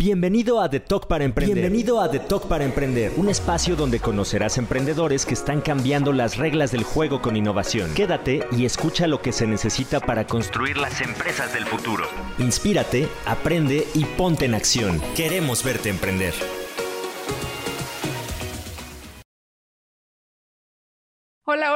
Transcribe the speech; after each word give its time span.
Bienvenido 0.00 0.62
a 0.62 0.70
The 0.70 0.80
Talk 0.80 1.08
para 1.08 1.24
Emprender. 1.24 1.56
Bienvenido 1.58 2.00
a 2.00 2.10
The 2.10 2.20
Talk 2.20 2.48
para 2.48 2.64
Emprender, 2.64 3.12
un 3.18 3.28
espacio 3.28 3.76
donde 3.76 4.00
conocerás 4.00 4.56
emprendedores 4.56 5.26
que 5.26 5.34
están 5.34 5.60
cambiando 5.60 6.14
las 6.14 6.38
reglas 6.38 6.72
del 6.72 6.84
juego 6.84 7.20
con 7.20 7.36
innovación. 7.36 7.92
Quédate 7.92 8.46
y 8.50 8.64
escucha 8.64 9.06
lo 9.06 9.20
que 9.20 9.32
se 9.32 9.46
necesita 9.46 10.00
para 10.00 10.26
construir 10.26 10.78
las 10.78 11.02
empresas 11.02 11.52
del 11.52 11.66
futuro. 11.66 12.04
Inspírate, 12.38 13.08
aprende 13.26 13.86
y 13.92 14.06
ponte 14.06 14.46
en 14.46 14.54
acción. 14.54 15.02
Queremos 15.14 15.62
verte 15.62 15.90
emprender. 15.90 16.32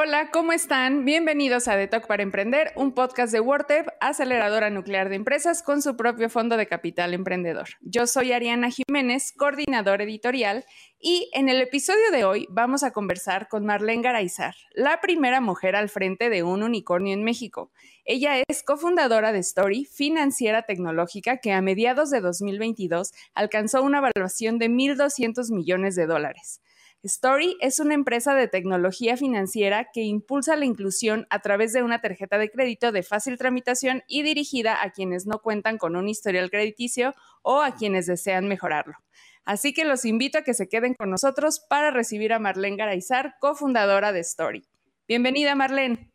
Hola, 0.07 0.29
¿cómo 0.29 0.51
están? 0.51 1.03
Bienvenidos 1.03 1.67
a 1.67 1.77
The 1.77 1.87
Talk 1.87 2.05
para 2.05 2.21
Emprender, 2.21 2.71
un 2.75 2.93
podcast 2.93 3.33
de 3.33 3.39
WordTep, 3.39 3.87
aceleradora 3.99 4.69
nuclear 4.69 5.09
de 5.09 5.15
empresas 5.15 5.63
con 5.63 5.81
su 5.81 5.97
propio 5.97 6.29
fondo 6.29 6.57
de 6.57 6.67
capital 6.67 7.15
emprendedor. 7.15 7.69
Yo 7.81 8.05
soy 8.05 8.31
Ariana 8.31 8.69
Jiménez, 8.69 9.33
coordinador 9.35 10.03
editorial, 10.03 10.63
y 10.99 11.31
en 11.33 11.49
el 11.49 11.59
episodio 11.59 12.11
de 12.11 12.23
hoy 12.23 12.45
vamos 12.51 12.83
a 12.83 12.91
conversar 12.91 13.47
con 13.47 13.65
Marlene 13.65 14.03
Garaizar, 14.03 14.53
la 14.75 15.01
primera 15.01 15.41
mujer 15.41 15.75
al 15.75 15.89
frente 15.89 16.29
de 16.29 16.43
un 16.43 16.61
unicornio 16.61 17.15
en 17.15 17.23
México. 17.23 17.71
Ella 18.03 18.43
es 18.47 18.61
cofundadora 18.61 19.31
de 19.31 19.39
Story, 19.39 19.85
financiera 19.85 20.67
tecnológica 20.67 21.37
que 21.37 21.51
a 21.51 21.63
mediados 21.63 22.11
de 22.11 22.21
2022 22.21 23.11
alcanzó 23.33 23.81
una 23.81 23.97
evaluación 23.97 24.59
de 24.59 24.69
1.200 24.69 25.51
millones 25.51 25.95
de 25.95 26.05
dólares. 26.05 26.61
Story 27.05 27.55
es 27.61 27.79
una 27.79 27.93
empresa 27.93 28.33
de 28.33 28.47
tecnología 28.47 29.15
financiera 29.15 29.89
que 29.93 30.01
impulsa 30.01 30.55
la 30.55 30.65
inclusión 30.65 31.27
a 31.29 31.39
través 31.39 31.71
de 31.71 31.83
una 31.83 32.01
tarjeta 32.01 32.39
de 32.39 32.49
crédito 32.49 32.91
de 32.91 33.03
fácil 33.03 33.37
tramitación 33.37 34.01
y 34.07 34.23
dirigida 34.23 34.81
a 34.81 34.89
quienes 34.89 35.27
no 35.27 35.37
cuentan 35.37 35.77
con 35.77 35.95
un 35.95 36.09
historial 36.09 36.49
crediticio 36.49 37.13
o 37.43 37.61
a 37.61 37.75
quienes 37.75 38.07
desean 38.07 38.47
mejorarlo. 38.47 38.95
Así 39.43 39.71
que 39.71 39.85
los 39.85 40.03
invito 40.03 40.39
a 40.39 40.41
que 40.41 40.55
se 40.55 40.67
queden 40.67 40.95
con 40.95 41.11
nosotros 41.11 41.59
para 41.69 41.91
recibir 41.91 42.33
a 42.33 42.39
Marlene 42.39 42.75
Garaizar, 42.75 43.35
cofundadora 43.39 44.11
de 44.11 44.21
Story. 44.21 44.65
Bienvenida, 45.07 45.53
Marlene. 45.53 46.09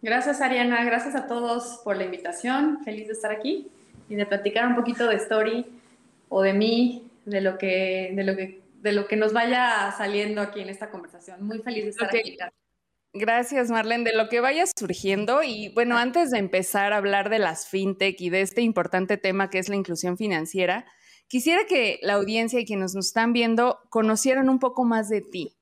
Gracias, 0.00 0.40
Ariana. 0.40 0.82
Gracias 0.84 1.14
a 1.14 1.26
todos 1.26 1.82
por 1.84 1.98
la 1.98 2.04
invitación. 2.04 2.82
Feliz 2.84 3.08
de 3.08 3.12
estar 3.12 3.32
aquí 3.32 3.68
y 4.08 4.14
de 4.14 4.24
platicar 4.24 4.66
un 4.66 4.76
poquito 4.76 5.06
de 5.06 5.16
Story 5.16 5.66
o 6.30 6.40
de 6.40 6.54
mí, 6.54 7.06
de 7.26 7.42
lo 7.42 7.58
que, 7.58 8.12
de 8.14 8.24
lo 8.24 8.34
que 8.34 8.63
de 8.84 8.92
lo 8.92 9.08
que 9.08 9.16
nos 9.16 9.32
vaya 9.32 9.92
saliendo 9.96 10.42
aquí 10.42 10.60
en 10.60 10.68
esta 10.68 10.90
conversación. 10.90 11.42
Muy 11.42 11.60
feliz 11.60 11.84
de 11.84 11.90
estar 11.90 12.08
aquí. 12.08 12.36
Gracias, 13.14 13.70
Marlene, 13.70 14.10
de 14.10 14.14
lo 14.14 14.28
que 14.28 14.40
vaya 14.40 14.64
surgiendo. 14.66 15.42
Y 15.42 15.72
bueno, 15.72 15.96
antes 15.96 16.30
de 16.30 16.38
empezar 16.38 16.92
a 16.92 16.98
hablar 16.98 17.30
de 17.30 17.38
las 17.38 17.66
fintech 17.66 18.20
y 18.20 18.28
de 18.28 18.42
este 18.42 18.60
importante 18.60 19.16
tema 19.16 19.48
que 19.48 19.58
es 19.58 19.70
la 19.70 19.76
inclusión 19.76 20.18
financiera, 20.18 20.84
quisiera 21.28 21.64
que 21.64 21.98
la 22.02 22.12
audiencia 22.12 22.60
y 22.60 22.66
quienes 22.66 22.94
nos 22.94 23.06
están 23.06 23.32
viendo 23.32 23.78
conocieran 23.88 24.50
un 24.50 24.58
poco 24.58 24.84
más 24.84 25.08
de 25.08 25.22
ti. 25.22 25.56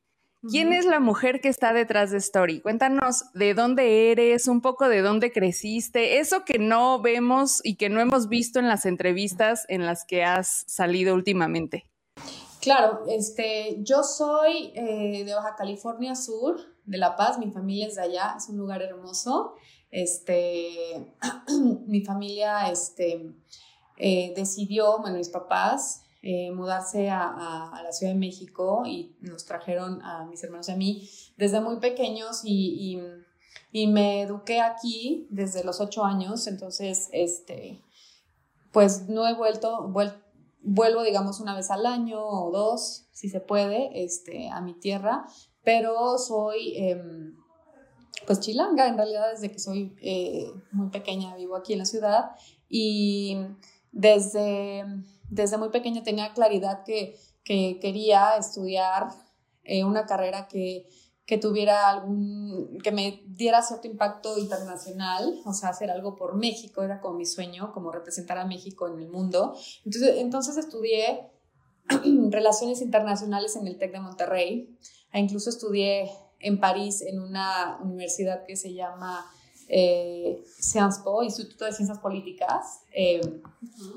¿Quién 0.50 0.72
es 0.72 0.84
la 0.84 0.98
mujer 0.98 1.40
que 1.40 1.48
está 1.48 1.72
detrás 1.72 2.10
de 2.10 2.18
Story? 2.18 2.60
Cuéntanos 2.60 3.26
de 3.34 3.54
dónde 3.54 4.10
eres, 4.10 4.48
un 4.48 4.60
poco 4.60 4.88
de 4.88 5.00
dónde 5.00 5.30
creciste, 5.30 6.18
eso 6.18 6.44
que 6.44 6.58
no 6.58 7.00
vemos 7.00 7.60
y 7.62 7.76
que 7.76 7.88
no 7.88 8.00
hemos 8.00 8.28
visto 8.28 8.58
en 8.58 8.66
las 8.66 8.84
entrevistas 8.84 9.64
en 9.68 9.86
las 9.86 10.04
que 10.04 10.24
has 10.24 10.64
salido 10.66 11.14
últimamente. 11.14 11.91
Claro, 12.62 13.02
este, 13.08 13.78
yo 13.80 14.05
soy 14.05 14.70
eh, 14.77 15.24
de 15.24 15.34
Baja 15.34 15.56
California 15.56 16.14
Sur, 16.14 16.60
de 16.84 16.96
La 16.96 17.16
Paz, 17.16 17.36
mi 17.41 17.50
familia 17.50 17.88
es 17.88 17.96
de 17.96 18.02
allá, 18.02 18.34
es 18.38 18.48
un 18.48 18.56
lugar 18.56 18.82
hermoso. 18.82 19.56
Este, 19.91 21.12
mi 21.88 22.02
familia 22.02 22.70
este, 22.70 23.33
eh, 23.96 24.33
decidió, 24.36 25.00
bueno, 25.00 25.16
mis 25.16 25.28
papás, 25.28 26.05
eh, 26.22 26.52
mudarse 26.52 27.10
a, 27.10 27.80
la 27.83 27.90
Ciudad 27.90 28.12
de 28.12 28.18
México 28.20 28.84
y 28.86 29.16
nos 29.22 29.44
trajeron 29.44 30.00
a 30.02 30.24
mis 30.27 30.44
hermanos 30.44 30.68
y 30.68 30.72
a 30.72 30.77
mí 30.77 31.10
desde 31.36 31.60
muy 31.60 31.80
pequeños 31.80 32.42
y, 32.44 33.02
y, 33.73 33.86
me 33.89 34.23
eduqué 34.23 34.61
aquí 34.61 35.27
desde 35.30 35.64
los 35.64 35.80
ocho 35.80 36.05
años, 36.05 36.46
entonces, 36.46 37.08
este, 37.11 37.83
pues 38.70 39.08
no 39.08 39.27
he 39.27 39.34
vuelto, 39.34 39.89
vuelto 39.89 40.21
vuelvo, 40.62 41.02
digamos, 41.02 41.40
una 41.40 41.55
vez 41.55 41.70
al 41.70 41.86
año 41.86 42.24
o 42.24 42.50
dos, 42.50 43.08
si 43.12 43.28
se 43.28 43.40
puede, 43.40 44.05
este, 44.05 44.48
a 44.48 44.61
mi 44.61 44.74
tierra, 44.74 45.27
pero 45.64 46.18
soy, 46.18 46.77
em, 46.77 47.36
pues, 48.27 48.40
chilanga, 48.40 48.89
en 48.89 48.96
realidad, 48.96 49.30
desde 49.33 49.50
que 49.50 49.58
soy 49.58 49.95
eh, 50.00 50.50
muy 50.70 50.90
pequeña 50.90 51.36
vivo 51.36 51.56
aquí 51.56 51.73
en 51.73 51.80
la 51.80 51.84
ciudad 51.84 52.30
y 52.68 53.36
desde, 53.90 54.84
desde 55.28 55.58
muy 55.58 55.70
pequeña 55.70 56.02
tenía 56.02 56.33
claridad 56.33 56.84
que, 56.84 57.17
que 57.44 57.79
quería 57.80 58.36
estudiar 58.36 59.08
eh, 59.64 59.84
una 59.84 60.06
carrera 60.06 60.48
que 60.48 60.89
que 61.27 61.38
tuviera 61.38 61.88
algún, 61.88 62.78
que 62.83 62.90
me 62.90 63.22
diera 63.27 63.62
cierto 63.62 63.86
impacto 63.86 64.38
internacional, 64.38 65.40
o 65.44 65.52
sea, 65.52 65.68
hacer 65.68 65.90
algo 65.90 66.16
por 66.16 66.34
México, 66.34 66.83
era 66.83 67.00
como 67.00 67.18
mi 67.18 67.27
sueño, 67.27 67.72
como 67.72 67.92
representar 67.92 68.38
a 68.38 68.46
México 68.46 68.88
en 68.88 68.98
el 68.98 69.08
mundo. 69.08 69.55
Entonces, 69.84 70.16
entonces 70.18 70.56
estudié 70.56 71.30
relaciones 72.30 72.80
internacionales 72.80 73.56
en 73.56 73.66
el 73.66 73.78
TEC 73.78 73.92
de 73.92 74.00
Monterrey, 74.00 74.78
e 75.12 75.20
incluso 75.20 75.50
estudié 75.50 76.11
en 76.40 76.58
París 76.58 77.02
en 77.02 77.20
una 77.20 77.78
universidad 77.82 78.44
que 78.44 78.56
se 78.56 78.74
llama 78.74 79.24
eh, 79.68 80.42
Sciences 80.58 81.02
Po, 81.02 81.22
Instituto 81.22 81.64
de 81.64 81.72
Ciencias 81.72 81.98
Políticas. 81.98 82.80
Eh, 82.92 83.20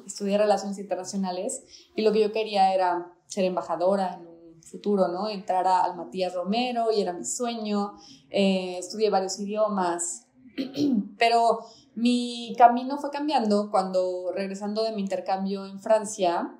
estudié 0.06 0.38
relaciones 0.38 0.78
internacionales 0.78 1.64
y 1.96 2.02
lo 2.02 2.12
que 2.12 2.22
yo 2.22 2.32
quería 2.32 2.74
era 2.74 3.12
ser 3.28 3.46
embajadora 3.46 4.14
en 4.14 4.28
un 4.28 4.35
futuro, 4.66 5.08
¿no? 5.08 5.30
Entrar 5.30 5.66
al 5.68 5.96
Matías 5.96 6.34
Romero 6.34 6.92
y 6.92 7.02
era 7.02 7.14
mi 7.14 7.26
sueño. 7.26 7.94
Eh, 8.30 8.78
estudié 8.80 9.10
varios 9.10 9.40
idiomas, 9.40 10.28
pero 11.18 11.60
mi 11.96 12.54
camino 12.58 12.98
fue 12.98 13.12
cambiando 13.12 13.70
cuando 13.72 14.32
regresando 14.34 14.84
de 14.84 14.92
mi 14.92 15.02
intercambio 15.02 15.66
en 15.66 15.80
Francia, 15.80 16.60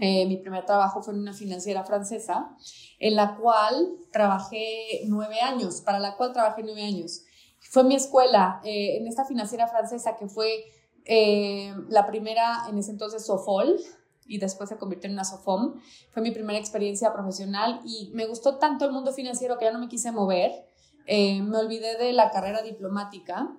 eh, 0.00 0.26
mi 0.26 0.36
primer 0.38 0.64
trabajo 0.64 1.02
fue 1.02 1.14
en 1.14 1.20
una 1.20 1.32
financiera 1.32 1.84
francesa, 1.84 2.56
en 2.98 3.16
la 3.16 3.36
cual 3.36 3.92
trabajé 4.10 5.02
nueve 5.06 5.40
años, 5.40 5.80
para 5.80 5.98
la 5.98 6.16
cual 6.16 6.32
trabajé 6.32 6.62
nueve 6.62 6.82
años. 6.82 7.24
Fue 7.60 7.84
mi 7.84 7.94
escuela 7.94 8.60
eh, 8.64 8.96
en 8.96 9.06
esta 9.06 9.24
financiera 9.24 9.68
francesa 9.68 10.16
que 10.16 10.28
fue 10.28 10.64
la 11.88 12.06
primera 12.06 12.68
en 12.68 12.78
ese 12.78 12.92
entonces 12.92 13.26
Sofol, 13.26 13.76
y 14.26 14.38
después 14.38 14.68
se 14.68 14.76
convirtió 14.76 15.08
en 15.08 15.14
una 15.14 15.24
SOFOM. 15.24 15.80
Fue 16.10 16.22
mi 16.22 16.30
primera 16.30 16.58
experiencia 16.58 17.12
profesional 17.12 17.80
y 17.84 18.10
me 18.14 18.26
gustó 18.26 18.58
tanto 18.58 18.84
el 18.84 18.92
mundo 18.92 19.12
financiero 19.12 19.58
que 19.58 19.64
ya 19.64 19.72
no 19.72 19.78
me 19.78 19.88
quise 19.88 20.12
mover. 20.12 20.52
Eh, 21.06 21.42
me 21.42 21.58
olvidé 21.58 21.96
de 21.96 22.12
la 22.12 22.30
carrera 22.30 22.62
diplomática. 22.62 23.56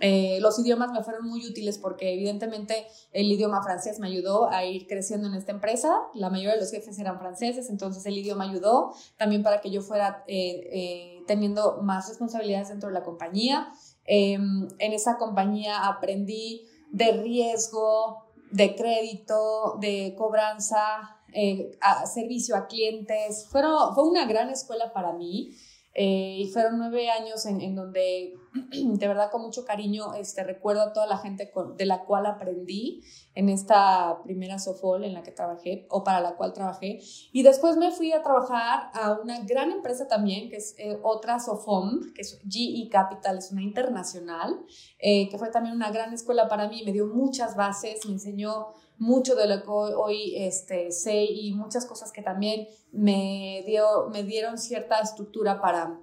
Eh, 0.00 0.38
los 0.40 0.58
idiomas 0.58 0.90
me 0.90 1.04
fueron 1.04 1.28
muy 1.28 1.46
útiles 1.46 1.78
porque 1.78 2.12
evidentemente 2.12 2.86
el 3.12 3.30
idioma 3.30 3.62
francés 3.62 4.00
me 4.00 4.08
ayudó 4.08 4.50
a 4.50 4.64
ir 4.64 4.86
creciendo 4.88 5.28
en 5.28 5.34
esta 5.34 5.52
empresa. 5.52 5.96
La 6.14 6.28
mayoría 6.28 6.54
de 6.54 6.60
los 6.60 6.70
jefes 6.70 6.98
eran 6.98 7.20
franceses, 7.20 7.70
entonces 7.70 8.04
el 8.06 8.18
idioma 8.18 8.44
ayudó 8.44 8.92
también 9.16 9.42
para 9.42 9.60
que 9.60 9.70
yo 9.70 9.80
fuera 9.80 10.24
eh, 10.26 11.22
teniendo 11.26 11.82
más 11.82 12.08
responsabilidades 12.08 12.68
dentro 12.68 12.88
de 12.88 12.94
la 12.94 13.04
compañía. 13.04 13.72
en 14.04 14.68
esa 14.78 15.16
compañía 15.18 15.86
aprendí 15.86 16.66
de 16.90 17.12
riesgo, 17.12 18.31
de 18.52 18.76
crédito, 18.76 19.76
de 19.80 20.14
cobranza, 20.16 21.16
eh, 21.32 21.72
servicio 22.06 22.54
a 22.54 22.66
clientes. 22.66 23.48
Fue 23.50 23.62
una 24.08 24.26
gran 24.26 24.50
escuela 24.50 24.92
para 24.92 25.12
mí. 25.12 25.56
Eh, 25.94 26.36
y 26.38 26.48
fueron 26.48 26.78
nueve 26.78 27.10
años 27.10 27.44
en, 27.44 27.60
en, 27.60 27.74
donde 27.74 28.34
de 28.72 29.08
verdad 29.08 29.30
con 29.30 29.42
mucho 29.42 29.66
cariño 29.66 30.14
este, 30.14 30.42
recuerdo 30.42 30.80
a 30.80 30.92
toda 30.94 31.06
la 31.06 31.18
gente 31.18 31.52
de 31.76 31.84
la 31.84 32.04
cual 32.04 32.24
aprendí 32.24 33.02
en 33.34 33.50
esta 33.50 34.22
primera 34.24 34.58
Sofol 34.58 35.04
en 35.04 35.12
la 35.12 35.22
que 35.22 35.32
trabajé 35.32 35.86
o 35.90 36.02
para 36.02 36.20
la 36.20 36.36
cual 36.36 36.54
trabajé. 36.54 37.00
Y 37.32 37.42
después 37.42 37.76
me 37.76 37.90
fui 37.90 38.12
a 38.12 38.22
trabajar 38.22 38.90
a 38.94 39.18
una 39.22 39.40
gran 39.40 39.70
empresa 39.70 40.08
también, 40.08 40.48
que 40.48 40.56
es 40.56 40.74
eh, 40.78 40.98
otra 41.02 41.38
Sofom, 41.38 42.12
que 42.14 42.22
es 42.22 42.40
GE 42.48 42.88
Capital, 42.90 43.38
es 43.38 43.52
una 43.52 43.62
internacional, 43.62 44.64
eh, 44.98 45.28
que 45.28 45.36
fue 45.36 45.50
también 45.50 45.76
una 45.76 45.90
gran 45.90 46.14
escuela 46.14 46.48
para 46.48 46.68
mí, 46.68 46.82
me 46.86 46.92
dio 46.92 47.06
muchas 47.06 47.54
bases, 47.54 48.06
me 48.06 48.12
enseñó 48.12 48.68
mucho 48.98 49.34
de 49.34 49.48
lo 49.48 49.62
que 49.62 49.68
hoy, 49.68 50.34
este, 50.36 50.92
sé 50.92 51.24
y 51.24 51.54
muchas 51.54 51.86
cosas 51.86 52.12
que 52.12 52.22
también 52.22 52.68
me, 52.92 53.62
dio, 53.66 54.08
me 54.10 54.22
dieron 54.22 54.58
cierta 54.58 55.00
estructura 55.00 55.60
para, 55.60 55.98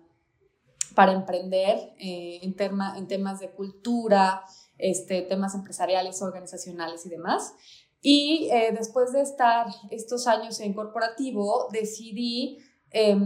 para 0.96 1.14
emprender 1.14 1.94
eh, 2.00 2.40
en, 2.42 2.56
en 2.98 3.08
temas 3.08 3.40
de 3.40 3.52
cultura, 3.52 4.44
este, 4.78 5.22
temas 5.22 5.56
empresariales, 5.56 6.22
organizacionales 6.22 7.06
y 7.06 7.10
demás. 7.10 7.54
Y 8.02 8.50
eh, 8.52 8.74
después 8.78 9.12
de 9.12 9.22
estar 9.22 9.68
estos 9.92 10.28
años 10.28 10.60
en 10.62 10.74
corporativo, 10.74 11.68
decidí, 11.72 12.60
eh, 12.92 13.18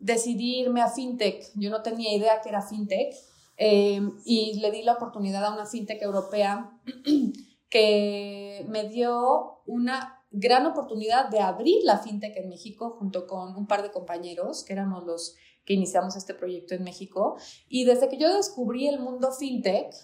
irme 0.00 0.82
a 0.82 0.88
fintech. 0.88 1.50
Yo 1.54 1.70
no 1.70 1.82
tenía 1.82 2.14
idea 2.14 2.40
que 2.42 2.48
era 2.48 2.62
fintech 2.62 3.14
em, 3.56 4.18
y 4.24 4.58
le 4.60 4.70
di 4.70 4.82
la 4.82 4.94
oportunidad 4.94 5.44
a 5.44 5.54
una 5.54 5.66
fintech 5.66 6.02
europea 6.02 6.70
que 7.72 8.66
me 8.68 8.86
dio 8.86 9.62
una 9.64 10.22
gran 10.30 10.66
oportunidad 10.66 11.30
de 11.30 11.40
abrir 11.40 11.82
la 11.84 11.98
fintech 11.98 12.36
en 12.36 12.50
México 12.50 12.96
junto 12.98 13.26
con 13.26 13.56
un 13.56 13.66
par 13.66 13.82
de 13.82 13.90
compañeros 13.90 14.62
que 14.62 14.74
éramos 14.74 15.04
los 15.04 15.36
que 15.64 15.72
iniciamos 15.72 16.14
este 16.16 16.34
proyecto 16.34 16.74
en 16.74 16.84
México. 16.84 17.38
Y 17.70 17.84
desde 17.84 18.10
que 18.10 18.18
yo 18.18 18.36
descubrí 18.36 18.88
el 18.88 19.00
mundo 19.00 19.32
fintech, 19.32 19.94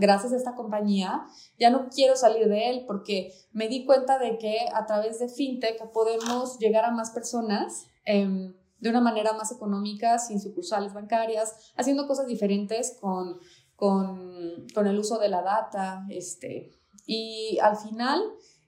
gracias 0.00 0.32
a 0.32 0.36
esta 0.36 0.56
compañía, 0.56 1.24
ya 1.56 1.70
no 1.70 1.88
quiero 1.88 2.16
salir 2.16 2.48
de 2.48 2.68
él 2.68 2.84
porque 2.84 3.32
me 3.52 3.68
di 3.68 3.84
cuenta 3.84 4.18
de 4.18 4.36
que 4.36 4.58
a 4.74 4.84
través 4.86 5.20
de 5.20 5.28
fintech 5.28 5.92
podemos 5.92 6.58
llegar 6.58 6.84
a 6.84 6.90
más 6.90 7.12
personas 7.12 7.86
em, 8.06 8.56
de 8.80 8.90
una 8.90 9.00
manera 9.00 9.34
más 9.34 9.52
económica, 9.52 10.18
sin 10.18 10.40
sucursales 10.40 10.94
bancarias, 10.94 11.72
haciendo 11.76 12.08
cosas 12.08 12.26
diferentes 12.26 12.98
con, 13.00 13.38
con, 13.76 14.66
con 14.74 14.88
el 14.88 14.98
uso 14.98 15.20
de 15.20 15.28
la 15.28 15.42
data. 15.42 16.04
Este, 16.10 16.77
y 17.08 17.58
al 17.62 17.78
final 17.78 18.22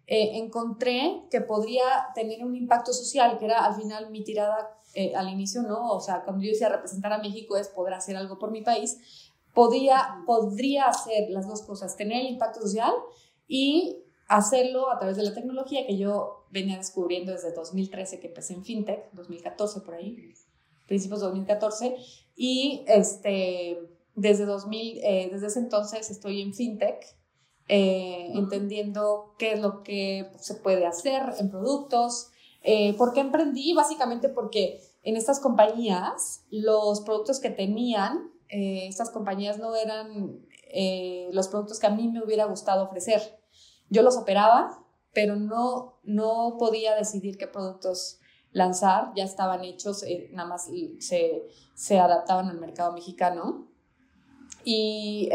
eh, 0.07 0.39
encontré 0.39 1.27
que 1.31 1.43
podría 1.43 1.85
tener 2.15 2.43
un 2.43 2.57
impacto 2.57 2.91
social, 2.91 3.39
que 3.39 3.45
era 3.45 3.67
al 3.67 3.75
final 3.75 4.11
mi 4.11 4.25
tirada 4.25 4.81
eh, 4.95 5.15
al 5.15 5.29
inicio, 5.29 5.63
¿no? 5.63 5.93
O 5.93 6.01
sea, 6.01 6.25
cuando 6.25 6.43
yo 6.43 6.51
decía 6.51 6.71
representar 6.71 7.13
a 7.13 7.19
México 7.19 7.59
es 7.59 7.69
poder 7.69 7.93
hacer 7.93 8.17
algo 8.17 8.39
por 8.39 8.51
mi 8.51 8.63
país, 8.63 8.97
podía, 9.55 10.23
podría 10.27 10.87
hacer 10.87 11.29
las 11.29 11.47
dos 11.47 11.61
cosas, 11.63 11.97
tener 11.97 12.23
el 12.23 12.33
impacto 12.33 12.63
social 12.63 12.95
y 13.47 13.99
hacerlo 14.27 14.91
a 14.91 14.99
través 14.99 15.19
de 15.19 15.23
la 15.23 15.35
tecnología 15.35 15.87
que 15.87 15.99
yo 15.99 16.47
venía 16.51 16.79
descubriendo 16.79 17.33
desde 17.33 17.53
2013 17.53 18.21
que 18.21 18.29
empecé 18.29 18.55
en 18.55 18.65
FinTech, 18.65 19.13
2014 19.13 19.83
por 19.83 19.95
ahí, 19.95 20.33
principios 20.89 21.21
de 21.21 21.27
2014, 21.27 21.97
y 22.37 22.85
este, 22.89 23.79
desde, 24.15 24.47
2000, 24.47 24.99
eh, 25.05 25.29
desde 25.31 25.49
ese 25.49 25.59
entonces 25.59 26.11
estoy 26.11 26.41
en 26.41 26.55
FinTech 26.55 27.20
eh, 27.73 28.33
entendiendo 28.35 29.37
qué 29.39 29.53
es 29.53 29.61
lo 29.61 29.85
que 29.85 30.33
se 30.41 30.57
puede 30.57 30.87
hacer 30.87 31.23
en 31.39 31.53
productos. 31.53 32.33
Eh, 32.63 32.95
¿Por 32.95 33.13
qué 33.13 33.21
emprendí? 33.21 33.75
Básicamente 33.75 34.29
porque 34.29 34.81
en 35.05 35.17
estas 35.17 35.39
compañías 35.39 36.45
los 36.51 37.03
productos 37.03 37.39
que 37.39 37.51
tenían, 37.51 38.33
eh, 38.49 38.89
estas 38.89 39.11
compañías 39.11 39.61
no 39.61 39.77
eran 39.77 40.45
los 41.33 41.47
productos 41.47 41.79
que 41.79 41.87
a 41.87 41.91
mí 41.91 42.09
me 42.09 42.25
hubiera 42.25 42.47
gustado 42.47 42.85
ofrecer. 42.85 43.39
Yo 43.89 44.03
los 44.03 44.17
operaba, 44.17 44.85
pero 45.13 45.37
no, 45.37 46.01
no 46.03 46.57
podía 46.59 46.97
decidir 46.97 47.39
qué 47.39 47.47
productos 47.47 48.19
lanzar, 48.51 49.13
ya 49.15 49.23
estaban 49.23 49.63
hechos, 49.63 50.05
nada 50.33 50.49
más 50.49 50.69
se, 50.99 51.47
se, 51.75 51.99
adaptaban 52.01 52.49
al 52.49 52.59
mercado 52.59 52.93
mexicano. 52.93 53.69
Y 54.65 55.29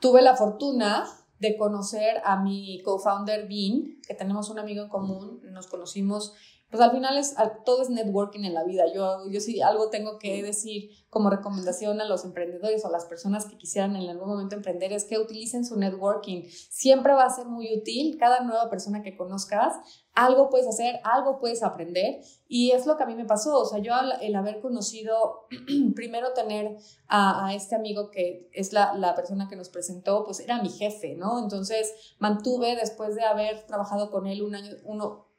tuve 0.00 0.22
la 0.22 0.36
fortuna 0.36 1.06
de 1.38 1.56
conocer 1.56 2.20
a 2.24 2.42
mi 2.42 2.82
co-founder 2.82 3.48
Bean, 3.48 4.00
que 4.06 4.14
tenemos 4.14 4.50
un 4.50 4.58
amigo 4.58 4.82
en 4.82 4.88
común, 4.88 5.40
nos 5.52 5.66
conocimos 5.68 6.34
pues 6.70 6.80
al 6.80 6.92
final 6.92 7.18
es, 7.18 7.34
todo 7.64 7.82
es 7.82 7.90
networking 7.90 8.44
en 8.44 8.54
la 8.54 8.62
vida. 8.62 8.84
Yo, 8.94 9.28
yo 9.28 9.40
sí 9.40 9.60
algo 9.60 9.90
tengo 9.90 10.18
que 10.18 10.40
decir 10.42 10.90
como 11.08 11.28
recomendación 11.28 12.00
a 12.00 12.04
los 12.04 12.24
emprendedores 12.24 12.84
o 12.84 12.88
a 12.88 12.92
las 12.92 13.06
personas 13.06 13.46
que 13.46 13.58
quisieran 13.58 13.96
en 13.96 14.08
algún 14.08 14.28
momento 14.28 14.54
emprender 14.54 14.92
es 14.92 15.04
que 15.04 15.18
utilicen 15.18 15.64
su 15.64 15.76
networking. 15.76 16.44
Siempre 16.70 17.12
va 17.12 17.24
a 17.24 17.30
ser 17.30 17.46
muy 17.46 17.76
útil. 17.76 18.16
Cada 18.18 18.40
nueva 18.40 18.70
persona 18.70 19.02
que 19.02 19.16
conozcas, 19.16 19.74
algo 20.14 20.48
puedes 20.48 20.68
hacer, 20.68 21.00
algo 21.02 21.40
puedes 21.40 21.64
aprender. 21.64 22.20
Y 22.46 22.70
es 22.70 22.86
lo 22.86 22.96
que 22.96 23.02
a 23.02 23.06
mí 23.06 23.16
me 23.16 23.24
pasó. 23.24 23.58
O 23.58 23.64
sea, 23.64 23.80
yo 23.80 23.92
el 24.20 24.36
haber 24.36 24.60
conocido, 24.60 25.46
primero 25.96 26.32
tener 26.34 26.76
a, 27.08 27.46
a, 27.46 27.54
este 27.54 27.74
amigo 27.74 28.12
que 28.12 28.48
es 28.52 28.72
la, 28.72 28.94
la 28.94 29.16
persona 29.16 29.48
que 29.48 29.56
nos 29.56 29.70
presentó, 29.70 30.24
pues 30.24 30.38
era 30.38 30.62
mi 30.62 30.68
jefe, 30.68 31.16
¿no? 31.16 31.40
Entonces 31.40 32.14
mantuve, 32.20 32.76
después 32.76 33.16
de 33.16 33.24
haber 33.24 33.66
trabajado 33.66 34.12
con 34.12 34.28
él 34.28 34.42
un 34.42 34.54
año, 34.54 34.76
uno, 34.84 35.29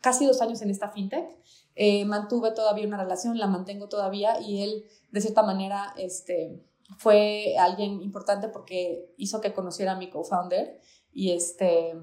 casi 0.00 0.26
dos 0.26 0.40
años 0.40 0.62
en 0.62 0.70
esta 0.70 0.90
fintech. 0.90 1.28
Eh, 1.74 2.04
mantuve 2.04 2.52
todavía 2.52 2.86
una 2.86 2.98
relación, 2.98 3.38
la 3.38 3.46
mantengo 3.46 3.88
todavía 3.88 4.40
y 4.40 4.62
él, 4.62 4.84
de 5.10 5.20
cierta 5.20 5.42
manera, 5.42 5.94
este, 5.96 6.62
fue 6.98 7.56
alguien 7.58 8.02
importante 8.02 8.48
porque 8.48 9.14
hizo 9.16 9.40
que 9.40 9.52
conociera 9.52 9.92
a 9.92 9.96
mi 9.96 10.10
co-founder 10.10 10.80
y, 11.12 11.32
este, 11.32 11.94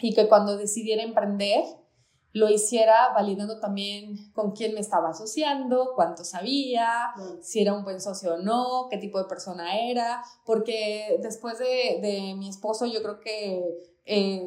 y 0.00 0.14
que 0.14 0.28
cuando 0.28 0.56
decidiera 0.56 1.02
emprender, 1.02 1.64
lo 2.32 2.50
hiciera 2.50 3.12
validando 3.14 3.58
también 3.58 4.32
con 4.32 4.52
quién 4.52 4.74
me 4.74 4.80
estaba 4.80 5.08
asociando, 5.10 5.92
cuánto 5.94 6.24
sabía, 6.24 7.12
si 7.40 7.60
era 7.60 7.72
un 7.72 7.84
buen 7.84 8.00
socio 8.00 8.34
o 8.34 8.36
no, 8.38 8.86
qué 8.90 8.98
tipo 8.98 9.18
de 9.18 9.24
persona 9.24 9.80
era, 9.80 10.22
porque 10.44 11.18
después 11.22 11.58
de, 11.58 11.98
de 12.02 12.34
mi 12.36 12.48
esposo 12.48 12.84
yo 12.86 13.02
creo 13.02 13.18
que 13.18 13.64
eh, 14.10 14.42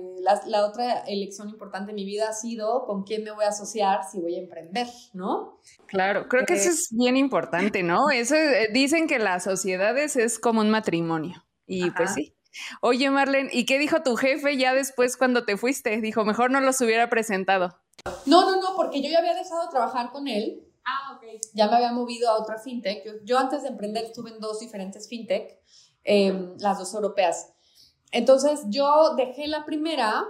la, 0.48 0.66
otra 0.66 1.02
elección 1.02 1.48
importante 1.50 1.92
en 1.92 1.96
mi 1.96 2.04
vida 2.04 2.30
ha 2.30 2.34
sido 2.34 2.86
con 2.86 3.04
quién 3.04 3.24
me 3.24 3.32
voy 3.32 3.46
a 3.46 3.50
asociar 3.50 4.00
si 4.12 4.20
voy 4.20 4.36
a 4.36 4.40
emprender, 4.40 4.88
¿no? 5.14 5.60
Claro, 5.86 6.28
creo 6.28 6.48
que 6.48 6.56
eso 6.56 6.70
eh, 6.70 6.74
es 6.74 6.90
bien 6.92 7.16
importante, 7.16 7.84
¿no? 7.84 8.10
Eso 8.12 8.36
eh, 8.36 8.70
dicen 8.74 9.08
que 9.08 9.20
las 9.20 9.44
sociedades 9.44 10.16
es 10.16 10.40
como 10.40 10.62
un 10.62 10.72
matrimonio 10.72 11.46
y 11.68 11.92
pues 11.92 12.16
sí. 12.16 12.36
Oye, 12.82 13.10
Marlene, 13.12 13.50
¿y 13.54 13.66
qué 13.66 13.78
dijo 13.78 14.02
tu 14.02 14.16
jefe 14.16 14.58
ya 14.58 14.74
después 14.74 15.16
cuando 15.16 15.46
te 15.46 15.58
fuiste? 15.58 16.02
Dijo, 16.02 16.26
mejor 16.26 16.50
no 16.50 16.60
los 16.60 16.82
hubiera 16.82 17.10
presentado. 17.10 17.78
No, 18.26 18.42
no, 18.42 18.60
no, 18.60 18.76
porque 18.76 19.02
yo 19.02 19.10
ya 19.10 19.20
había 19.20 19.36
dejado 19.36 19.62
de 19.62 19.70
trabajar 19.70 20.12
con 20.12 20.28
él. 20.28 20.68
Ah, 20.84 21.16
ok. 21.16 21.24
Ya 21.54 21.68
me 21.68 21.76
había 21.76 21.92
movido 21.92 22.30
a 22.30 22.42
otra 22.42 22.58
fintech. 22.58 23.24
Yo, 23.24 23.38
antes 23.38 23.62
de 23.62 23.70
emprender 23.70 24.06
estuve 24.06 24.32
en 24.32 24.40
dos 24.40 24.60
diferentes 24.60 25.08
fintech, 25.08 25.60
em, 26.04 26.58
las 26.58 26.80
dos 26.80 26.94
europeas. 26.94 27.51
Entonces 28.12 28.62
yo 28.68 29.16
dejé 29.16 29.48
la 29.48 29.66
primera 29.66 30.26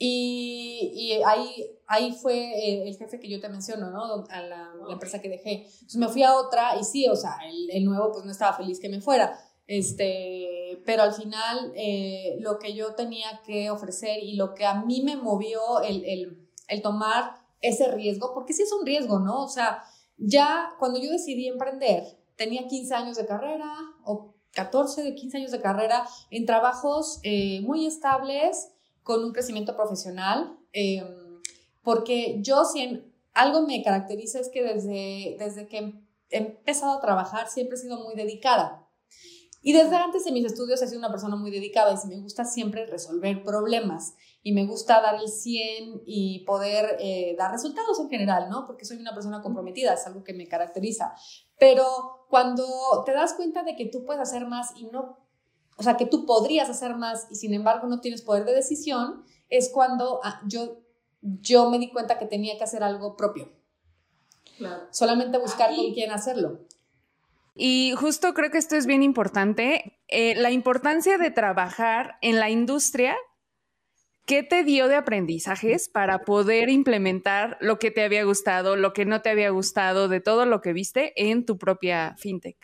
y, 0.00 1.20
ahí, 1.26 1.78
ahí 1.88 2.12
fue 2.12 2.36
eh, 2.36 2.88
el 2.88 2.96
jefe 2.96 3.18
que 3.18 3.28
yo 3.28 3.40
te 3.40 3.48
menciono, 3.48 3.90
¿no? 3.90 4.24
A 4.30 4.40
la, 4.42 4.72
empresa 4.90 5.20
que 5.20 5.28
dejé. 5.28 5.64
Entonces 5.64 5.96
me 5.96 6.08
fui 6.08 6.22
a 6.22 6.36
otra 6.36 6.76
y 6.80 6.84
sí, 6.84 7.08
o 7.08 7.16
sea, 7.16 7.36
el, 7.70 7.84
nuevo 7.84 8.12
pues 8.12 8.24
no 8.24 8.30
estaba 8.30 8.56
feliz 8.56 8.78
que 8.78 8.88
me 8.88 9.00
fuera. 9.00 9.38
Este, 9.66 10.80
pero 10.86 11.02
al 11.02 11.12
final 11.12 11.72
eh, 11.74 12.36
lo 12.40 12.58
que 12.58 12.74
yo 12.74 12.94
tenía 12.94 13.42
que 13.44 13.70
ofrecer 13.70 14.22
y 14.22 14.34
lo 14.36 14.54
que 14.54 14.64
a 14.64 14.82
mí 14.82 15.02
me 15.02 15.16
movió 15.16 15.82
el, 15.82 16.04
el, 16.04 16.48
el 16.68 16.80
tomar 16.80 17.34
ese 17.60 17.90
riesgo, 17.90 18.32
porque 18.32 18.52
sí 18.52 18.62
es 18.62 18.72
un 18.72 18.86
riesgo, 18.86 19.18
¿no? 19.18 19.42
O 19.42 19.48
sea, 19.48 19.82
ya 20.16 20.70
cuando 20.78 21.00
yo 21.00 21.10
decidí 21.10 21.48
emprender, 21.48 22.04
tenía 22.36 22.66
15 22.66 22.94
años 22.94 23.16
de 23.16 23.26
carrera 23.26 23.72
o 24.04 24.34
14 24.54 25.02
de 25.02 25.14
15 25.14 25.36
años 25.38 25.50
de 25.50 25.60
carrera 25.60 26.06
en 26.30 26.46
trabajos 26.46 27.20
eh, 27.22 27.60
muy 27.62 27.86
estables, 27.86 28.70
con 29.02 29.24
un 29.24 29.32
crecimiento 29.32 29.74
profesional, 29.74 30.58
em, 30.72 31.40
porque 31.82 32.38
yo 32.40 32.64
si 32.64 33.02
algo 33.32 33.62
me 33.62 33.82
caracteriza 33.82 34.40
es 34.40 34.50
que 34.50 34.62
desde, 34.62 35.36
desde 35.38 35.66
que 35.66 35.94
he 36.30 36.36
empezado 36.36 36.92
a 36.92 37.00
trabajar 37.00 37.48
siempre 37.48 37.76
he 37.76 37.80
sido 37.80 38.02
muy 38.04 38.14
dedicada. 38.14 38.86
Y 39.62 39.72
desde 39.72 39.96
antes 39.96 40.24
de 40.24 40.32
mis 40.32 40.44
estudios 40.44 40.80
he 40.82 40.86
sido 40.86 40.98
una 40.98 41.10
persona 41.10 41.36
muy 41.36 41.50
dedicada 41.50 41.98
y 42.02 42.06
me 42.06 42.20
gusta 42.20 42.44
siempre 42.44 42.86
resolver 42.86 43.42
problemas 43.42 44.14
y 44.42 44.52
me 44.52 44.66
gusta 44.66 45.00
dar 45.00 45.16
el 45.16 45.28
100 45.28 46.02
y 46.04 46.44
poder 46.44 46.96
eh, 47.00 47.34
dar 47.36 47.50
resultados 47.50 47.98
en 48.00 48.08
general, 48.08 48.48
¿no? 48.48 48.66
Porque 48.66 48.84
soy 48.84 48.98
una 48.98 49.14
persona 49.14 49.42
comprometida, 49.42 49.94
es 49.94 50.06
algo 50.06 50.22
que 50.22 50.32
me 50.32 50.46
caracteriza. 50.46 51.14
Pero 51.58 52.26
cuando 52.28 52.64
te 53.04 53.12
das 53.12 53.34
cuenta 53.34 53.62
de 53.62 53.76
que 53.76 53.86
tú 53.86 54.04
puedes 54.04 54.22
hacer 54.22 54.46
más 54.46 54.72
y 54.76 54.86
no, 54.86 55.18
o 55.76 55.82
sea, 55.82 55.96
que 55.96 56.06
tú 56.06 56.26
podrías 56.26 56.68
hacer 56.68 56.96
más 56.96 57.26
y 57.30 57.36
sin 57.36 57.54
embargo 57.54 57.86
no 57.88 58.00
tienes 58.00 58.22
poder 58.22 58.44
de 58.44 58.54
decisión, 58.54 59.24
es 59.48 59.70
cuando 59.72 60.20
ah, 60.22 60.40
yo, 60.46 60.80
yo 61.20 61.70
me 61.70 61.78
di 61.78 61.90
cuenta 61.90 62.18
que 62.18 62.26
tenía 62.26 62.56
que 62.58 62.64
hacer 62.64 62.82
algo 62.82 63.16
propio. 63.16 63.52
Claro. 64.56 64.88
Solamente 64.90 65.38
buscar 65.38 65.74
con 65.74 65.92
quién 65.94 66.10
hacerlo. 66.10 66.66
Y 67.54 67.92
justo 67.96 68.34
creo 68.34 68.50
que 68.50 68.58
esto 68.58 68.76
es 68.76 68.86
bien 68.86 69.02
importante, 69.02 69.98
eh, 70.06 70.36
la 70.36 70.52
importancia 70.52 71.18
de 71.18 71.30
trabajar 71.32 72.16
en 72.22 72.38
la 72.38 72.50
industria 72.50 73.16
¿Qué 74.28 74.42
te 74.42 74.62
dio 74.62 74.88
de 74.88 74.94
aprendizajes 74.94 75.88
para 75.88 76.18
poder 76.26 76.68
implementar 76.68 77.56
lo 77.62 77.78
que 77.78 77.90
te 77.90 78.04
había 78.04 78.24
gustado, 78.24 78.76
lo 78.76 78.92
que 78.92 79.06
no 79.06 79.22
te 79.22 79.30
había 79.30 79.48
gustado, 79.48 80.06
de 80.06 80.20
todo 80.20 80.44
lo 80.44 80.60
que 80.60 80.74
viste 80.74 81.14
en 81.16 81.46
tu 81.46 81.56
propia 81.56 82.14
fintech? 82.18 82.58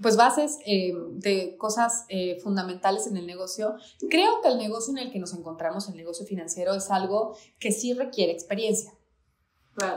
Pues 0.00 0.16
bases 0.16 0.60
eh, 0.64 0.94
de 1.10 1.58
cosas 1.58 2.06
eh, 2.08 2.40
fundamentales 2.40 3.06
en 3.06 3.18
el 3.18 3.26
negocio. 3.26 3.74
Creo 4.08 4.40
que 4.40 4.48
el 4.48 4.56
negocio 4.56 4.92
en 4.92 5.06
el 5.06 5.12
que 5.12 5.18
nos 5.18 5.34
encontramos, 5.34 5.86
el 5.90 5.96
negocio 5.96 6.24
financiero, 6.24 6.72
es 6.72 6.90
algo 6.90 7.36
que 7.58 7.70
sí 7.70 7.92
requiere 7.92 8.32
experiencia. 8.32 8.94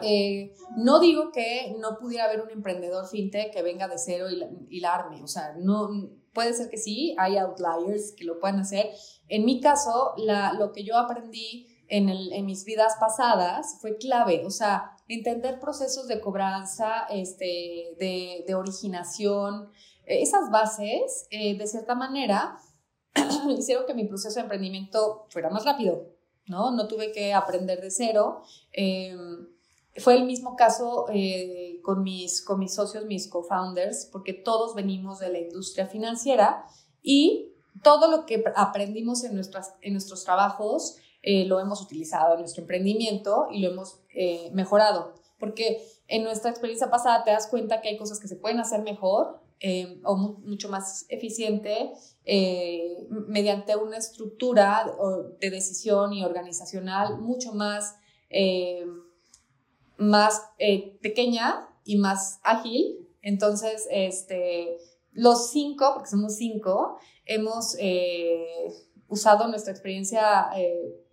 Eh, 0.01 0.55
no 0.75 0.99
digo 0.99 1.31
que 1.31 1.73
no 1.79 1.97
pudiera 1.99 2.25
haber 2.25 2.41
un 2.41 2.49
emprendedor 2.49 3.07
fintech 3.07 3.53
que 3.53 3.61
venga 3.61 3.87
de 3.87 3.97
cero 3.97 4.25
y, 4.29 4.43
y 4.75 4.81
la 4.81 4.93
arme, 4.93 5.23
o 5.23 5.27
sea, 5.27 5.55
no, 5.57 5.89
puede 6.37 6.53
ser 6.53 6.69
que 6.69 6.77
sí, 6.77 7.15
hay 7.17 7.35
outliers 7.37 8.13
que 8.15 8.23
lo 8.23 8.39
puedan 8.39 8.59
hacer. 8.59 8.91
En 9.27 9.43
mi 9.43 9.59
caso, 9.59 10.13
la, 10.17 10.53
lo 10.53 10.71
que 10.71 10.83
yo 10.83 10.95
aprendí 10.95 11.65
en, 11.87 12.09
el, 12.09 12.31
en, 12.31 12.45
mis 12.45 12.63
vidas 12.63 12.95
pasadas 12.99 13.79
fue 13.81 13.97
clave, 13.97 14.45
o 14.45 14.51
sea, 14.51 14.95
entender 15.07 15.59
procesos 15.59 16.07
de 16.07 16.21
cobranza, 16.21 17.07
este, 17.09 17.95
de, 17.97 18.43
de 18.45 18.53
originación, 18.53 19.71
esas 20.05 20.51
bases, 20.51 21.25
eh, 21.31 21.57
de 21.57 21.65
cierta 21.65 21.95
manera, 21.95 22.59
hicieron 23.57 23.87
que 23.87 23.95
mi 23.95 24.05
proceso 24.05 24.35
de 24.35 24.41
emprendimiento 24.41 25.25
fuera 25.29 25.49
más 25.49 25.65
rápido, 25.65 26.13
¿no? 26.45 26.69
No 26.69 26.87
tuve 26.87 27.11
que 27.11 27.33
aprender 27.33 27.81
de 27.81 27.89
cero. 27.89 28.43
Em, 28.71 29.47
fue 29.99 30.15
el 30.15 30.25
mismo 30.25 30.55
caso 30.55 31.05
eh, 31.11 31.79
con, 31.83 32.03
mis, 32.03 32.41
con 32.43 32.59
mis 32.59 32.73
socios, 32.73 33.05
mis 33.05 33.27
co-founders, 33.27 34.09
porque 34.11 34.33
todos 34.33 34.75
venimos 34.75 35.19
de 35.19 35.31
la 35.31 35.39
industria 35.39 35.87
financiera 35.87 36.65
y 37.01 37.53
todo 37.83 38.09
lo 38.09 38.25
que 38.25 38.43
aprendimos 38.55 39.23
en, 39.23 39.35
nuestras, 39.35 39.75
en 39.81 39.93
nuestros 39.93 40.23
trabajos 40.23 40.97
eh, 41.23 41.45
lo 41.45 41.59
hemos 41.59 41.81
utilizado 41.81 42.35
en 42.35 42.39
nuestro 42.39 42.61
emprendimiento 42.61 43.47
y 43.51 43.59
lo 43.59 43.71
hemos 43.71 43.99
eh, 44.13 44.49
mejorado. 44.53 45.13
Porque 45.39 45.85
en 46.07 46.23
nuestra 46.23 46.49
experiencia 46.49 46.89
pasada 46.89 47.23
te 47.23 47.31
das 47.31 47.47
cuenta 47.47 47.81
que 47.81 47.89
hay 47.89 47.97
cosas 47.97 48.19
que 48.19 48.27
se 48.27 48.37
pueden 48.37 48.59
hacer 48.59 48.81
mejor 48.81 49.41
eh, 49.59 49.99
o 50.03 50.15
mucho 50.15 50.69
más 50.69 51.05
eficiente 51.09 51.91
mediante 53.27 53.75
una 53.75 53.97
estructura 53.97 54.85
de 55.39 55.49
decisión 55.49 56.13
y 56.13 56.23
organizacional 56.23 57.19
mucho 57.19 57.53
más, 57.53 57.95
más 59.97 60.41
pequeña 61.01 61.69
y 61.83 61.97
más 61.97 62.39
ágil. 62.43 63.07
Entonces, 63.21 63.87
este, 63.91 64.77
los 65.11 65.51
cinco, 65.51 65.91
porque 65.93 66.09
somos 66.09 66.35
cinco, 66.35 66.97
hemos 67.25 67.75
usado 69.07 69.47
nuestra 69.47 69.73
experiencia 69.73 70.49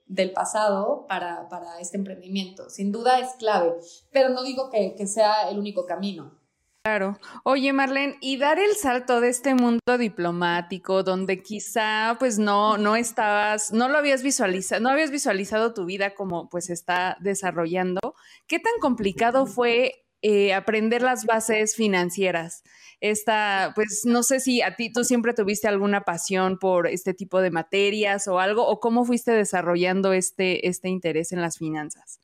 del 0.07 0.33
pasado 0.33 1.07
para, 1.09 1.49
este 1.81 1.97
emprendimiento. 1.97 2.71
Sin 2.71 2.93
duda 2.93 3.19
es 3.19 3.33
clave, 3.39 3.75
pero 4.13 4.29
no 4.31 4.43
digo 4.43 4.71
que, 4.71 5.07
sea 5.07 5.49
el 5.51 5.59
único 5.59 5.87
camino. 5.87 6.41
Claro. 6.85 7.19
Oye, 7.45 7.73
Marlene, 7.73 8.17
y 8.21 8.37
dar 8.37 8.59
el 8.59 8.75
salto 8.75 9.23
de 9.23 9.31
este 9.31 9.55
mundo 9.55 9.81
diplomático 9.99 11.03
donde 11.03 11.43
quizá 11.43 12.17
pues 12.19 12.39
no, 12.39 12.77
no 12.77 12.95
estabas, 12.95 13.73
no 13.73 13.89
lo 13.89 13.97
habías 13.97 14.23
visualizado, 14.23 14.83
no 14.83 14.91
habías 14.91 15.11
visualizado 15.11 15.73
tu 15.73 15.87
vida 15.87 16.15
como 16.15 16.51
pues 16.51 16.69
está 16.69 17.17
desarrollando, 17.21 18.01
¿qué 18.47 18.59
tan 18.59 18.73
complicado 18.81 19.47
fue 19.47 20.07
eh, 20.23 20.55
aprender 20.55 21.03
las 21.03 21.25
bases 21.25 21.75
financieras? 21.77 22.63
esta, 23.11 23.73
pues 23.75 24.05
no 24.07 24.23
sé 24.23 24.41
si 24.41 24.63
a 24.63 24.77
ti 24.77 24.91
tú 24.91 25.05
siempre 25.05 25.35
tuviste 25.35 25.69
alguna 25.69 26.05
pasión 26.05 26.59
por 26.59 26.87
este 26.87 27.13
tipo 27.13 27.43
de 27.43 27.51
materias 27.51 28.27
o 28.29 28.39
algo, 28.39 28.67
o 28.67 28.81
cómo 28.81 29.05
fuiste 29.05 29.33
desarrollando 29.33 30.15
este, 30.15 30.67
este 30.69 30.89
interés 30.89 31.31
en 31.33 31.43
las 31.43 31.59
finanzas. 31.59 32.21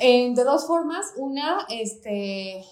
de 0.00 0.34
dos 0.34 0.66
formas, 0.66 1.12
una, 1.16 1.66
este, 1.68 2.64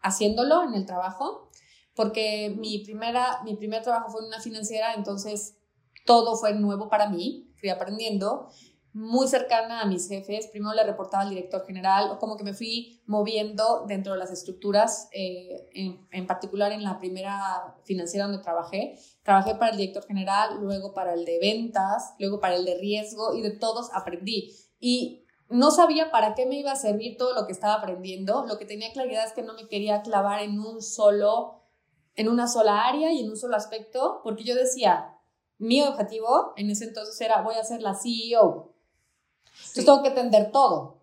haciéndolo 0.00 0.62
en 0.62 0.72
el 0.72 0.86
trabajo, 0.86 1.50
porque 1.94 2.54
mi, 2.56 2.78
primera, 2.78 3.42
mi 3.44 3.54
primer 3.54 3.82
trabajo 3.82 4.10
fue 4.10 4.22
en 4.22 4.28
una 4.28 4.40
financiera, 4.40 4.94
entonces 4.94 5.58
todo 6.06 6.36
fue 6.36 6.54
nuevo 6.54 6.88
para 6.88 7.10
mí, 7.10 7.52
fui 7.56 7.68
aprendiendo 7.68 8.48
muy 8.94 9.26
cercana 9.26 9.80
a 9.80 9.86
mis 9.86 10.08
jefes. 10.08 10.46
Primero 10.46 10.72
le 10.72 10.84
reportaba 10.84 11.24
al 11.24 11.30
director 11.30 11.66
general, 11.66 12.16
como 12.18 12.36
que 12.36 12.44
me 12.44 12.54
fui 12.54 13.02
moviendo 13.06 13.84
dentro 13.88 14.12
de 14.12 14.20
las 14.20 14.30
estructuras, 14.30 15.08
eh, 15.12 15.68
en, 16.12 16.26
particular 16.28 16.70
en 16.70 16.84
la 16.84 16.98
primera 17.00 17.76
financiera 17.82 18.26
donde 18.26 18.40
trabajé. 18.40 18.96
Trabajé 19.24 19.56
para 19.56 19.72
el 19.72 19.78
director 19.78 20.06
general, 20.06 20.60
luego 20.60 20.94
para 20.94 21.12
el 21.14 21.24
de 21.24 21.40
ventas, 21.40 22.14
luego 22.20 22.38
para 22.38 22.54
el 22.54 22.64
de 22.64 22.78
riesgo 22.78 23.34
y 23.34 23.42
de 23.42 23.50
todos 23.50 23.90
aprendí. 23.92 24.54
Y 24.78 25.24
no 25.48 25.72
sabía 25.72 26.12
para 26.12 26.34
qué 26.34 26.46
me 26.46 26.60
iba 26.60 26.70
a 26.70 26.76
servir 26.76 27.16
todo 27.16 27.34
lo 27.34 27.46
que 27.46 27.52
estaba 27.52 27.74
aprendiendo. 27.74 28.46
Lo 28.46 28.58
que 28.58 28.64
tenía 28.64 28.92
claridad 28.92 29.26
es 29.26 29.32
que 29.32 29.42
no 29.42 29.54
me 29.54 29.66
quería 29.66 30.02
clavar 30.02 30.40
en 30.40 30.60
un 30.60 30.80
solo, 30.80 31.64
en 32.14 32.28
una 32.28 32.46
sola 32.46 32.86
área 32.86 33.10
y 33.12 33.24
en 33.24 33.30
un 33.30 33.36
solo 33.36 33.56
aspecto, 33.56 34.20
porque 34.22 34.44
yo 34.44 34.54
decía, 34.54 35.18
mi 35.58 35.82
objetivo 35.82 36.52
en 36.56 36.70
ese 36.70 36.84
entonces 36.84 37.20
era 37.20 37.42
voy 37.42 37.56
a 37.56 37.64
ser 37.64 37.82
la 37.82 37.94
CEO 37.94 38.73
entonces 39.74 39.86
tengo 39.86 40.02
que 40.02 40.10
atender 40.10 40.52
todo. 40.52 41.00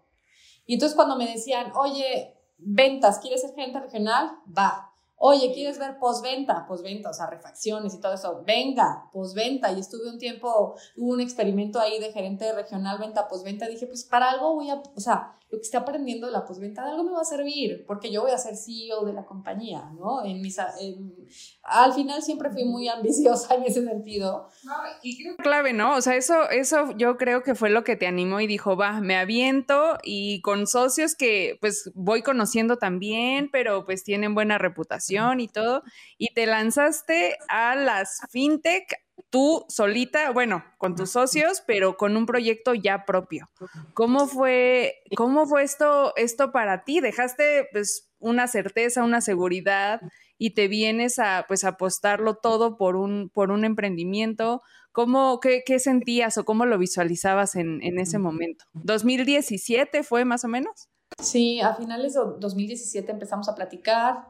Y 0.65 0.75
entonces 0.75 0.95
cuando 0.95 1.17
me 1.17 1.27
decían, 1.27 1.73
oye, 1.75 2.37
ventas, 2.57 3.19
¿quieres 3.19 3.41
ser 3.41 3.53
gerente 3.53 3.81
regional? 3.81 4.39
Va. 4.57 4.93
Oye, 5.17 5.51
¿quieres 5.53 5.77
ver 5.77 5.99
postventa? 5.99 6.65
Postventa, 6.65 7.09
o 7.09 7.13
sea, 7.13 7.27
refacciones 7.27 7.93
y 7.93 7.99
todo 7.99 8.13
eso. 8.13 8.43
Venga, 8.45 9.09
postventa. 9.11 9.71
Y 9.73 9.81
estuve 9.81 10.09
un 10.09 10.17
tiempo, 10.17 10.75
hubo 10.95 11.11
un 11.11 11.19
experimento 11.19 11.81
ahí 11.81 11.99
de 11.99 12.13
gerente 12.13 12.53
regional, 12.53 12.97
venta, 12.97 13.27
postventa. 13.27 13.67
Dije, 13.67 13.87
pues 13.87 14.05
para 14.05 14.31
algo 14.31 14.55
voy 14.55 14.69
a, 14.69 14.81
o 14.95 14.99
sea, 15.01 15.35
lo 15.51 15.57
que 15.57 15.63
esté 15.63 15.77
aprendiendo 15.77 16.27
de 16.27 16.33
la 16.33 16.45
postventa, 16.45 16.85
de 16.85 16.91
algo 16.91 17.03
me 17.03 17.11
va 17.11 17.21
a 17.21 17.25
servir, 17.25 17.83
porque 17.85 18.09
yo 18.09 18.21
voy 18.21 18.31
a 18.31 18.37
ser 18.37 18.55
CEO 18.55 19.03
de 19.05 19.11
la 19.11 19.25
compañía, 19.25 19.91
¿no? 19.97 20.23
En 20.23 20.41
mis, 20.41 20.57
al 20.57 21.93
final 21.93 22.21
siempre 22.21 22.49
fui 22.51 22.63
muy 22.63 22.87
ambiciosa 22.87 23.55
en 23.55 23.63
ese 23.63 23.83
sentido. 23.85 24.47
No, 24.63 24.73
y 25.03 25.21
creo 25.21 25.35
clave, 25.35 25.73
¿no? 25.73 25.95
O 25.95 26.01
sea, 26.01 26.15
eso, 26.15 26.49
eso 26.49 26.91
yo 26.97 27.17
creo 27.17 27.43
que 27.43 27.53
fue 27.53 27.69
lo 27.69 27.83
que 27.83 27.97
te 27.97 28.07
animó 28.07 28.39
y 28.39 28.47
dijo, 28.47 28.77
va, 28.77 29.01
me 29.01 29.17
aviento 29.17 29.97
y 30.03 30.41
con 30.41 30.67
socios 30.67 31.15
que 31.15 31.57
pues 31.59 31.91
voy 31.95 32.21
conociendo 32.21 32.77
también, 32.77 33.49
pero 33.51 33.85
pues 33.85 34.03
tienen 34.05 34.33
buena 34.33 34.57
reputación 34.57 35.41
y 35.41 35.49
todo, 35.49 35.83
y 36.17 36.33
te 36.33 36.45
lanzaste 36.45 37.35
a 37.49 37.75
las 37.75 38.21
fintech 38.29 38.85
tú 39.29 39.65
solita, 39.69 40.31
bueno, 40.31 40.63
con 40.77 40.95
tus 40.95 41.11
socios, 41.11 41.63
pero 41.65 41.97
con 41.97 42.17
un 42.17 42.25
proyecto 42.25 42.73
ya 42.73 43.05
propio. 43.05 43.49
¿Cómo 43.93 44.27
fue, 44.27 44.95
cómo 45.15 45.45
fue 45.45 45.63
esto, 45.63 46.13
esto 46.15 46.51
para 46.51 46.83
ti? 46.83 46.99
¿Dejaste 46.99 47.67
pues 47.71 48.11
una 48.19 48.47
certeza, 48.47 49.03
una 49.03 49.21
seguridad 49.21 50.01
y 50.37 50.51
te 50.51 50.67
vienes 50.67 51.19
a 51.19 51.45
pues 51.47 51.63
apostarlo 51.63 52.35
todo 52.35 52.77
por 52.77 52.95
un, 52.95 53.29
por 53.29 53.51
un 53.51 53.65
emprendimiento? 53.65 54.61
¿Cómo, 54.91 55.39
qué, 55.39 55.63
qué 55.65 55.79
sentías 55.79 56.37
o 56.37 56.43
cómo 56.43 56.65
lo 56.65 56.77
visualizabas 56.77 57.55
en, 57.55 57.81
en 57.81 57.99
ese 57.99 58.19
momento? 58.19 58.65
¿2017 58.73 60.03
fue 60.03 60.25
más 60.25 60.43
o 60.43 60.49
menos? 60.49 60.89
Sí, 61.19 61.59
a 61.59 61.75
finales 61.75 62.13
de 62.13 62.21
2017 62.39 63.11
empezamos 63.11 63.47
a 63.49 63.55
platicar. 63.55 64.29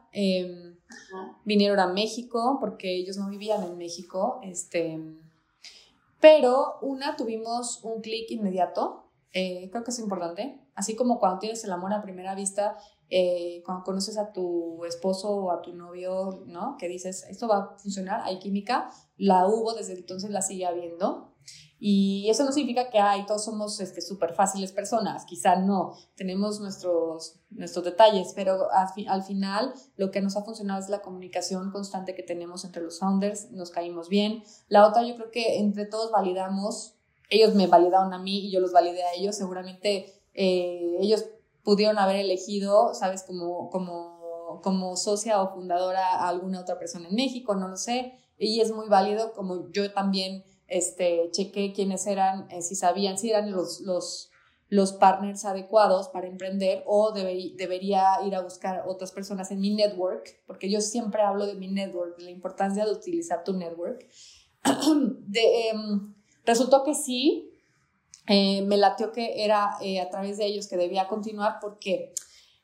Vinieron 1.44 1.80
a 1.80 1.86
México 1.86 2.58
porque 2.60 2.96
ellos 2.96 3.16
no 3.16 3.28
vivían 3.28 3.62
en 3.62 3.76
México. 3.76 4.40
Este, 4.42 4.98
pero 6.20 6.78
una, 6.82 7.16
tuvimos 7.16 7.80
un 7.82 8.00
clic 8.00 8.30
inmediato. 8.30 9.10
Eh, 9.32 9.68
creo 9.70 9.84
que 9.84 9.90
es 9.90 9.98
importante. 9.98 10.60
Así 10.74 10.94
como 10.94 11.18
cuando 11.18 11.40
tienes 11.40 11.64
el 11.64 11.72
amor 11.72 11.92
a 11.92 12.02
primera 12.02 12.34
vista, 12.34 12.78
eh, 13.10 13.62
cuando 13.66 13.84
conoces 13.84 14.16
a 14.16 14.32
tu 14.32 14.84
esposo 14.84 15.30
o 15.30 15.50
a 15.50 15.60
tu 15.60 15.74
novio, 15.74 16.44
¿no? 16.46 16.76
Que 16.78 16.88
dices, 16.88 17.26
esto 17.28 17.48
va 17.48 17.58
a 17.58 17.78
funcionar, 17.78 18.22
hay 18.24 18.38
química. 18.38 18.90
La 19.16 19.46
hubo, 19.46 19.74
desde 19.74 19.94
entonces 19.94 20.30
la 20.30 20.42
sigue 20.42 20.64
habiendo. 20.64 21.31
Y 21.84 22.30
eso 22.30 22.44
no 22.44 22.52
significa 22.52 22.90
que 22.90 23.00
ay, 23.00 23.26
todos 23.26 23.44
somos 23.44 23.74
súper 23.74 24.30
este, 24.30 24.36
fáciles 24.36 24.70
personas, 24.70 25.24
quizá 25.24 25.56
no, 25.56 25.96
tenemos 26.14 26.60
nuestros, 26.60 27.40
nuestros 27.50 27.84
detalles, 27.84 28.34
pero 28.36 28.68
al, 28.70 29.24
final 29.24 29.74
lo 29.96 30.12
que 30.12 30.20
nos 30.20 30.36
ha 30.36 30.44
funcionado 30.44 30.80
es 30.80 30.88
la 30.88 31.02
comunicación 31.02 31.72
constante 31.72 32.14
que 32.14 32.22
tenemos 32.22 32.64
entre 32.64 32.84
los 32.84 33.00
founders, 33.00 33.50
nos 33.50 33.72
caímos 33.72 34.08
bien. 34.08 34.44
La 34.68 34.86
otra, 34.86 35.02
yo 35.02 35.16
creo 35.16 35.32
que 35.32 35.58
entre 35.58 35.84
todos 35.86 36.12
validamos, 36.12 36.94
ellos 37.30 37.56
me 37.56 37.66
validaron 37.66 38.14
a 38.14 38.18
mí 38.20 38.46
y 38.46 38.52
yo 38.52 38.60
los 38.60 38.70
validé 38.70 39.02
a 39.02 39.14
ellos, 39.14 39.34
seguramente 39.34 40.22
eh, 40.34 40.98
ellos 41.00 41.24
pudieron 41.64 41.98
haber 41.98 42.14
elegido, 42.14 42.94
sabes, 42.94 43.24
como, 43.24 43.70
como, 43.70 44.60
como 44.62 44.96
socia 44.96 45.42
o 45.42 45.52
fundadora 45.52 46.10
a 46.10 46.28
alguna 46.28 46.60
otra 46.60 46.78
persona 46.78 47.08
en 47.08 47.16
México, 47.16 47.56
no 47.56 47.66
lo 47.66 47.76
sé, 47.76 48.20
y 48.38 48.60
es 48.60 48.70
muy 48.70 48.88
válido 48.88 49.32
como 49.32 49.68
yo 49.72 49.92
también 49.92 50.44
este, 50.72 51.28
chequé 51.30 51.72
quiénes 51.72 52.06
eran, 52.06 52.50
eh, 52.50 52.62
si 52.62 52.74
sabían 52.74 53.18
si 53.18 53.30
eran 53.30 53.52
los, 53.52 53.80
los, 53.80 54.30
los 54.68 54.94
partners 54.94 55.44
adecuados 55.44 56.08
para 56.08 56.26
emprender 56.26 56.82
o 56.86 57.12
debería 57.12 58.04
ir 58.26 58.34
a 58.34 58.40
buscar 58.40 58.84
otras 58.86 59.12
personas 59.12 59.50
en 59.50 59.60
mi 59.60 59.74
network, 59.74 60.42
porque 60.46 60.70
yo 60.70 60.80
siempre 60.80 61.22
hablo 61.22 61.46
de 61.46 61.56
mi 61.56 61.68
network, 61.68 62.16
de 62.16 62.24
la 62.24 62.30
importancia 62.30 62.86
de 62.86 62.92
utilizar 62.92 63.44
tu 63.44 63.52
network. 63.52 64.08
de, 65.26 65.68
em, 65.68 66.14
resultó 66.46 66.84
que 66.84 66.94
sí, 66.94 67.50
eh, 68.28 68.62
me 68.62 68.78
latió 68.78 69.12
que 69.12 69.44
era 69.44 69.76
eh, 69.82 70.00
a 70.00 70.08
través 70.08 70.38
de 70.38 70.46
ellos 70.46 70.68
que 70.68 70.76
debía 70.76 71.08
continuar 71.08 71.58
porque 71.60 72.14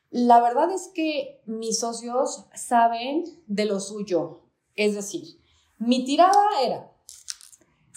la 0.09 0.41
verdad 0.41 0.71
es 0.71 0.89
que 0.95 1.41
mis 1.45 1.79
socios 1.79 2.45
saben 2.55 3.23
de 3.45 3.65
lo 3.65 3.79
suyo. 3.79 4.41
Es 4.75 4.95
decir, 4.95 5.39
mi 5.77 6.05
tirada 6.05 6.47
era, 6.63 6.91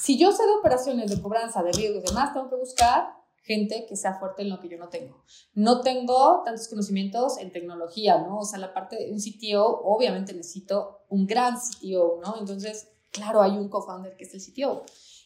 si 0.03 0.19
yo 0.19 0.33
sé 0.33 0.45
de 0.45 0.55
operaciones 0.55 1.09
de 1.09 1.23
cobranza, 1.23 1.63
de 1.63 1.71
riesgos 1.71 2.03
y 2.03 2.09
demás, 2.09 2.33
tengo 2.33 2.51
que 2.51 2.57
buscar 2.57 3.15
gente 3.37 3.87
que 3.89 3.95
sea 3.95 4.19
fuerte 4.19 4.43
en 4.43 4.51
lo 4.51 4.59
que 4.59 4.69
yo 4.69 4.77
no 4.77 4.89
tengo. 4.89 5.23
No 5.55 5.81
tengo 5.81 6.43
tantos 6.45 6.67
conocimientos 6.67 7.39
en 7.39 7.53
tecnología, 7.53 8.19
¿no? 8.19 8.41
O 8.41 8.45
sea, 8.45 8.59
la 8.59 8.75
parte 8.75 8.97
de 8.97 9.13
un 9.13 9.21
CTO, 9.21 9.65
obviamente 9.65 10.33
necesito 10.33 11.05
un 11.09 11.25
gran 11.29 11.55
CTO, 11.55 12.19
¿no? 12.21 12.37
Entonces, 12.37 12.89
claro, 13.13 13.43
hay 13.43 13.53
un 13.53 13.69
co-founder 13.69 14.17
que 14.17 14.25
es 14.25 14.35
el 14.35 14.41
CTO. 14.41 14.83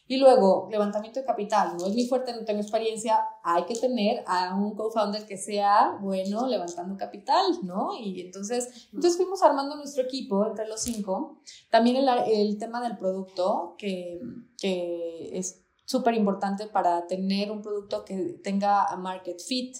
Y 0.07 0.17
luego, 0.17 0.67
levantamiento 0.71 1.19
de 1.19 1.25
capital, 1.25 1.75
no 1.77 1.85
es 1.85 1.93
mi 1.93 2.07
fuerte, 2.07 2.33
no 2.33 2.45
tengo 2.45 2.61
experiencia, 2.61 3.19
hay 3.43 3.65
que 3.65 3.75
tener 3.75 4.23
a 4.25 4.55
un 4.55 4.73
co-founder 4.75 5.25
que 5.25 5.37
sea 5.37 5.97
bueno 6.01 6.47
levantando 6.47 6.95
capital, 6.95 7.43
¿no? 7.63 7.89
Y 7.99 8.21
entonces, 8.21 8.87
entonces 8.93 9.17
fuimos 9.17 9.43
armando 9.43 9.75
nuestro 9.75 10.03
equipo 10.03 10.45
entre 10.47 10.67
los 10.67 10.81
cinco. 10.81 11.39
También 11.69 11.97
el, 11.97 12.07
el 12.27 12.57
tema 12.57 12.81
del 12.81 12.97
producto, 12.97 13.75
que, 13.77 14.21
que 14.57 15.37
es 15.37 15.65
súper 15.83 16.13
importante 16.15 16.67
para 16.67 17.07
tener 17.07 17.51
un 17.51 17.61
producto 17.61 18.03
que 18.03 18.39
tenga 18.43 18.95
market 18.97 19.39
fit, 19.39 19.75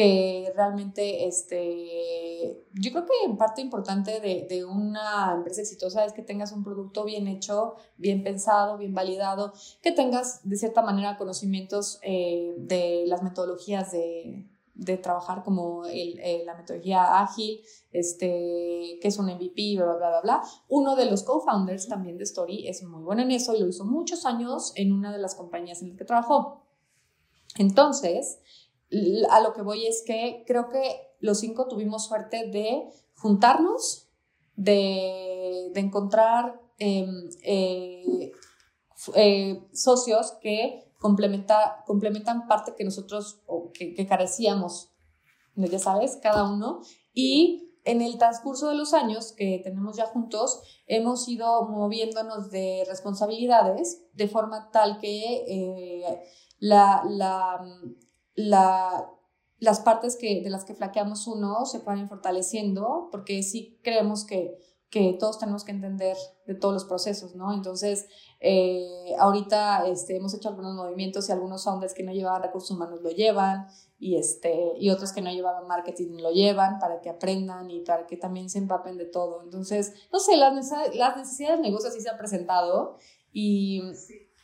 que 0.00 0.50
realmente, 0.56 1.26
este, 1.26 2.64
yo 2.72 2.90
creo 2.90 3.04
que 3.04 3.36
parte 3.36 3.60
importante 3.60 4.18
de, 4.18 4.46
de, 4.48 4.64
una 4.64 5.34
empresa 5.36 5.60
exitosa 5.60 6.06
es 6.06 6.14
que 6.14 6.22
tengas 6.22 6.52
un 6.52 6.64
producto 6.64 7.04
bien 7.04 7.28
hecho, 7.28 7.74
bien 7.98 8.24
pensado, 8.24 8.78
bien 8.78 8.94
validado, 8.94 9.52
que 9.82 9.92
tengas 9.92 10.40
de 10.48 10.56
cierta 10.56 10.80
manera 10.80 11.18
conocimientos 11.18 11.98
eh, 12.02 12.54
de 12.56 13.04
las 13.08 13.22
metodologías 13.22 13.92
de, 13.92 14.48
de 14.72 14.96
trabajar 14.96 15.44
como 15.44 15.84
el, 15.84 16.18
la 16.46 16.54
metodología 16.54 17.20
ágil, 17.20 17.60
este, 17.92 18.98
que 19.02 19.08
es 19.08 19.18
un 19.18 19.26
MVP, 19.26 19.76
bla, 19.76 19.96
bla, 19.96 20.08
bla, 20.08 20.20
bla. 20.22 20.42
Uno 20.68 20.96
de 20.96 21.10
los 21.10 21.24
co-founders 21.24 21.88
también 21.88 22.16
de 22.16 22.24
Story 22.24 22.68
es 22.68 22.82
muy 22.84 23.02
bueno 23.02 23.20
en 23.20 23.32
eso 23.32 23.54
y 23.54 23.60
lo 23.60 23.68
hizo 23.68 23.84
muchos 23.84 24.24
años 24.24 24.72
en 24.76 24.94
una 24.94 25.12
de 25.12 25.18
las 25.18 25.34
compañías 25.34 25.82
en 25.82 25.88
las 25.88 25.98
que 25.98 26.06
trabajó. 26.06 26.64
Entonces, 27.58 28.38
a 29.30 29.40
lo 29.40 29.52
que 29.52 29.62
voy 29.62 29.86
es 29.86 30.02
que 30.06 30.44
creo 30.46 30.68
que 30.68 31.14
los 31.20 31.40
cinco 31.40 31.68
tuvimos 31.68 32.06
suerte 32.06 32.48
de 32.48 32.88
juntarnos, 33.14 34.08
de, 34.56 35.72
encontrar 35.74 36.60
em, 36.78 37.28
eh, 37.44 38.32
eh, 39.14 39.62
socios 39.72 40.32
que 40.40 40.92
complementa, 40.98 41.82
complementan 41.86 42.46
parte 42.46 42.74
que 42.76 42.84
nosotros 42.84 43.42
que, 43.72 43.94
que, 43.94 44.06
carecíamos, 44.06 44.92
ya 45.54 45.78
sabes, 45.78 46.18
cada 46.22 46.44
uno. 46.50 46.80
Y 47.12 47.70
en 47.84 48.02
el 48.02 48.18
transcurso 48.18 48.68
de 48.68 48.74
los 48.74 48.92
años 48.92 49.32
que 49.32 49.60
tenemos 49.64 49.96
ya 49.96 50.06
juntos, 50.06 50.60
hemos 50.86 51.26
ido 51.28 51.68
moviéndonos 51.68 52.50
de 52.50 52.84
responsabilidades 52.86 54.04
de 54.12 54.28
forma 54.28 54.70
tal 54.70 54.98
que 54.98 55.44
eh, 55.48 56.22
la, 56.58 57.02
la 57.08 57.60
la, 58.48 59.10
las 59.58 59.80
partes 59.80 60.16
que, 60.16 60.42
de 60.42 60.50
las 60.50 60.64
que 60.64 60.74
flaqueamos 60.74 61.26
uno 61.26 61.66
se 61.66 61.80
pueden 61.80 62.00
ir 62.00 62.08
fortaleciendo, 62.08 63.08
porque 63.10 63.42
sí 63.42 63.78
creemos 63.82 64.24
que, 64.24 64.58
que 64.90 65.16
todos 65.18 65.38
tenemos 65.38 65.64
que 65.64 65.70
entender 65.70 66.16
de 66.46 66.54
todos 66.54 66.74
los 66.74 66.84
procesos, 66.84 67.36
¿no? 67.36 67.54
Entonces, 67.54 68.06
eh, 68.40 69.14
ahorita 69.18 69.86
este, 69.86 70.16
hemos 70.16 70.34
hecho 70.34 70.48
algunos 70.48 70.74
movimientos 70.74 71.28
y 71.28 71.32
algunos 71.32 71.62
founders 71.62 71.94
que 71.94 72.02
no 72.02 72.12
llevaban 72.12 72.42
recursos 72.42 72.70
humanos 72.72 73.00
lo 73.00 73.10
llevan 73.10 73.68
y, 73.98 74.16
este, 74.16 74.72
y 74.78 74.90
otros 74.90 75.12
que 75.12 75.20
no 75.20 75.30
llevaban 75.30 75.68
marketing 75.68 76.16
lo 76.20 76.32
llevan 76.32 76.78
para 76.80 77.00
que 77.02 77.10
aprendan 77.10 77.70
y 77.70 77.80
para 77.80 78.06
que 78.06 78.16
también 78.16 78.50
se 78.50 78.58
empapen 78.58 78.96
de 78.96 79.04
todo. 79.04 79.42
Entonces, 79.42 79.92
no 80.10 80.18
sé, 80.18 80.36
las 80.36 80.54
necesidades, 80.54 80.96
las 80.96 81.16
necesidades 81.16 81.58
de 81.58 81.62
negocio 81.62 81.90
sí 81.90 82.00
se 82.00 82.08
han 82.08 82.18
presentado 82.18 82.96
y, 83.30 83.82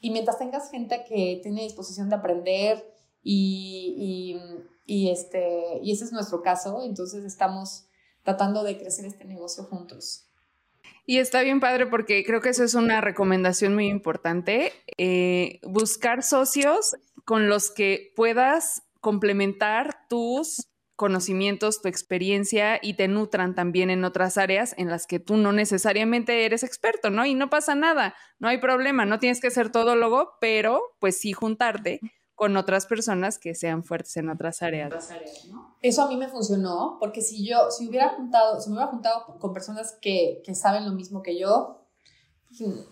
y 0.00 0.10
mientras 0.10 0.38
tengas 0.38 0.70
gente 0.70 1.04
que 1.08 1.40
tiene 1.42 1.62
disposición 1.62 2.08
de 2.08 2.16
aprender, 2.16 2.95
y, 3.28 5.10
este, 5.10 5.80
y 5.82 5.92
ese 5.92 6.04
es 6.04 6.12
nuestro 6.12 6.42
caso, 6.42 6.82
entonces 6.84 7.24
estamos 7.24 7.88
tratando 8.22 8.62
de 8.62 8.78
crecer 8.78 9.04
este 9.04 9.24
negocio 9.24 9.64
juntos. 9.64 10.28
Y 11.06 11.18
está 11.18 11.42
bien 11.42 11.60
padre 11.60 11.86
porque 11.86 12.24
creo 12.24 12.40
que 12.40 12.50
eso 12.50 12.62
es 12.62 12.74
una 12.74 13.00
recomendación 13.00 13.74
muy 13.74 13.88
importante, 13.88 14.72
eh, 14.96 15.60
buscar 15.62 16.22
socios 16.22 16.96
con 17.24 17.48
los 17.48 17.70
que 17.70 18.12
puedas 18.14 18.82
complementar 19.00 20.06
tus 20.08 20.68
conocimientos, 20.94 21.82
tu 21.82 21.88
experiencia 21.88 22.78
y 22.80 22.94
te 22.94 23.06
nutran 23.08 23.54
también 23.54 23.90
en 23.90 24.04
otras 24.04 24.38
áreas 24.38 24.74
en 24.78 24.88
las 24.88 25.06
que 25.06 25.18
tú 25.18 25.36
no 25.36 25.52
necesariamente 25.52 26.44
eres 26.44 26.62
experto, 26.62 27.10
¿no? 27.10 27.26
Y 27.26 27.34
no 27.34 27.50
pasa 27.50 27.74
nada, 27.74 28.14
no 28.38 28.48
hay 28.48 28.58
problema, 28.58 29.04
no 29.04 29.18
tienes 29.18 29.40
que 29.40 29.50
ser 29.50 29.70
todólogo, 29.70 30.34
pero 30.40 30.80
pues 31.00 31.18
sí 31.18 31.32
juntarte 31.32 32.00
con 32.36 32.56
otras 32.56 32.86
personas 32.86 33.38
que 33.38 33.54
sean 33.54 33.82
fuertes 33.82 34.16
en 34.18 34.28
otras 34.28 34.62
áreas. 34.62 35.08
Eso 35.82 36.02
a 36.02 36.08
mí 36.08 36.16
me 36.16 36.28
funcionó, 36.28 36.98
porque 37.00 37.22
si 37.22 37.44
yo, 37.44 37.70
si 37.70 37.88
hubiera 37.88 38.10
juntado, 38.10 38.60
si 38.60 38.68
me 38.68 38.76
hubiera 38.76 38.90
juntado 38.92 39.38
con 39.40 39.52
personas 39.52 39.96
que, 40.00 40.42
que 40.44 40.54
saben 40.54 40.86
lo 40.86 40.92
mismo 40.92 41.22
que 41.22 41.38
yo, 41.38 41.80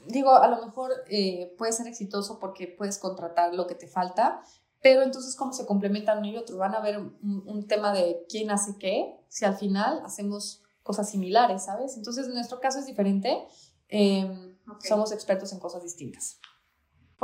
digo, 0.07 0.35
a 0.35 0.49
lo 0.49 0.64
mejor 0.64 0.92
eh, 1.09 1.55
puede 1.59 1.73
ser 1.73 1.87
exitoso 1.87 2.38
porque 2.38 2.66
puedes 2.66 2.99
contratar 2.99 3.55
lo 3.55 3.66
que 3.66 3.75
te 3.75 3.87
falta, 3.87 4.42
pero 4.83 5.03
entonces 5.03 5.37
cómo 5.37 5.53
se 5.53 5.66
complementan 5.66 6.18
uno 6.18 6.29
y 6.29 6.37
otro, 6.37 6.57
van 6.57 6.75
a 6.75 6.81
ver 6.81 6.99
un, 6.99 7.66
tema 7.66 7.92
de 7.92 8.25
quién 8.29 8.51
hace 8.51 8.77
qué, 8.79 9.14
si 9.29 9.45
al 9.45 9.57
final 9.57 10.03
hacemos 10.05 10.62
cosas 10.83 11.11
similares, 11.11 11.64
¿sabes? 11.64 11.97
Entonces 11.97 12.29
nuestro 12.29 12.61
caso 12.61 12.79
es 12.79 12.87
diferente, 12.87 13.47
em, 13.88 14.57
somos 14.81 15.12
expertos 15.12 15.53
en 15.53 15.59
cosas 15.59 15.83
distintas. 15.83 16.38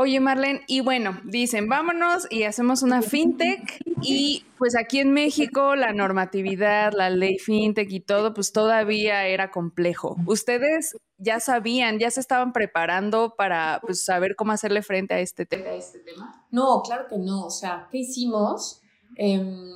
Oye, 0.02 0.18
Marlene, 0.18 0.62
y 0.66 0.80
bueno, 0.80 1.20
dicen, 1.24 1.68
vámonos 1.68 2.26
y 2.30 2.44
hacemos 2.44 2.82
una 2.82 3.02
fintech 3.02 3.82
y 4.00 4.46
pues 4.56 4.74
aquí 4.74 4.98
en 4.98 5.12
México 5.12 5.76
la 5.76 5.92
normatividad, 5.92 6.94
la 6.94 7.10
ley 7.10 7.38
fintech 7.38 7.92
y 7.92 8.00
todo, 8.00 8.32
pues 8.32 8.50
todavía 8.50 9.26
era 9.26 9.50
complejo. 9.50 10.16
¿Ustedes 10.24 10.96
ya 11.18 11.38
sabían, 11.38 11.98
ya 11.98 12.10
se 12.10 12.20
estaban 12.20 12.54
preparando 12.54 13.34
para 13.36 13.78
pues, 13.82 14.02
saber 14.02 14.36
cómo 14.36 14.52
hacerle 14.52 14.80
frente 14.80 15.12
a 15.12 15.20
este, 15.20 15.46
este 15.76 15.98
tema? 15.98 16.46
No, 16.50 16.80
claro 16.80 17.04
que 17.06 17.18
no. 17.18 17.44
O 17.44 17.50
sea, 17.50 17.86
¿qué 17.90 17.98
hicimos? 17.98 18.80
Em, 19.16 19.68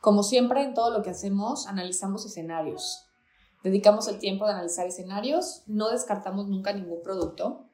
como 0.00 0.22
siempre 0.22 0.62
en 0.62 0.72
todo 0.72 0.96
lo 0.96 1.02
que 1.02 1.10
hacemos, 1.10 1.66
analizamos 1.66 2.24
escenarios. 2.24 3.04
Dedicamos 3.62 4.08
el 4.08 4.18
tiempo 4.18 4.46
de 4.46 4.52
analizar 4.54 4.86
escenarios, 4.86 5.62
no 5.66 5.90
descartamos 5.90 6.48
nunca 6.48 6.72
ningún 6.72 7.02
producto 7.02 7.66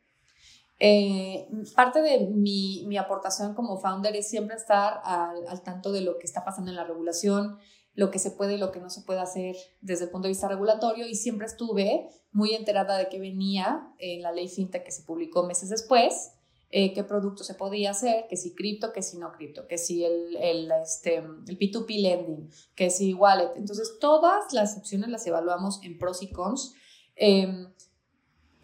eh, 0.78 1.48
parte 1.74 2.02
de 2.02 2.28
mi, 2.28 2.84
mi, 2.86 2.96
aportación 2.96 3.54
como 3.54 3.78
founder 3.78 4.14
es 4.14 4.28
siempre 4.28 4.56
estar 4.56 5.00
al, 5.04 5.46
al, 5.48 5.62
tanto 5.62 5.90
de 5.90 6.02
lo 6.02 6.18
que 6.18 6.26
está 6.26 6.44
pasando 6.44 6.70
en 6.70 6.76
la 6.76 6.84
regulación, 6.84 7.58
lo 7.94 8.12
que 8.12 8.20
se 8.20 8.30
puede 8.30 8.54
y 8.54 8.58
lo 8.58 8.70
que 8.70 8.78
no 8.78 8.90
se 8.90 9.02
puede 9.02 9.18
hacer 9.18 9.56
desde 9.80 10.04
el 10.04 10.10
punto 10.10 10.28
de 10.28 10.32
vista 10.32 10.46
regulatorio 10.46 11.06
y 11.06 11.16
siempre 11.16 11.46
estuve 11.46 12.08
muy 12.30 12.54
enterada 12.54 12.96
de 12.96 13.08
que 13.08 13.18
venía 13.18 13.92
en 13.98 14.22
la 14.22 14.30
ley 14.30 14.48
fintech 14.48 14.84
que 14.84 14.92
se 14.92 15.02
publicó 15.02 15.42
meses 15.42 15.68
después, 15.68 16.30
eh, 16.70 16.92
qué 16.92 17.02
producto 17.02 17.42
se 17.42 17.54
podía 17.54 17.90
hacer, 17.90 18.26
que 18.28 18.36
si 18.36 18.54
cripto, 18.54 18.92
que 18.92 19.02
si 19.02 19.18
no 19.18 19.32
cripto, 19.32 19.66
que 19.66 19.78
si 19.78 20.04
el, 20.04 20.36
el, 20.36 20.70
este, 20.82 21.16
el 21.16 21.58
P2P 21.58 22.00
lending, 22.00 22.50
que 22.76 22.90
si 22.90 23.14
wallet. 23.14 23.50
Entonces 23.56 23.98
todas 23.98 24.52
las 24.52 24.76
opciones 24.76 25.08
las 25.08 25.26
evaluamos 25.26 25.80
en 25.82 25.98
pros 25.98 26.22
y 26.22 26.30
cons. 26.30 26.74
Eh, 27.16 27.66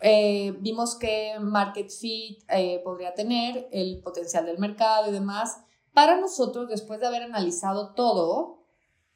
eh, 0.07 0.55
vimos 0.61 0.97
que 0.97 1.33
Market 1.41 1.89
Fit 1.89 2.45
eh, 2.51 2.83
podría 2.85 3.15
tener, 3.15 3.71
el 3.73 4.03
potencial 4.03 4.45
del 4.45 4.59
mercado 4.59 5.09
y 5.09 5.13
demás. 5.13 5.63
Para 5.95 6.21
nosotros, 6.21 6.69
después 6.69 7.01
de 7.01 7.07
haber 7.07 7.23
analizado 7.23 7.95
todo, 7.95 8.67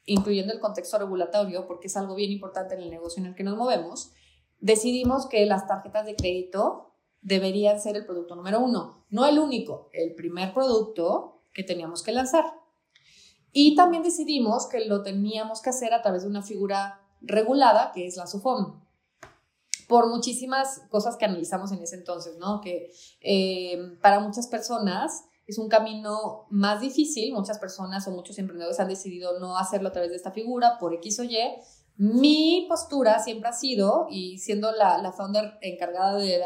incluyendo 0.05 0.51
el 0.51 0.59
contexto 0.59 0.97
regulatorio, 0.97 1.67
porque 1.67 1.89
es 1.89 1.95
algo 1.95 2.15
bien 2.15 2.31
importante 2.31 2.73
en 2.73 2.81
el 2.81 2.89
negocio 2.89 3.21
en 3.21 3.27
el 3.27 3.35
que 3.35 3.43
nos 3.43 3.55
movemos, 3.55 4.13
decidimos 4.61 5.27
que 5.27 5.45
las 5.45 5.67
tarjetas 5.67 6.07
de 6.07 6.15
crédito 6.15 6.95
deberían 7.21 7.79
ser 7.79 7.95
el 7.95 8.07
producto 8.07 8.35
número 8.35 8.59
uno, 8.59 9.05
no 9.11 9.27
el 9.27 9.37
único, 9.37 9.89
el 9.93 10.15
primer 10.15 10.55
producto 10.55 11.43
que 11.53 11.63
teníamos 11.63 12.01
que 12.01 12.13
lanzar. 12.13 12.45
Y 13.51 13.75
también 13.75 14.01
decidimos 14.01 14.65
que 14.65 14.85
lo 14.85 15.03
teníamos 15.03 15.61
que 15.61 15.69
hacer 15.69 15.93
a 15.93 16.01
través 16.01 16.23
de 16.23 16.29
una 16.29 16.41
figura 16.41 16.99
regulada, 17.21 17.91
que 17.91 18.07
es 18.07 18.17
la 18.17 18.25
SUFOM 18.25 18.88
por 19.89 20.07
muchísimas 20.07 20.83
cosas 20.91 21.17
que 21.17 21.25
analizamos 21.25 21.71
en 21.71 21.81
ese 21.81 21.95
entonces, 21.95 22.37
¿no? 22.37 22.61
Que 22.61 22.91
eh, 23.21 23.97
para 24.03 24.19
muchas 24.19 24.45
personas 24.45 25.25
es 25.47 25.57
un 25.57 25.67
camino 25.67 26.45
más 26.51 26.79
difícil, 26.79 27.33
muchas 27.33 27.57
personas 27.57 28.07
o 28.07 28.11
muchos 28.11 28.37
emprendedores 28.37 28.79
han 28.79 28.87
decidido 28.87 29.39
no 29.39 29.57
hacerlo 29.57 29.89
a 29.89 29.91
través 29.91 30.11
de 30.11 30.17
esta 30.17 30.31
figura 30.31 30.77
por 30.79 30.93
X 30.93 31.19
o 31.21 31.23
Y. 31.23 31.39
Mi 31.97 32.67
postura 32.69 33.17
siempre 33.17 33.49
ha 33.49 33.53
sido, 33.53 34.05
y 34.11 34.37
siendo 34.37 34.71
la, 34.71 34.99
la 34.99 35.11
founder 35.11 35.57
encargada 35.61 36.19
de, 36.19 36.39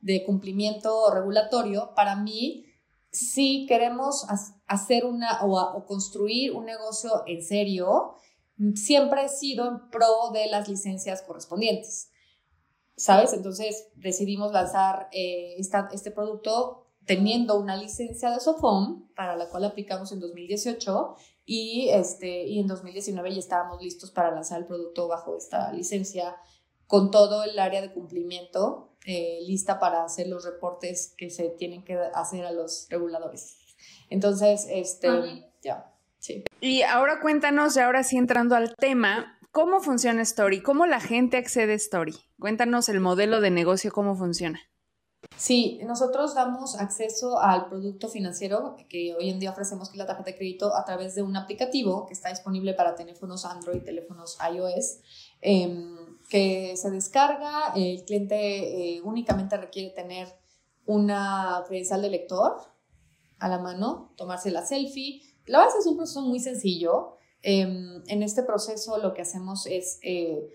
de 0.00 0.24
cumplimiento 0.24 1.14
regulatorio, 1.14 1.92
para 1.94 2.16
mí, 2.16 2.66
si 3.12 3.66
queremos 3.66 4.26
hacer 4.66 5.04
una 5.04 5.44
o, 5.44 5.60
o 5.60 5.86
construir 5.86 6.56
un 6.56 6.64
negocio 6.64 7.22
en 7.28 7.44
serio, 7.44 8.16
siempre 8.74 9.26
he 9.26 9.28
sido 9.28 9.68
en 9.68 9.90
pro 9.90 10.32
de 10.32 10.48
las 10.48 10.68
licencias 10.68 11.22
correspondientes. 11.22 12.10
¿Sabes? 13.00 13.32
Entonces 13.32 13.88
decidimos 13.94 14.52
lanzar 14.52 15.08
eh, 15.10 15.56
este 15.58 16.10
producto 16.10 16.86
teniendo 17.06 17.58
una 17.58 17.74
licencia 17.74 18.30
de 18.30 18.40
Sofom, 18.40 19.08
para 19.16 19.36
la 19.36 19.48
cual 19.48 19.64
aplicamos 19.64 20.12
en 20.12 20.20
2018, 20.20 21.16
y, 21.46 21.88
este, 21.88 22.44
y 22.44 22.60
en 22.60 22.66
2019 22.66 23.32
ya 23.32 23.38
estábamos 23.38 23.82
listos 23.82 24.10
para 24.10 24.30
lanzar 24.30 24.60
el 24.60 24.66
producto 24.66 25.08
bajo 25.08 25.36
esta 25.36 25.72
licencia 25.72 26.36
con 26.86 27.10
todo 27.10 27.42
el 27.42 27.58
área 27.58 27.80
de 27.80 27.90
cumplimiento 27.90 28.92
eh, 29.06 29.38
lista 29.46 29.80
para 29.80 30.04
hacer 30.04 30.26
los 30.26 30.44
reportes 30.44 31.14
que 31.16 31.30
se 31.30 31.48
tienen 31.48 31.82
que 31.84 31.98
hacer 32.14 32.44
a 32.44 32.52
los 32.52 32.86
reguladores. 32.90 33.56
Entonces, 34.10 34.66
este, 34.68 35.08
ya, 35.62 35.90
sí. 36.18 36.44
Y 36.60 36.82
ahora 36.82 37.20
cuéntanos, 37.22 37.78
ahora 37.78 38.04
sí 38.04 38.18
entrando 38.18 38.56
al 38.56 38.76
tema, 38.76 39.39
¿cómo 39.50 39.80
funciona 39.80 40.22
Story? 40.22 40.62
¿Cómo 40.62 40.86
la 40.86 41.00
gente 41.00 41.36
accede 41.36 41.72
a 41.72 41.76
Story? 41.76 42.14
Cuéntanos 42.38 42.88
el 42.88 43.00
modelo 43.00 43.40
de 43.40 43.50
negocio, 43.50 43.92
cómo 43.92 44.16
funciona. 44.16 44.60
Sí, 45.36 45.80
nosotros 45.84 46.34
damos 46.34 46.78
acceso 46.78 47.38
al 47.38 47.68
producto 47.68 48.08
financiero 48.08 48.76
que 48.88 49.14
hoy 49.14 49.30
en 49.30 49.38
día 49.38 49.50
ofrecemos, 49.50 49.88
que 49.88 49.94
es 49.94 49.98
la 49.98 50.06
tarjeta 50.06 50.30
de 50.30 50.36
crédito, 50.36 50.74
a 50.74 50.84
través 50.84 51.14
de 51.14 51.22
un 51.22 51.36
aplicativo 51.36 52.06
que 52.06 52.14
está 52.14 52.30
disponible 52.30 52.74
para 52.74 52.94
teléfonos 52.94 53.44
Android, 53.44 53.82
teléfonos 53.82 54.38
iOS, 54.54 55.00
em, 55.40 56.18
que 56.28 56.76
se 56.76 56.90
descarga. 56.90 57.72
El 57.74 58.04
cliente 58.04 58.96
eh, 58.96 59.02
únicamente 59.02 59.56
requiere 59.56 59.90
tener 59.90 60.28
una 60.86 61.64
credencial 61.66 62.02
de 62.02 62.10
lector 62.10 62.56
a 63.38 63.48
la 63.48 63.58
mano, 63.58 64.12
tomarse 64.16 64.50
la 64.50 64.64
selfie. 64.64 65.22
La 65.46 65.58
base 65.60 65.78
es 65.78 65.86
un 65.86 65.96
proceso 65.96 66.22
muy 66.22 66.40
sencillo. 66.40 67.16
Em, 67.42 68.02
en 68.06 68.22
este 68.22 68.42
proceso 68.42 68.98
lo 68.98 69.14
que 69.14 69.22
hacemos 69.22 69.66
es 69.66 69.98
eh, 70.02 70.46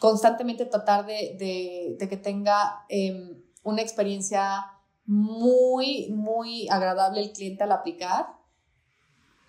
constantemente 0.00 0.66
tratar 0.66 1.04
de, 1.06 1.96
que 1.98 2.16
tenga 2.16 2.84
em, 2.88 3.42
una 3.62 3.82
experiencia 3.82 4.66
muy, 5.06 6.10
muy 6.10 6.68
agradable 6.68 7.20
el 7.20 7.32
cliente 7.32 7.64
al 7.64 7.72
aplicar, 7.72 8.26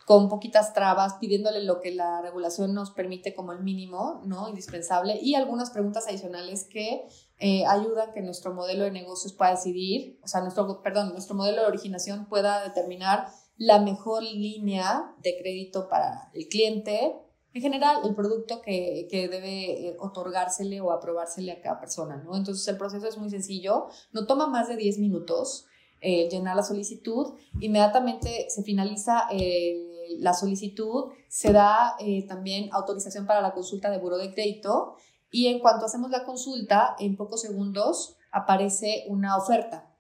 con 0.06 0.30
poquitas 0.30 0.74
trabas, 0.74 1.16
pidiéndole 1.16 1.64
lo 1.64 1.80
que 1.80 1.92
la 1.92 2.22
regulación 2.22 2.76
nos 2.76 2.92
permite 2.92 3.34
como 3.34 3.54
el 3.54 3.64
mínimo, 3.64 4.22
¿no? 4.26 4.48
Indispensable, 4.48 5.20
y 5.20 5.34
algunas 5.34 5.72
preguntas 5.72 6.08
adicionales 6.08 6.66
que 6.66 7.08
eh, 7.40 7.66
ayudan 7.66 8.14
que 8.14 8.22
nuestro 8.22 8.54
modelo 8.54 8.84
de 8.84 8.92
negocios 8.92 9.34
pueda 9.34 9.52
decidir, 9.52 10.20
o 10.24 10.28
sea, 10.28 10.42
nuestro, 10.42 10.84
perdón, 10.84 11.12
nuestro 11.14 11.36
modelo 11.36 11.62
de 11.62 11.68
originación 11.68 12.28
pueda 12.28 12.64
determinar 12.64 13.30
la 13.58 13.80
mejor 13.80 14.24
línea 14.24 15.16
de 15.22 15.38
crédito 15.38 15.88
para 15.88 16.30
el 16.34 16.48
cliente, 16.48 17.16
en 17.54 17.62
general, 17.62 18.02
el 18.04 18.14
producto 18.14 18.62
que, 18.62 19.08
que 19.10 19.30
debe 19.30 19.88
eh, 19.88 19.98
otorgársele 20.00 20.82
o 20.82 20.92
aprobársele 20.92 21.54
a 21.54 21.62
cada 21.62 21.80
persona, 21.80 22.18
¿no? 22.18 22.36
Entonces, 22.36 22.68
el 22.68 22.78
proceso 22.78 23.08
es 23.08 23.18
muy 23.18 23.30
sencillo, 23.30 23.88
no 24.12 24.26
toma 24.28 24.48
más 24.48 24.68
de 24.68 24.76
10 24.76 25.00
minutos 25.00 25.66
eh, 26.02 26.28
llenar 26.30 26.58
la 26.58 26.64
solicitud, 26.64 27.34
inmediatamente 27.62 28.48
se 28.50 28.62
finaliza 28.64 29.28
eh, 29.32 30.18
la 30.20 30.34
solicitud, 30.34 31.14
se 31.30 31.54
da 31.54 31.96
también 32.28 32.70
autorización 32.74 33.26
para 33.26 33.42
la 33.42 33.54
consulta 33.54 33.90
de 33.90 33.98
buro 33.98 34.18
de 34.18 34.34
crédito. 34.34 34.96
Y 35.32 35.48
en 35.48 35.60
cuanto 35.60 35.86
hacemos 35.86 36.12
la 36.12 36.24
consulta, 36.24 36.96
en 37.00 37.18
pocos 37.18 37.42
segundos 37.42 38.18
aparece 38.32 39.06
una 39.08 39.36
oferta 39.38 39.95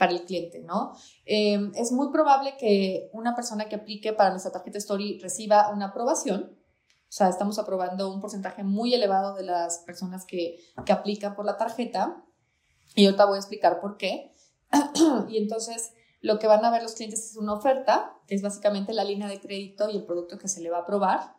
para 0.00 0.12
el 0.12 0.24
cliente, 0.24 0.62
¿no? 0.62 0.94
es 1.26 1.92
muy 1.92 2.10
probable 2.10 2.56
que 2.58 3.10
una 3.12 3.36
persona 3.36 3.68
que 3.68 3.76
aplique 3.76 4.14
para 4.14 4.30
nuestra 4.30 4.50
tarjeta 4.50 4.78
Story 4.78 5.18
reciba 5.20 5.68
una 5.74 5.88
aprobación, 5.88 6.56
o 7.10 7.12
sea, 7.12 7.28
estamos 7.28 7.58
aprobando 7.58 8.10
un 8.10 8.20
porcentaje 8.20 8.64
muy 8.64 8.94
elevado 8.94 9.34
de 9.34 9.42
las 9.42 9.80
personas 9.80 10.24
que, 10.24 10.56
que 10.86 10.92
aplican 10.92 11.34
por 11.34 11.44
la 11.44 11.58
tarjeta. 11.58 12.24
Y 12.94 13.04
ahorita 13.04 13.26
voy 13.26 13.34
a 13.34 13.40
explicar 13.40 13.80
por 13.80 13.96
qué. 13.96 14.32
y 15.28 15.36
entonces 15.36 15.92
lo 16.20 16.38
que 16.38 16.46
van 16.46 16.64
a 16.64 16.70
ver 16.70 16.82
los 16.82 16.94
clientes 16.94 17.32
es 17.32 17.36
una 17.36 17.54
oferta, 17.54 18.16
que 18.28 18.36
es 18.36 18.42
básicamente 18.42 18.94
la 18.94 19.04
línea 19.04 19.28
de 19.28 19.40
crédito 19.40 19.90
y 19.90 19.96
el 19.96 20.06
producto 20.06 20.38
que 20.38 20.46
se 20.46 20.60
le 20.60 20.70
va 20.70 20.78
a 20.78 20.82
aprobar, 20.82 21.34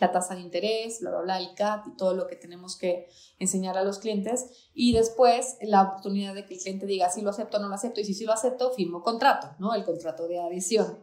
la 0.00 0.12
tasa 0.12 0.34
de 0.34 0.40
interés, 0.40 1.00
bla, 1.00 1.10
bla, 1.10 1.20
bla, 1.20 1.38
el 1.38 1.54
CAT 1.54 1.86
y 1.86 1.96
todo 1.96 2.14
lo 2.14 2.26
que 2.26 2.36
tenemos 2.36 2.76
que 2.76 3.08
enseñar 3.38 3.76
a 3.78 3.84
los 3.84 3.98
clientes. 3.98 4.70
Y 4.74 4.92
después 4.92 5.56
la 5.62 5.82
oportunidad 5.82 6.34
de 6.34 6.44
que 6.44 6.54
el 6.54 6.60
cliente 6.60 6.86
diga 6.86 7.10
si 7.10 7.22
lo 7.22 7.30
acepto 7.30 7.58
o 7.58 7.60
no 7.60 7.68
lo 7.68 7.74
acepto. 7.74 8.00
Y 8.00 8.04
si 8.04 8.14
sí 8.14 8.24
lo 8.24 8.32
acepto, 8.32 8.72
firmo 8.72 9.02
contrato, 9.02 9.54
¿no? 9.58 9.74
El 9.74 9.84
contrato 9.84 10.26
de 10.28 10.40
adhesión. 10.40 10.98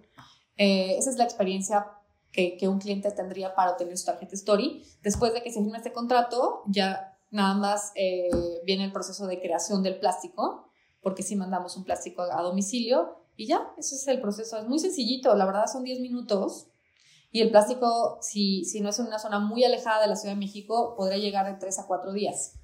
Eh, 0.58 0.96
esa 0.98 1.10
es 1.10 1.18
la 1.18 1.24
experiencia 1.24 1.88
que, 2.32 2.68
un 2.68 2.80
cliente 2.80 3.12
tendría 3.12 3.56
para 3.56 3.72
obtener 3.72 3.98
su 3.98 4.06
tarjeta 4.06 4.36
Story. 4.36 4.84
Después 5.02 5.34
de 5.34 5.44
que 5.44 5.52
se 5.52 5.62
firme 5.62 5.78
este 5.78 5.92
contrato, 5.92 6.64
ya 6.68 7.18
nada 7.30 7.54
más 7.54 7.92
eh, 7.96 8.30
viene 8.66 8.86
el 8.86 8.92
proceso 8.92 9.28
de 9.28 9.42
creación 9.42 9.84
del 9.84 10.00
plástico, 10.00 10.70
porque 11.02 11.24
si 11.24 11.36
mandamos 11.36 11.76
un 11.78 11.84
plástico 11.84 12.22
a 12.22 12.42
domicilio 12.42 13.18
y 13.36 13.48
ya, 13.48 13.74
ese 13.78 13.96
es 13.96 14.08
el 14.08 14.22
proceso. 14.22 14.58
Es 14.58 14.68
muy 14.68 14.80
sencillito, 14.80 15.36
la 15.36 15.46
verdad 15.46 15.66
son 15.68 15.84
10 15.84 16.00
minutos. 16.00 16.68
Y 17.32 17.42
el 17.42 17.50
plástico, 17.50 18.18
si, 18.22 18.66
si 18.66 18.82
no 18.82 18.90
es 18.90 19.00
en 19.00 19.08
una 19.08 19.20
zona 19.20 19.40
muy 19.40 19.64
alejada 19.64 20.02
de 20.02 20.08
la 20.08 20.16
Ciudad 20.16 20.36
de 20.36 20.40
México, 20.40 20.96
podría 20.98 21.18
llegar 21.18 21.46
de 21.46 21.58
3 21.58 21.80
a 21.80 21.88
4 21.88 22.12
días. 22.12 22.60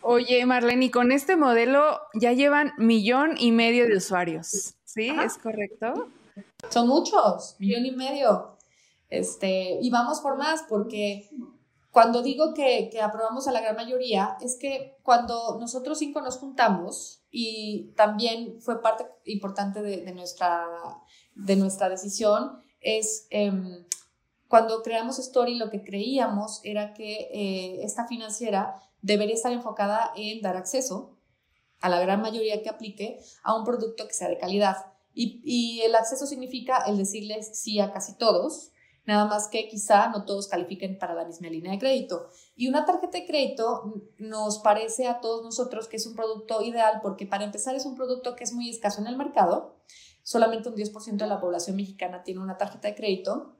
Oye, 0.00 0.44
Marlene, 0.46 0.86
y 0.86 0.90
con 0.90 1.12
este 1.12 1.36
modelo 1.36 2.00
ya 2.14 2.32
llevan 2.32 2.72
millón 2.78 3.36
y 3.38 3.52
medio 3.52 3.86
de 3.86 3.96
usuarios, 3.96 4.74
¿sí? 4.84 5.10
¿Es 5.24 5.36
correcto? 5.38 6.08
Son 6.70 6.88
muchos, 6.88 7.56
millón 7.58 7.84
y 7.84 7.90
medio. 7.90 8.56
Este, 9.10 9.78
y 9.82 9.90
vamos 9.90 10.20
por 10.20 10.38
más 10.38 10.64
porque 10.68 11.28
cuando 11.90 12.22
digo 12.22 12.54
que, 12.54 12.88
que, 12.90 13.02
aprobamos 13.02 13.46
a 13.46 13.52
la 13.52 13.60
gran 13.60 13.76
mayoría, 13.76 14.38
es 14.40 14.56
que 14.58 14.96
cuando 15.02 15.58
nosotros 15.60 15.98
cinco 15.98 16.22
nos 16.22 16.38
juntamos, 16.38 17.22
y 17.30 17.92
también 17.94 18.60
fue 18.60 18.80
parte 18.80 19.06
importante 19.26 19.82
de, 19.82 19.98
de 19.98 20.12
nuestra, 20.14 20.64
de 21.34 21.56
nuestra 21.56 21.90
decisión, 21.90 22.62
es 22.82 23.26
em, 23.30 23.84
cuando 24.48 24.82
creamos 24.82 25.18
Story, 25.18 25.54
lo 25.54 25.70
que 25.70 25.82
creíamos 25.82 26.60
era 26.62 26.92
que 26.92 27.30
eh, 27.32 27.84
esta 27.84 28.06
financiera 28.06 28.74
debería 29.00 29.34
estar 29.34 29.52
enfocada 29.52 30.12
en 30.14 30.42
dar 30.42 30.56
acceso 30.56 31.16
a 31.80 31.88
la 31.88 32.00
gran 32.00 32.20
mayoría 32.20 32.62
que 32.62 32.68
aplique 32.68 33.18
a 33.42 33.56
un 33.56 33.64
producto 33.64 34.06
que 34.06 34.14
sea 34.14 34.28
de 34.28 34.38
calidad. 34.38 34.76
Y, 35.14 35.40
y 35.44 35.80
el 35.82 35.94
acceso 35.94 36.26
significa 36.26 36.84
el 36.86 36.98
decirles 36.98 37.58
sí 37.58 37.80
a 37.80 37.92
casi 37.92 38.16
todos, 38.16 38.72
nada 39.04 39.24
más 39.24 39.48
que 39.48 39.68
quizá 39.68 40.08
no 40.08 40.24
todos 40.24 40.48
califiquen 40.48 40.98
para 40.98 41.14
la 41.14 41.24
misma 41.24 41.48
línea 41.48 41.72
de 41.72 41.78
crédito. 41.78 42.28
Y 42.54 42.68
una 42.68 42.84
tarjeta 42.84 43.18
de 43.18 43.26
crédito 43.26 44.02
nos 44.18 44.58
parece 44.58 45.08
a 45.08 45.20
todos 45.20 45.42
nosotros 45.42 45.88
que 45.88 45.96
es 45.96 46.06
un 46.06 46.14
producto 46.14 46.62
ideal 46.62 47.00
porque 47.02 47.26
para 47.26 47.44
empezar 47.44 47.74
es 47.74 47.86
un 47.86 47.96
producto 47.96 48.36
que 48.36 48.44
es 48.44 48.52
muy 48.52 48.68
escaso 48.68 49.00
en 49.00 49.06
el 49.06 49.16
mercado, 49.16 49.76
solamente 50.22 50.68
un 50.68 50.76
10% 50.76 51.16
de 51.16 51.26
la 51.26 51.40
población 51.40 51.76
mexicana 51.76 52.22
tiene 52.22 52.40
una 52.40 52.56
tarjeta 52.56 52.88
de 52.88 52.94
crédito. 52.94 53.56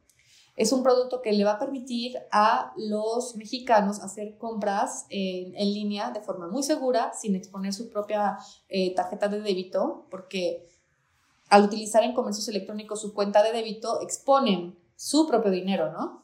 Es 0.55 0.73
un 0.73 0.83
producto 0.83 1.23
que 1.23 1.33
le 1.33 1.45
va 1.45 1.53
a 1.53 1.59
permitir 1.59 2.19
a 2.31 2.73
los 2.77 3.37
mexicanos 3.37 4.01
hacer 4.01 4.37
compras 4.37 5.07
en, 5.09 5.53
línea 5.73 6.11
de 6.11 6.21
forma 6.21 6.47
muy 6.47 6.63
segura, 6.63 7.13
sin 7.15 7.35
exponer 7.35 7.73
su 7.73 7.89
propia 7.89 8.37
eh, 8.69 8.95
tarjeta 8.95 9.29
de 9.29 9.41
débito, 9.41 10.07
porque 10.11 10.67
al 11.49 11.65
utilizar 11.65 12.03
en 12.03 12.15
comercios 12.15 12.49
electrónicos 12.49 13.01
su 13.01 13.13
cuenta 13.13 13.43
de 13.43 13.53
débito, 13.53 14.01
exponen 14.03 14.79
su 14.97 15.27
propio 15.27 15.51
dinero, 15.51 15.93
¿no? 15.93 16.23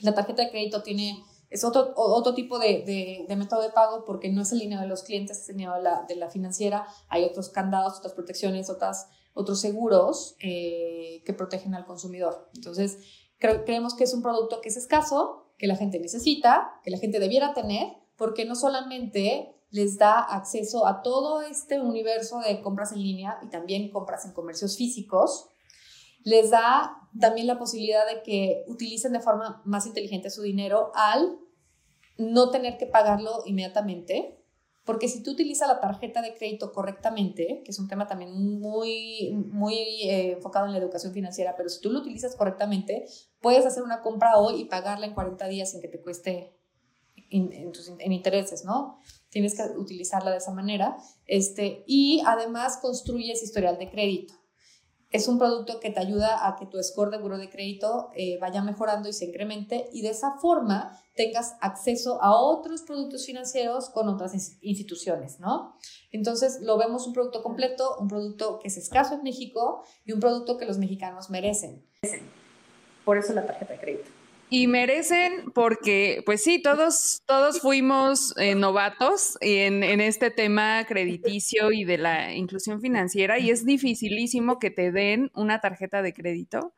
La 0.00 0.14
tarjeta 0.14 0.42
de 0.42 0.50
crédito 0.50 0.82
tiene, 0.82 1.22
es 1.48 1.62
otro, 1.64 1.92
otro 1.94 2.34
tipo 2.34 2.58
de, 2.58 3.24
de, 3.28 3.36
método 3.36 3.62
de 3.62 3.70
pago 3.70 4.04
porque 4.04 4.30
no 4.30 4.42
es 4.42 4.52
el 4.52 4.58
dinero 4.58 4.82
de 4.82 4.88
los 4.88 5.04
clientes, 5.04 5.38
es 5.38 5.48
el 5.48 5.56
dinero 5.56 5.76
de 5.76 5.82
la, 5.82 6.04
de 6.08 6.16
la 6.16 6.28
financiera. 6.28 6.86
Hay 7.08 7.24
otros 7.24 7.48
candados, 7.48 7.98
otras 7.98 8.12
protecciones, 8.12 8.68
otras, 8.68 9.08
otros 9.34 9.60
seguros 9.60 10.36
eh, 10.40 11.22
que 11.24 11.32
protegen 11.32 11.74
al 11.74 11.86
consumidor. 11.86 12.50
Entonces, 12.54 12.98
creemos 13.38 13.94
que 13.94 14.04
es 14.04 14.14
un 14.14 14.22
producto 14.22 14.60
que 14.60 14.68
es 14.68 14.76
escaso, 14.76 15.52
que 15.58 15.66
la 15.66 15.76
gente 15.76 15.98
necesita, 15.98 16.80
que 16.82 16.90
la 16.90 16.98
gente 16.98 17.18
debiera 17.18 17.54
tener, 17.54 17.88
porque 18.16 18.44
no 18.44 18.54
solamente 18.54 19.54
les 19.70 19.96
da 19.96 20.20
acceso 20.20 20.86
a 20.86 21.02
todo 21.02 21.40
este 21.40 21.80
universo 21.80 22.40
de 22.40 22.60
compras 22.60 22.92
en 22.92 23.02
línea 23.02 23.38
y 23.42 23.48
también 23.48 23.90
compras 23.90 24.24
en 24.26 24.32
comercios 24.32 24.76
físicos, 24.76 25.48
les 26.24 26.50
da 26.50 27.08
también 27.18 27.46
la 27.46 27.58
posibilidad 27.58 28.06
de 28.06 28.22
que 28.22 28.64
utilicen 28.68 29.12
de 29.12 29.20
forma 29.20 29.62
más 29.64 29.86
inteligente 29.86 30.30
su 30.30 30.42
dinero 30.42 30.92
al 30.94 31.38
no 32.18 32.50
tener 32.50 32.76
que 32.76 32.86
pagarlo 32.86 33.42
inmediatamente, 33.46 34.41
porque 34.84 35.08
si 35.08 35.22
tú 35.22 35.32
utilizas 35.32 35.68
la 35.68 35.80
tarjeta 35.80 36.22
de 36.22 36.34
crédito 36.34 36.72
correctamente, 36.72 37.62
que 37.64 37.70
es 37.70 37.78
un 37.78 37.88
tema 37.88 38.06
también 38.06 38.32
muy, 38.32 39.32
muy 39.32 39.76
eh, 40.08 40.32
enfocado 40.32 40.66
en 40.66 40.72
la 40.72 40.78
educación 40.78 41.12
financiera, 41.12 41.54
pero 41.56 41.68
si 41.68 41.80
tú 41.80 41.90
lo 41.90 42.00
utilizas 42.00 42.34
correctamente, 42.34 43.06
puedes 43.40 43.64
hacer 43.64 43.82
una 43.82 44.00
compra 44.00 44.38
hoy 44.38 44.62
y 44.62 44.64
pagarla 44.64 45.06
en 45.06 45.14
40 45.14 45.46
días 45.48 45.70
sin 45.70 45.80
que 45.80 45.88
te 45.88 46.00
cueste 46.00 46.56
en, 47.30 47.52
en, 47.52 48.12
intereses, 48.12 48.64
¿no? 48.64 48.98
Tienes 49.30 49.54
que 49.54 49.62
utilizarla 49.78 50.32
de 50.32 50.38
esa 50.38 50.52
manera. 50.52 50.96
Este, 51.26 51.84
y 51.86 52.20
además 52.26 52.78
construyes 52.78 53.42
historial 53.42 53.78
de 53.78 53.90
crédito 53.90 54.42
es 55.12 55.28
un 55.28 55.38
producto 55.38 55.78
que 55.78 55.90
te 55.90 56.00
ayuda 56.00 56.48
a 56.48 56.56
que 56.56 56.66
tu 56.66 56.82
score 56.82 57.10
de 57.10 57.18
buro 57.18 57.36
de 57.36 57.50
crédito 57.50 58.08
eh, 58.14 58.38
vaya 58.40 58.62
mejorando 58.62 59.08
y 59.08 59.12
se 59.12 59.26
incremente 59.26 59.88
y 59.92 60.00
de 60.00 60.08
esa 60.08 60.38
forma 60.38 60.98
tengas 61.14 61.56
acceso 61.60 62.22
a 62.22 62.34
otros 62.34 62.82
productos 62.82 63.26
financieros 63.26 63.90
con 63.90 64.08
otras 64.08 64.32
instituciones, 64.60 65.40
¿no? 65.40 65.76
Entonces 66.10 66.60
lo 66.62 66.78
vemos 66.78 67.06
un 67.06 67.12
producto 67.12 67.42
completo, 67.42 67.96
un 67.98 68.08
producto 68.08 68.58
que 68.58 68.68
es 68.68 68.76
escaso 68.76 69.14
en 69.14 69.22
México 69.22 69.84
y 70.04 70.12
un 70.12 70.20
producto 70.20 70.56
que 70.56 70.64
los 70.64 70.78
mexicanos 70.78 71.30
merecen. 71.30 71.84
Por 73.04 73.18
eso 73.18 73.32
la 73.32 73.46
tarjeta 73.46 73.74
de 73.74 73.80
crédito. 73.80 74.10
Y 74.48 74.66
merecen 74.66 75.50
porque, 75.54 76.22
pues 76.26 76.44
sí, 76.44 76.60
todos, 76.60 77.22
todos 77.24 77.60
fuimos 77.60 78.34
eh, 78.36 78.54
novatos 78.54 79.38
en, 79.40 79.82
en, 79.82 80.02
este 80.02 80.30
tema 80.30 80.84
crediticio 80.86 81.72
y 81.72 81.84
de 81.84 81.96
la 81.96 82.34
inclusión 82.34 82.82
financiera 82.82 83.38
y 83.38 83.48
es 83.48 83.64
dificilísimo 83.64 84.58
que 84.58 84.70
te 84.70 84.92
den 84.92 85.30
una 85.34 85.62
tarjeta 85.62 86.02
de 86.02 86.12
crédito 86.12 86.74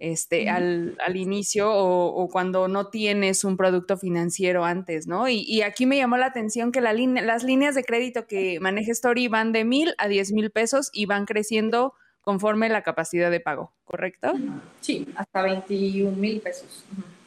este, 0.00 0.48
al, 0.48 0.96
al, 1.06 1.16
inicio 1.16 1.70
o, 1.70 2.26
cuando 2.28 2.68
no 2.68 2.88
tienes 2.88 3.44
un 3.44 3.58
producto 3.58 3.98
financiero 3.98 4.64
antes, 4.64 5.06
¿no? 5.06 5.28
Y, 5.28 5.60
aquí 5.60 5.84
me 5.84 5.98
llamó 5.98 6.16
la 6.16 6.26
atención 6.26 6.72
que 6.72 6.80
la 6.80 6.94
las 6.94 7.44
líneas 7.44 7.74
de 7.74 7.84
crédito 7.84 8.26
que 8.26 8.58
maneja 8.60 8.90
Story 8.92 9.28
van 9.28 9.52
de 9.52 9.64
mil 9.64 9.94
a 9.98 10.08
diez 10.08 10.32
mil 10.32 10.50
pesos 10.50 10.88
y 10.92 11.04
van 11.04 11.26
creciendo 11.26 11.92
conforme 12.22 12.70
la 12.70 12.82
capacidad 12.82 13.30
de 13.30 13.40
pago, 13.40 13.72
¿correcto? 13.84 14.32
Sí, 14.80 15.06
hasta 15.16 15.42
21 15.42 16.16
mil 16.16 16.40
pesos. 16.40 16.84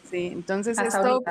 Sí, 0.09 0.27
entonces 0.33 0.77
esto, 0.79 1.23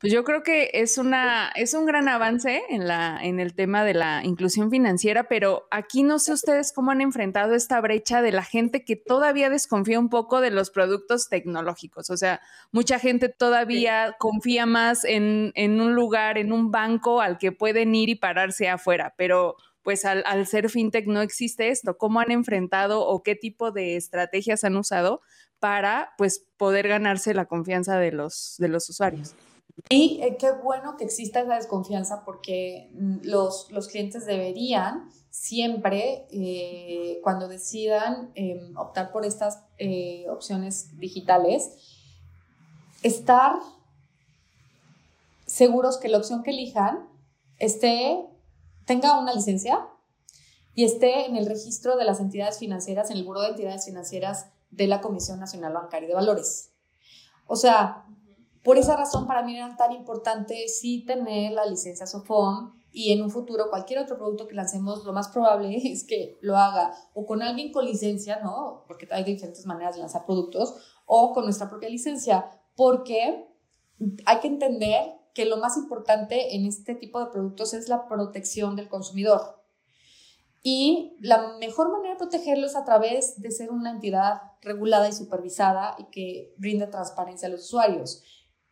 pues 0.00 0.12
yo 0.12 0.24
creo 0.24 0.42
que 0.42 0.70
es 0.74 0.98
una, 0.98 1.50
es 1.54 1.74
un 1.74 1.86
gran 1.86 2.08
avance 2.08 2.62
en 2.68 2.86
la, 2.86 3.18
en 3.22 3.40
el 3.40 3.54
tema 3.54 3.84
de 3.84 3.94
la 3.94 4.22
inclusión 4.24 4.70
financiera, 4.70 5.28
pero 5.28 5.66
aquí 5.70 6.02
no 6.02 6.18
sé 6.18 6.32
ustedes 6.32 6.72
cómo 6.72 6.90
han 6.90 7.00
enfrentado 7.00 7.54
esta 7.54 7.80
brecha 7.80 8.20
de 8.20 8.32
la 8.32 8.42
gente 8.42 8.84
que 8.84 8.96
todavía 8.96 9.48
desconfía 9.48 9.98
un 9.98 10.08
poco 10.08 10.40
de 10.40 10.50
los 10.50 10.70
productos 10.70 11.28
tecnológicos. 11.28 12.10
O 12.10 12.16
sea, 12.16 12.40
mucha 12.72 12.98
gente 12.98 13.28
todavía 13.28 14.16
confía 14.18 14.66
más 14.66 15.04
en, 15.04 15.52
en 15.54 15.80
un 15.80 15.94
lugar, 15.94 16.38
en 16.38 16.52
un 16.52 16.70
banco 16.70 17.20
al 17.20 17.38
que 17.38 17.52
pueden 17.52 17.94
ir 17.94 18.08
y 18.08 18.16
pararse 18.16 18.68
afuera, 18.68 19.14
pero 19.16 19.56
pues 19.82 20.04
al, 20.04 20.24
al, 20.26 20.48
ser 20.48 20.68
fintech 20.68 21.06
no 21.06 21.22
existe 21.22 21.68
esto. 21.68 21.96
¿Cómo 21.96 22.18
han 22.18 22.32
enfrentado 22.32 23.06
o 23.06 23.22
qué 23.22 23.36
tipo 23.36 23.70
de 23.70 23.94
estrategias 23.94 24.64
han 24.64 24.76
usado 24.76 25.20
para 25.60 26.12
pues 26.18 26.44
poder 26.56 26.88
ganarse 26.88 27.34
la 27.34 27.44
confianza 27.44 27.96
de 27.98 28.10
los, 28.10 28.56
de 28.58 28.68
los 28.68 28.90
usuarios? 28.90 29.36
Y 29.88 30.20
eh, 30.22 30.36
qué 30.38 30.52
bueno 30.52 30.96
que 30.96 31.04
exista 31.04 31.40
esa 31.40 31.54
desconfianza 31.54 32.24
porque 32.24 32.90
mm, 32.94 33.18
los, 33.22 33.70
los 33.70 33.88
clientes 33.88 34.26
deberían 34.26 35.10
siempre, 35.30 36.26
eh, 36.30 37.20
cuando 37.22 37.46
decidan 37.46 38.32
em, 38.34 38.76
optar 38.76 39.12
por 39.12 39.26
estas 39.26 39.62
eh, 39.78 40.24
opciones 40.30 40.98
digitales, 40.98 41.70
estar 43.02 43.56
seguros 45.44 45.98
que 45.98 46.08
la 46.08 46.18
opción 46.18 46.42
que 46.42 46.50
elijan 46.50 47.06
esté 47.58 48.26
tenga 48.86 49.20
una 49.20 49.34
licencia 49.34 49.86
y 50.74 50.84
esté 50.84 51.26
en 51.26 51.36
el 51.36 51.46
registro 51.46 51.96
de 51.96 52.04
las 52.04 52.18
entidades 52.18 52.58
financieras, 52.58 53.10
en 53.10 53.18
el 53.18 53.24
Buró 53.24 53.42
de 53.42 53.48
Entidades 53.48 53.84
Financieras 53.84 54.46
de 54.70 54.86
la 54.86 55.00
Comisión 55.00 55.38
Nacional 55.38 55.74
Bancaria 55.74 56.08
de 56.08 56.14
Valores. 56.14 56.72
O 57.46 57.56
sea, 57.56 58.06
por 58.66 58.78
esa 58.78 58.96
razón 58.96 59.28
para 59.28 59.44
mí 59.44 59.56
era 59.56 59.76
tan 59.76 59.92
importante 59.92 60.66
sí 60.66 61.04
tener 61.06 61.52
la 61.52 61.64
licencia 61.66 62.04
SOFOM 62.04 62.72
y 62.90 63.12
en 63.12 63.22
un 63.22 63.30
futuro 63.30 63.70
cualquier 63.70 64.00
otro 64.00 64.18
producto 64.18 64.48
que 64.48 64.56
lancemos, 64.56 65.04
lo 65.04 65.12
más 65.12 65.28
probable 65.28 65.76
es 65.84 66.02
que 66.02 66.36
lo 66.40 66.56
haga 66.56 66.92
o 67.14 67.24
con 67.26 67.42
alguien 67.42 67.70
con 67.70 67.84
licencia, 67.84 68.40
¿no? 68.42 68.82
Porque 68.88 69.06
hay 69.12 69.22
diferentes 69.22 69.64
maneras 69.66 69.94
de 69.94 70.00
lanzar 70.00 70.26
productos, 70.26 70.74
o 71.04 71.32
con 71.32 71.44
nuestra 71.44 71.70
propia 71.70 71.88
licencia, 71.88 72.44
porque 72.74 73.46
hay 74.24 74.40
que 74.40 74.48
entender 74.48 75.12
que 75.32 75.44
lo 75.44 75.58
más 75.58 75.76
importante 75.76 76.56
en 76.56 76.66
este 76.66 76.96
tipo 76.96 77.20
de 77.20 77.30
productos 77.30 77.72
es 77.72 77.88
la 77.88 78.08
protección 78.08 78.74
del 78.74 78.88
consumidor. 78.88 79.62
Y 80.64 81.16
la 81.20 81.56
mejor 81.58 81.92
manera 81.92 82.14
de 82.14 82.18
protegerlo 82.18 82.66
es 82.66 82.74
a 82.74 82.84
través 82.84 83.40
de 83.40 83.52
ser 83.52 83.70
una 83.70 83.92
entidad 83.92 84.42
regulada 84.60 85.08
y 85.08 85.12
supervisada 85.12 85.94
y 85.96 86.06
que 86.06 86.54
brinde 86.58 86.88
transparencia 86.88 87.46
a 87.46 87.52
los 87.52 87.66
usuarios. 87.66 88.24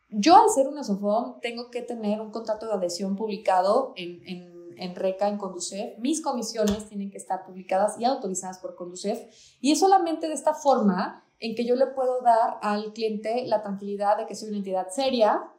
Yo, 0.09 0.37
al 0.37 0.51
ser 0.51 0.69
una 0.69 0.85
SOFOM, 0.85 1.41
tengo 1.41 1.71
que 1.71 1.83
tener 1.83 2.21
un 2.21 2.31
contrato 2.31 2.67
de 2.67 2.75
adhesión 2.75 3.17
publicado 3.17 3.93
en, 3.97 4.23
en, 4.27 4.75
en 4.77 4.95
RECA, 4.95 5.29
en 5.29 5.39
Conducef. 5.39 5.99
Mis 5.99 6.23
comisiones 6.23 6.89
tienen 6.89 7.11
que 7.11 7.19
estar 7.19 7.45
publicadas 7.45 7.99
y 7.99 8.05
autorizadas 8.05 8.59
por 8.59 8.75
Conducef. 8.77 9.19
Y 9.61 9.73
es 9.73 9.81
solamente 9.81 10.29
de 10.29 10.35
esta 10.35 10.55
forma 10.55 11.25
en 11.41 11.55
que 11.55 11.65
yo 11.65 11.75
le 11.75 11.87
puedo 11.89 12.21
dar 12.23 12.59
al 12.63 12.93
cliente 12.93 13.45
la 13.47 13.63
tranquilidad 13.63 14.17
de 14.17 14.27
que 14.27 14.35
soy 14.35 14.49
una 14.49 14.59
entidad 14.59 14.89
seria, 14.91 15.51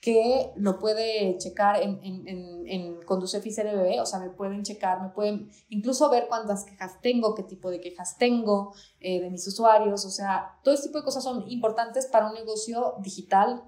que 0.00 0.52
lo 0.54 0.78
puede 0.78 1.36
checar 1.38 1.82
en, 1.82 1.98
en, 2.04 2.28
en, 2.28 2.68
en 2.68 3.02
Conducef 3.02 3.44
y 3.44 3.54
CRBB, 3.54 4.00
o 4.00 4.06
sea, 4.06 4.20
me 4.20 4.30
pueden 4.30 4.62
checar, 4.62 5.02
me 5.02 5.08
pueden 5.08 5.50
incluso 5.68 6.08
ver 6.08 6.26
cuántas 6.28 6.64
quejas 6.64 7.00
tengo, 7.00 7.34
qué 7.34 7.42
tipo 7.42 7.68
de 7.68 7.80
quejas 7.80 8.16
tengo 8.16 8.72
eh, 9.00 9.20
de 9.20 9.28
mis 9.28 9.46
usuarios, 9.48 10.04
o 10.04 10.10
sea, 10.10 10.60
todo 10.62 10.72
este 10.72 10.86
tipo 10.88 10.98
de 10.98 11.04
cosas 11.04 11.24
son 11.24 11.50
importantes 11.50 12.06
para 12.06 12.28
un 12.28 12.34
negocio 12.34 12.94
digital 13.00 13.64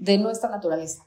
de 0.00 0.16
nuestra 0.18 0.48
naturaleza. 0.48 1.04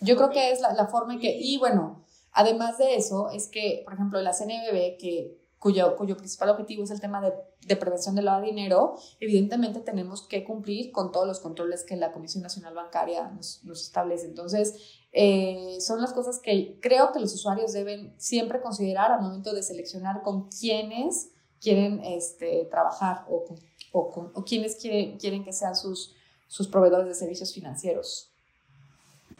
Yo 0.00 0.16
creo 0.16 0.30
que 0.30 0.50
es 0.50 0.60
la, 0.60 0.74
la, 0.74 0.88
forma 0.88 1.14
en 1.14 1.20
que, 1.20 1.38
y 1.40 1.56
bueno, 1.58 2.04
además 2.32 2.76
de 2.76 2.96
eso, 2.96 3.30
es 3.30 3.46
que, 3.46 3.82
por 3.84 3.94
ejemplo, 3.94 4.20
la 4.20 4.34
CNBB, 4.34 4.98
que 4.98 5.38
cuyo, 5.58 5.96
cuyo 5.96 6.16
principal 6.16 6.50
objetivo 6.50 6.82
es 6.82 6.90
el 6.90 7.00
tema 7.00 7.22
de, 7.22 7.32
de 7.66 7.76
prevención 7.76 8.14
del 8.14 8.26
lavado 8.26 8.42
de 8.42 8.50
dinero, 8.50 8.96
evidentemente 9.20 9.80
tenemos 9.80 10.22
que 10.26 10.44
cumplir 10.44 10.92
con 10.92 11.12
todos 11.12 11.26
los 11.26 11.40
controles 11.40 11.84
que 11.84 11.96
la 11.96 12.12
Comisión 12.12 12.42
Nacional 12.42 12.74
Bancaria 12.74 13.28
nos, 13.28 13.64
nos 13.64 13.82
establece. 13.82 14.26
Entonces, 14.26 14.74
eh, 15.12 15.78
son 15.80 16.02
las 16.02 16.12
cosas 16.12 16.40
que 16.40 16.78
creo 16.82 17.12
que 17.12 17.20
los 17.20 17.32
usuarios 17.32 17.72
deben 17.72 18.12
siempre 18.18 18.60
considerar 18.60 19.12
al 19.12 19.22
momento 19.22 19.54
de 19.54 19.62
seleccionar 19.62 20.22
con 20.22 20.50
quiénes 20.50 21.30
quieren 21.60 22.00
este, 22.04 22.66
trabajar 22.70 23.24
o, 23.30 23.44
o, 23.92 24.30
o 24.34 24.44
quiénes 24.44 24.76
quieren, 24.76 25.16
quieren 25.16 25.42
que 25.42 25.54
sean 25.54 25.74
sus, 25.74 26.15
sus 26.46 26.68
proveedores 26.68 27.08
de 27.08 27.14
servicios 27.14 27.52
financieros. 27.52 28.30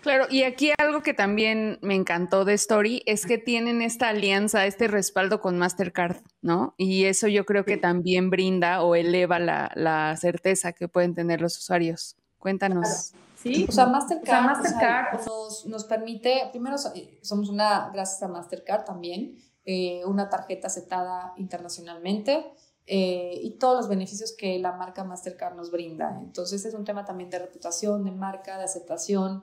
Claro, 0.03 0.27
y 0.31 0.45
aquí 0.45 0.73
algo 0.79 1.03
que 1.03 1.15
también 1.15 1.79
me 1.83 1.95
encantó 1.95 2.45
de 2.45 2.55
Story 2.55 3.03
es 3.07 3.27
que 3.27 3.39
tienen 3.39 3.83
esta 3.83 4.09
alianza, 4.09 4.67
este 4.67 4.87
respaldo 4.87 5.41
con 5.41 5.59
Mastercard, 5.59 6.19
¿no? 6.43 6.75
Y 6.77 7.07
eso 7.07 7.27
yo 7.27 7.45
creo 7.45 7.65
que 7.65 7.77
también 7.77 8.31
brinda 8.31 8.83
o 8.83 8.95
eleva 8.95 9.39
la, 9.41 9.73
la 9.75 10.17
certeza 10.17 10.73
que 10.73 10.87
pueden 10.87 11.15
tener 11.15 11.41
los 11.41 11.59
usuarios. 11.59 12.15
Cuéntanos. 12.39 13.15
Sí, 13.37 13.67
o 13.69 13.73
sea, 13.73 13.87
Mastercard, 13.87 14.45
Mastercard. 14.45 15.27
nos, 15.27 15.67
nos, 15.67 15.85
permite, 15.85 16.49
primero 16.51 16.77
somos 17.23 17.49
una, 17.49 17.91
gracias 17.93 18.23
a 18.23 18.29
Mastercard 18.29 18.85
también, 18.85 19.37
eh, 19.65 20.03
una 20.05 20.29
tarjeta 20.29 20.69
aceptada 20.69 21.33
internacionalmente. 21.37 22.45
Eh, 22.89 23.41
y 23.43 23.59
todos 23.59 23.77
los 23.77 23.89
beneficios 23.89 24.33
que 24.39 24.59
la 24.59 24.73
marca 24.73 25.03
Mastercard 25.03 25.57
nos 25.57 25.71
brinda. 25.71 26.21
Entonces 26.23 26.65
es 26.65 26.75
un 26.75 26.85
tema 26.85 27.05
también 27.05 27.31
de 27.31 27.39
reputación, 27.39 28.05
de 28.05 28.13
marca, 28.13 28.59
de 28.59 28.65
aceptación 28.65 29.43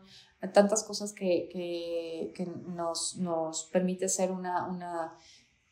tantas 0.52 0.84
cosas 0.84 1.14
que, 1.14 1.48
que, 1.52 2.34
que 2.36 2.46
nos, 2.46 3.16
nos, 3.18 3.66
permite 3.66 4.10
ser 4.10 4.32
una, 4.32 4.68
una, 4.68 5.14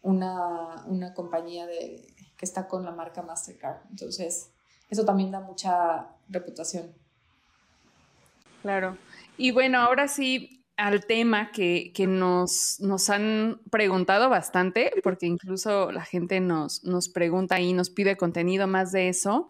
una, 0.02 0.86
una 0.86 1.14
compañía 1.14 1.68
de, 1.68 2.08
que 2.38 2.46
está 2.46 2.68
con 2.68 2.86
la 2.86 2.92
marca 2.92 3.22
Mastercard. 3.22 3.82
Entonces, 3.90 4.52
eso 4.90 5.04
también 5.04 5.32
da 5.32 5.42
mucha 5.42 6.08
reputación. 6.30 6.94
Claro. 8.62 8.98
Y 9.38 9.52
bueno, 9.52 9.80
ahora 9.80 10.08
sí 10.08 10.61
al 10.82 11.06
tema 11.06 11.52
que, 11.52 11.91
que 11.94 12.08
nos, 12.08 12.80
nos, 12.80 13.10
han 13.10 13.62
preguntado 13.70 14.30
bastante, 14.30 14.91
porque 15.04 15.28
incluso 15.28 15.91
la 15.91 16.04
gente 16.04 16.39
nos, 16.39 16.84
nos 16.84 17.10
pregunta 17.10 17.60
y 17.60 17.74
nos 17.74 17.89
pide 17.89 18.17
contenido 18.17 18.67
más 18.67 18.91
de 18.91 19.10
eso. 19.10 19.48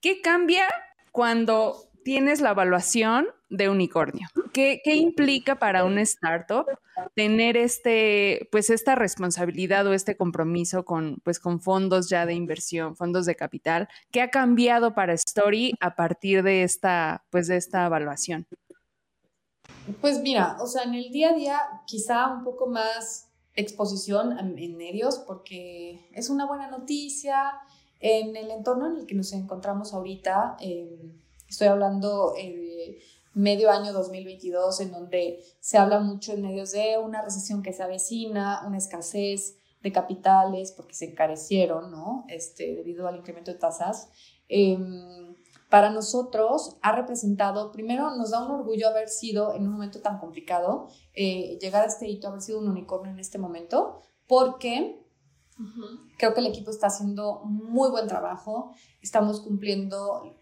¿Qué 0.00 0.20
cambia 0.20 0.68
cuando 1.10 1.90
tienes 2.04 2.40
la 2.40 2.50
evaluación 2.50 3.26
de 3.48 3.68
unicornio. 3.68 4.28
¿Qué, 4.52 4.80
¿Qué, 4.84 4.94
implica 4.94 5.58
para 5.58 5.84
un 5.84 5.98
startup 5.98 6.66
tener 7.14 7.56
este, 7.56 8.48
pues 8.52 8.70
esta 8.70 8.94
responsabilidad 8.94 9.86
o 9.86 9.94
este 9.94 10.16
compromiso 10.16 10.84
con, 10.84 11.18
pues, 11.24 11.40
con 11.40 11.60
fondos 11.60 12.08
ya 12.08 12.26
de 12.26 12.34
inversión, 12.34 12.96
fondos 12.96 13.26
de 13.26 13.34
capital? 13.34 13.88
¿Qué 14.10 14.20
ha 14.20 14.30
cambiado 14.30 14.94
para 14.94 15.14
Story 15.14 15.74
a 15.80 15.96
partir 15.96 16.42
de 16.42 16.62
esta, 16.62 17.24
pues, 17.30 17.48
de 17.48 17.56
esta 17.56 17.86
evaluación? 17.86 18.46
Pues 20.00 20.20
mira, 20.20 20.56
o 20.60 20.66
sea, 20.66 20.82
en 20.84 20.94
el 20.94 21.10
día 21.10 21.30
a 21.30 21.34
día 21.34 21.60
quizá 21.86 22.28
un 22.28 22.44
poco 22.44 22.66
más 22.66 23.28
exposición 23.54 24.38
en 24.38 24.76
medios 24.76 25.18
porque 25.18 26.08
es 26.12 26.30
una 26.30 26.46
buena 26.46 26.70
noticia 26.70 27.52
en 28.00 28.36
el 28.36 28.50
entorno 28.50 28.86
en 28.86 29.00
el 29.00 29.06
que 29.06 29.14
nos 29.14 29.32
encontramos 29.32 29.92
ahorita. 29.92 30.56
Eh, 30.60 31.14
Estoy 31.54 31.68
hablando 31.68 32.34
eh, 32.36 32.98
medio 33.32 33.70
año 33.70 33.92
2022, 33.92 34.80
en 34.80 34.90
donde 34.90 35.44
se 35.60 35.78
habla 35.78 36.00
mucho 36.00 36.32
en 36.32 36.42
medios 36.42 36.72
de 36.72 36.98
una 36.98 37.22
recesión 37.22 37.62
que 37.62 37.72
se 37.72 37.84
avecina, 37.84 38.64
una 38.66 38.78
escasez 38.78 39.56
de 39.80 39.92
capitales 39.92 40.72
porque 40.72 40.94
se 40.94 41.04
encarecieron, 41.04 41.92
¿no? 41.92 42.24
Este, 42.28 42.74
debido 42.74 43.06
al 43.06 43.18
incremento 43.18 43.52
de 43.52 43.58
tasas. 43.58 44.08
Em, 44.48 45.36
para 45.70 45.90
nosotros 45.90 46.76
ha 46.82 46.94
representado, 46.94 47.72
primero 47.72 48.14
nos 48.16 48.30
da 48.30 48.44
un 48.44 48.50
orgullo 48.52 48.88
haber 48.88 49.08
sido 49.08 49.54
en 49.54 49.66
un 49.66 49.72
momento 49.72 50.00
tan 50.00 50.18
complicado, 50.18 50.88
eh, 51.14 51.58
llegar 51.60 51.82
a 51.82 51.86
este 51.86 52.08
hito, 52.08 52.28
haber 52.28 52.42
sido 52.42 52.60
un 52.60 52.68
unicornio 52.68 53.12
en 53.12 53.18
este 53.18 53.38
momento, 53.38 54.02
porque 54.26 55.04
Creo 56.18 56.34
que 56.34 56.40
el 56.40 56.48
equipo 56.48 56.70
está 56.70 56.88
haciendo 56.88 57.42
muy 57.44 57.88
buen 57.90 58.08
trabajo, 58.08 58.74
estamos 59.00 59.40
cumpliendo 59.40 60.36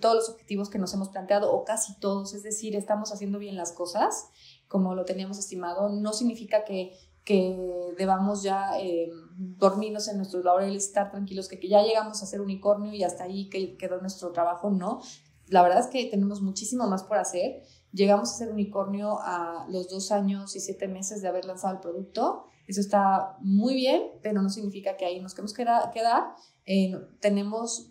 todos 0.00 0.14
los 0.14 0.28
objetivos 0.28 0.70
que 0.70 0.78
nos 0.78 0.94
hemos 0.94 1.08
planteado, 1.08 1.52
o 1.52 1.64
casi 1.64 1.98
todos, 1.98 2.32
es 2.32 2.44
decir, 2.44 2.76
estamos 2.76 3.12
haciendo 3.12 3.38
bien 3.40 3.56
las 3.56 3.72
cosas 3.72 4.28
como 4.68 4.94
lo 4.94 5.04
teníamos 5.04 5.38
estimado. 5.38 5.88
No 5.88 6.12
significa 6.12 6.64
que, 6.64 6.96
que 7.24 7.94
debamos 7.96 8.42
ya 8.42 8.78
eh, 8.80 9.10
dormirnos 9.36 10.08
en 10.08 10.16
nuestros 10.16 10.44
laureles, 10.44 10.86
estar 10.86 11.10
tranquilos, 11.10 11.48
que, 11.48 11.58
que 11.58 11.68
ya 11.68 11.82
llegamos 11.82 12.22
a 12.22 12.26
ser 12.26 12.40
unicornio 12.40 12.92
y 12.92 13.04
hasta 13.04 13.24
ahí 13.24 13.48
que 13.48 13.76
quedó 13.76 14.00
nuestro 14.00 14.32
trabajo, 14.32 14.70
no. 14.70 15.00
La 15.48 15.62
verdad 15.62 15.80
es 15.80 15.86
que 15.86 16.06
tenemos 16.06 16.40
muchísimo 16.40 16.86
más 16.88 17.04
por 17.04 17.18
hacer. 17.18 17.62
Llegamos 17.92 18.30
a 18.30 18.34
ser 18.34 18.50
unicornio 18.50 19.18
a 19.20 19.66
los 19.68 19.88
dos 19.88 20.12
años 20.12 20.56
y 20.56 20.60
siete 20.60 20.88
meses 20.88 21.22
de 21.22 21.28
haber 21.28 21.44
lanzado 21.44 21.74
el 21.74 21.80
producto 21.80 22.46
eso 22.66 22.80
está 22.80 23.36
muy 23.40 23.74
bien, 23.74 24.02
pero 24.22 24.40
no 24.40 24.48
significa 24.48 24.96
que 24.96 25.04
ahí 25.04 25.20
nos 25.20 25.34
queremos 25.34 25.52
quedar. 25.52 26.34
Eh, 26.64 26.94
tenemos 27.20 27.90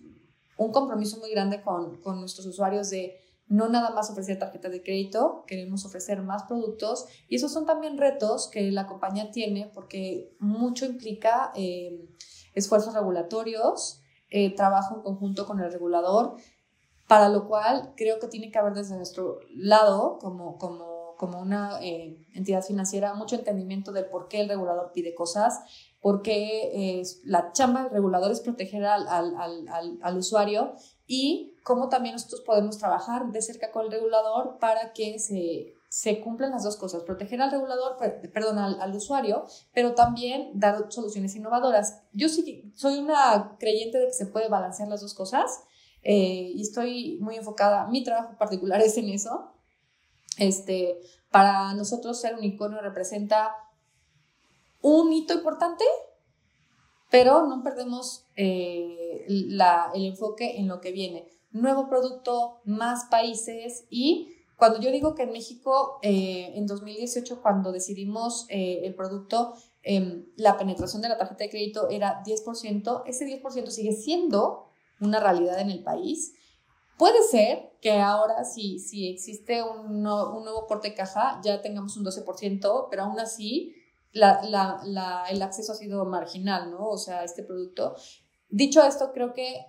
un 0.58 0.72
compromiso 0.72 1.20
muy 1.20 1.32
grande 1.32 1.62
con, 1.62 2.02
con 2.02 2.20
nuestros 2.20 2.46
usuarios 2.48 2.89
de 2.89 3.15
no 3.52 3.68
nada 3.68 3.90
más 3.90 4.10
ofrecer 4.10 4.40
tarjetas 4.40 4.72
de 4.72 4.82
crédito, 4.82 5.44
queremos 5.46 5.86
ofrecer 5.86 6.22
más 6.22 6.44
productos 6.44 7.06
y 7.28 7.36
esos 7.36 7.52
son 7.52 7.66
también 7.66 7.98
retos 7.98 8.48
que 8.48 8.72
la 8.72 8.88
compañía 8.88 9.30
tiene 9.30 9.70
porque 9.74 10.34
mucho 10.40 10.86
implica 10.86 11.52
eh, 11.54 12.08
esfuerzos 12.54 12.94
regulatorios, 12.94 14.02
eh, 14.30 14.56
trabajo 14.56 14.96
en 14.96 15.02
conjunto 15.02 15.46
con 15.46 15.60
el 15.60 15.70
regulador, 15.70 16.38
para 17.10 17.28
lo 17.28 17.46
cual 17.50 17.94
creo 17.98 18.20
que 18.20 18.28
tiene 18.28 18.52
que 18.52 18.58
haber 18.60 18.74
desde 18.74 18.96
nuestro 18.96 19.40
lado 19.50 20.18
como, 20.20 20.58
como 20.58 20.92
como 21.22 21.40
una 21.40 21.78
eh, 21.84 22.18
entidad 22.34 22.64
financiera 22.64 23.14
mucho 23.14 23.36
entendimiento 23.36 23.92
del 23.92 24.06
por 24.06 24.28
qué 24.28 24.42
el 24.42 24.50
regulador 24.50 24.92
pide 24.92 25.14
cosas, 25.14 25.60
por 26.00 26.24
qué 26.24 26.72
eh, 26.74 27.04
la 27.26 27.52
chamba 27.52 27.84
del 27.84 27.92
regulador 27.92 28.32
es 28.32 28.40
proteger 28.40 28.86
al, 28.86 29.08
al, 29.08 29.36
al, 29.38 30.00
al, 30.02 30.18
usuario 30.18 30.74
y 31.06 31.51
cómo 31.63 31.89
también 31.89 32.15
nosotros 32.15 32.41
podemos 32.41 32.78
trabajar 32.78 33.32
de 33.32 33.41
cerca 33.41 33.71
con 33.71 33.86
el 33.86 33.91
regulador 33.91 34.58
para 34.60 34.93
que 34.93 35.19
se, 35.19 36.21
cumplan 36.21 36.52
las 36.52 36.63
dos 36.63 36.78
cosas, 36.78 37.04
proteger 37.04 37.41
al 37.41 37.52
regulador, 37.52 37.97
perdón, 38.34 38.58
al, 38.58 38.95
usuario, 38.95 39.45
pero 39.74 39.93
también 39.93 40.52
dar 40.54 40.91
soluciones 40.91 41.36
innovadoras. 41.36 42.02
Yo 42.13 42.30
sí 42.30 42.71
soy 42.76 43.00
una 43.00 43.58
creyente 43.60 44.00
de 44.00 44.08
que 44.08 44.13
se 44.13 44.26
puede 44.26 44.50
balancear 44.50 44.88
las 44.88 45.02
dos 45.02 45.13
cosas 45.13 45.63
eh, 46.04 46.52
y 46.56 46.62
estoy 46.62 47.17
muy 47.21 47.36
enfocada, 47.36 47.88
mi 47.88 48.04
trabajo 48.04 48.38
particular 48.38 48.82
es 48.82 48.97
en 48.97 49.10
eso, 49.10 49.52
este, 50.38 51.00
para 51.30 51.74
nosotros 51.74 52.19
ser 52.19 52.36
unicornio 52.36 52.82
representa 52.82 53.56
un 54.82 55.13
hito 55.13 55.34
importante, 55.34 55.86
pero 57.12 57.45
no 57.45 57.62
perdemos 57.62 58.26
eh, 58.36 59.26
el 59.28 60.06
enfoque 60.06 60.58
en 60.58 60.67
lo 60.67 60.82
que 60.82 60.91
viene. 60.91 61.28
Nuevo 61.52 61.88
producto, 61.88 62.62
más 62.66 63.06
países 63.06 63.86
y 63.90 64.36
cuando 64.58 64.80
yo 64.80 64.92
digo 64.92 65.16
que 65.16 65.24
en 65.24 65.32
México, 65.32 65.98
eh, 66.04 66.52
en 66.56 66.68
2018, 66.68 67.42
cuando 67.42 67.72
decidimos 67.72 68.46
eh, 68.50 68.82
el 68.84 68.94
producto, 68.94 69.56
em, 69.82 70.28
la 70.36 70.58
penetración 70.58 71.02
de 71.02 71.10
la 71.10 71.18
tarjeta 71.18 71.46
de 71.46 71.50
crédito 71.50 71.90
era 71.90 72.22
10%, 72.24 73.04
ese 73.08 73.26
10% 73.26 73.72
sigue 73.72 73.94
siendo 73.94 74.68
una 75.00 75.20
realidad 75.20 75.60
en 75.60 75.72
el 75.72 75.84
país 75.84 76.36
Puede 77.02 77.24
ser 77.24 77.72
que 77.82 77.94
ahora, 77.94 78.44
si, 78.44 78.78
si 78.78 79.10
existe 79.10 79.64
un, 79.64 80.04
nuevo 80.04 80.68
corte 80.68 80.90
de 80.90 80.94
caja, 80.94 81.42
ya 81.44 81.60
tengamos 81.60 81.98
un 81.98 82.06
12%, 82.06 82.90
pero 82.92 83.02
aún 83.02 83.20
así 83.20 83.74
el 84.14 85.42
acceso 85.42 85.72
ha 85.72 85.76
sido 85.76 86.06
marginal, 86.06 86.70
¿no? 86.70 86.90
O 86.90 87.00
sea, 87.00 87.24
este 87.24 87.42
producto. 87.42 87.96
Dicho 88.50 88.84
esto, 88.84 89.14
creo 89.14 89.34
que 89.34 89.66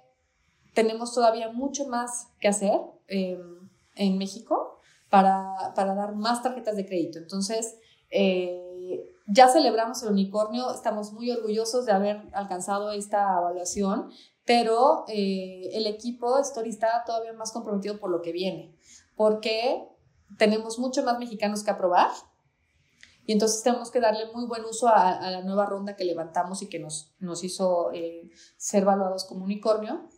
tenemos 0.75 1.15
todavía 1.15 1.51
mucho 1.51 1.87
más 1.87 2.29
que 2.41 2.49
hacer 2.49 2.79
em, 3.09 3.69
en 3.97 4.19
México 4.19 4.79
para, 5.11 5.73
para, 5.75 5.95
dar 5.95 6.15
más 6.15 6.43
tarjetas 6.43 6.77
de 6.77 6.87
crédito. 6.87 7.19
Entonces, 7.19 7.77
eh, 8.11 9.15
ya 9.27 9.49
celebramos 9.49 10.03
el 10.03 10.11
unicornio, 10.11 10.73
estamos 10.73 11.13
muy 11.13 11.31
orgullosos 11.31 11.87
de 11.87 11.93
haber 11.93 12.23
alcanzado 12.33 12.91
esta 12.93 13.39
evaluación, 13.39 14.11
pero 14.45 15.05
eh, 15.09 15.71
el 15.73 15.87
equipo 15.87 16.39
Story 16.39 16.71
está 16.71 17.05
todavía 17.05 17.33
más 17.33 17.53
comprometido 17.53 17.99
por 17.99 18.11
lo 18.11 18.23
que 18.23 18.33
viene, 18.33 18.75
porque 19.17 19.87
tenemos 20.39 20.79
mucho 20.79 21.03
más 21.05 21.19
mexicanos 21.19 21.63
que 21.63 21.71
aprobar 21.71 22.11
y 23.25 23.33
entonces 23.33 23.63
tenemos 23.63 23.91
que 23.91 24.01
darle 24.01 24.33
muy 24.33 24.47
buen 24.47 24.65
uso 24.65 24.89
a, 24.89 25.31
la 25.31 25.43
nueva 25.43 25.67
ronda 25.67 25.95
que 25.95 26.05
levantamos 26.05 26.63
y 26.63 26.69
que 26.69 26.79
nos, 26.79 27.15
nos 27.21 27.45
hizo 27.45 27.93
eh, 27.93 28.31
ser 28.57 28.85
valuados 28.85 29.25
como 29.25 29.45
unicornio. 29.45 30.09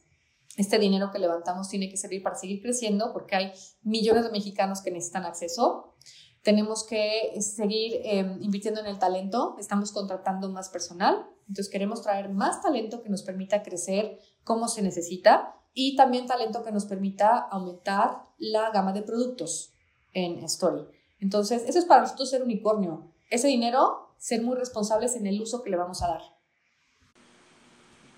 Este 0.57 0.79
dinero 0.79 1.11
que 1.11 1.19
levantamos 1.19 1.69
tiene 1.69 1.88
que 1.88 1.97
servir 1.97 2.23
para 2.23 2.37
seguir 2.37 2.62
creciendo 2.62 3.12
porque 3.12 3.37
hay 3.37 3.53
millones 3.83 4.25
de 4.25 4.31
mexicanos 4.31 4.83
que 4.83 4.90
necesitan 4.90 5.25
acceso. 5.25 5.95
Tenemos 6.43 6.85
que 6.85 7.40
seguir 7.40 8.01
eh, 8.05 8.37
invirtiendo 8.40 8.81
en 8.81 8.87
el 8.87 8.99
talento, 8.99 9.57
estamos 9.59 9.90
contratando 9.93 10.51
más 10.51 10.69
personal, 10.69 11.27
entonces 11.49 11.71
queremos 11.71 12.03
traer 12.03 12.29
más 12.29 12.62
talento 12.62 13.03
que 13.03 13.09
nos 13.09 13.23
permita 13.23 13.62
crecer 13.62 14.19
como 14.45 14.69
se 14.69 14.83
necesita 14.83 15.57
y 15.73 15.97
también 15.97 16.27
talento 16.27 16.62
que 16.62 16.71
nos 16.71 16.85
permita 16.85 17.38
aumentar 17.38 18.23
la 18.38 18.71
gama 18.71 18.93
de 18.93 19.03
productos 19.03 19.75
en 20.12 20.45
Story. 20.45 20.87
Entonces, 21.19 21.64
eso 21.67 21.79
es 21.79 21.85
para 21.85 22.03
nosotros 22.03 22.31
ser 22.31 22.43
unicornio. 22.43 23.12
Ese 23.31 23.49
dinero, 23.49 24.14
ser 24.19 24.43
muy 24.43 24.57
responsables 24.57 25.17
en 25.17 25.27
el 25.27 25.40
uso 25.40 25.62
que 25.62 25.71
le 25.71 25.77
vamos 25.77 26.03
a 26.03 26.09
dar. 26.09 26.34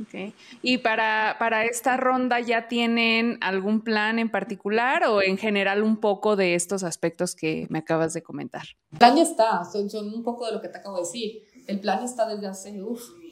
Okay. 0.02 0.34
¿Y 0.60 0.78
para, 0.78 1.36
para, 1.38 1.64
esta 1.64 1.96
ronda 1.96 2.40
ya 2.40 2.68
tienen 2.68 3.38
algún 3.40 3.80
plan 3.80 4.18
en 4.18 4.30
particular 4.30 5.04
o 5.04 5.22
en 5.22 5.38
general 5.38 5.82
un 5.82 5.96
poco 5.96 6.36
de 6.36 6.54
estos 6.54 6.82
aspectos 6.82 7.34
que 7.34 7.66
me 7.70 7.78
acabas 7.78 8.12
de 8.12 8.22
comentar? 8.22 8.64
El 8.92 8.98
plan 8.98 9.16
ya 9.16 9.22
está, 9.22 9.64
son, 9.64 9.88
son 9.88 10.12
un 10.12 10.22
poco 10.22 10.44
de 10.46 10.52
lo 10.52 10.60
que 10.60 10.68
te 10.68 10.78
acabo 10.78 10.96
de 10.96 11.02
decir 11.02 11.42
el 11.66 11.80
plan 11.80 12.02
está 12.02 12.26
desde 12.26 12.46
hace, 12.46 12.80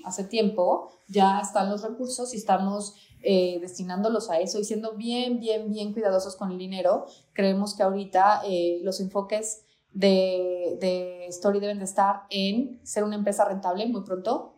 hace 0.04 0.24
tiempo, 0.24 0.90
ya 1.08 1.40
están 1.40 1.70
los 1.70 1.82
recursos 1.82 2.34
y 2.34 2.36
estamos 2.36 2.94
eh, 3.22 3.58
destinándolos 3.60 4.30
a 4.30 4.40
eso 4.40 4.58
y 4.58 4.64
siendo 4.64 4.94
bien, 4.94 5.40
bien, 5.40 5.70
bien 5.70 5.92
cuidadosos 5.92 6.36
con 6.36 6.50
el 6.50 6.58
dinero. 6.58 7.06
Creemos 7.32 7.74
que 7.74 7.82
ahorita 7.82 8.42
eh, 8.46 8.80
los 8.82 9.00
enfoques 9.00 9.64
de, 9.92 10.76
de, 10.80 11.26
Story 11.28 11.60
deben 11.60 11.78
de 11.78 11.84
estar 11.84 12.24
en 12.30 12.80
ser 12.84 13.04
una 13.04 13.14
empresa 13.14 13.44
rentable 13.44 13.86
muy 13.86 14.02
pronto, 14.02 14.56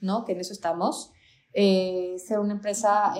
¿no? 0.00 0.24
Que 0.24 0.32
en 0.32 0.40
eso 0.40 0.52
estamos. 0.52 1.12
Eh, 1.58 2.16
ser 2.18 2.38
una 2.38 2.52
empresa 2.52 3.14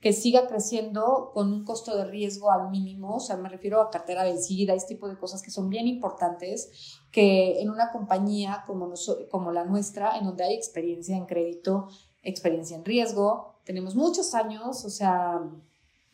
que 0.00 0.14
siga 0.14 0.46
creciendo 0.46 1.30
con 1.34 1.52
un 1.52 1.64
costo 1.64 1.94
de 1.94 2.06
riesgo 2.06 2.50
al 2.50 2.70
mínimo, 2.70 3.16
o 3.16 3.20
sea, 3.20 3.36
me 3.36 3.50
refiero 3.50 3.82
a 3.82 3.90
cartera 3.90 4.24
vencida, 4.24 4.72
este 4.72 4.94
tipo 4.94 5.08
de 5.08 5.18
cosas 5.18 5.42
que 5.42 5.50
son 5.50 5.68
bien 5.68 5.86
importantes, 5.86 7.00
que 7.12 7.60
en 7.60 7.68
una 7.68 7.92
compañía 7.92 8.64
como, 8.66 8.94
como 9.30 9.52
la 9.52 9.64
nuestra, 9.64 10.16
en 10.16 10.24
donde 10.24 10.44
hay 10.44 10.54
experiencia 10.54 11.16
en 11.16 11.26
crédito, 11.26 11.88
experiencia 12.22 12.76
en 12.76 12.84
riesgo, 12.84 13.56
tenemos 13.64 13.94
muchos 13.94 14.34
años, 14.34 14.86
o 14.86 14.90
sea, 14.90 15.42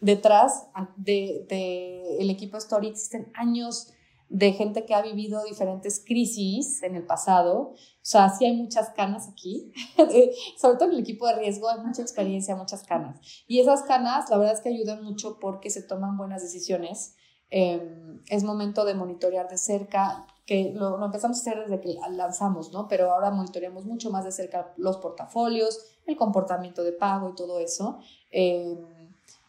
detrás 0.00 0.66
del 0.96 1.46
de, 1.46 2.16
el 2.18 2.30
equipo 2.30 2.56
Story 2.56 2.88
existen 2.88 3.30
años 3.34 3.92
de 4.28 4.52
gente 4.52 4.84
que 4.84 4.94
ha 4.94 5.02
vivido 5.02 5.44
diferentes 5.44 6.02
crisis 6.04 6.82
en 6.82 6.96
el 6.96 7.06
pasado. 7.06 7.72
O 7.72 7.76
sea, 8.02 8.28
sí 8.30 8.44
hay 8.44 8.56
muchas 8.56 8.90
canas 8.90 9.28
aquí, 9.28 9.72
sobre 10.58 10.76
todo 10.76 10.88
en 10.88 10.94
el 10.94 11.00
equipo 11.00 11.26
de 11.26 11.36
riesgo 11.36 11.68
hay 11.68 11.80
mucha 11.80 12.02
experiencia, 12.02 12.56
muchas 12.56 12.82
canas. 12.84 13.20
Y 13.46 13.60
esas 13.60 13.82
canas, 13.82 14.28
la 14.30 14.38
verdad 14.38 14.54
es 14.54 14.60
que 14.60 14.68
ayudan 14.68 15.04
mucho 15.04 15.38
porque 15.38 15.70
se 15.70 15.82
toman 15.82 16.16
buenas 16.16 16.42
decisiones. 16.42 17.14
Em, 17.50 18.20
es 18.28 18.42
momento 18.42 18.84
de 18.84 18.94
monitorear 18.94 19.48
de 19.48 19.58
cerca, 19.58 20.26
que 20.46 20.72
lo, 20.74 21.04
empezamos 21.04 21.38
a 21.38 21.40
hacer 21.40 21.62
desde 21.62 21.80
que 21.80 21.96
lanzamos, 22.10 22.72
¿no? 22.72 22.88
Pero 22.88 23.12
ahora 23.12 23.30
monitoreamos 23.30 23.84
mucho 23.84 24.10
más 24.10 24.24
de 24.24 24.32
cerca 24.32 24.72
los 24.76 24.96
portafolios, 24.98 25.80
el 26.06 26.16
comportamiento 26.16 26.82
de 26.82 26.92
pago 26.92 27.30
y 27.30 27.34
todo 27.34 27.60
eso. 27.60 27.98
Em, 28.30 28.78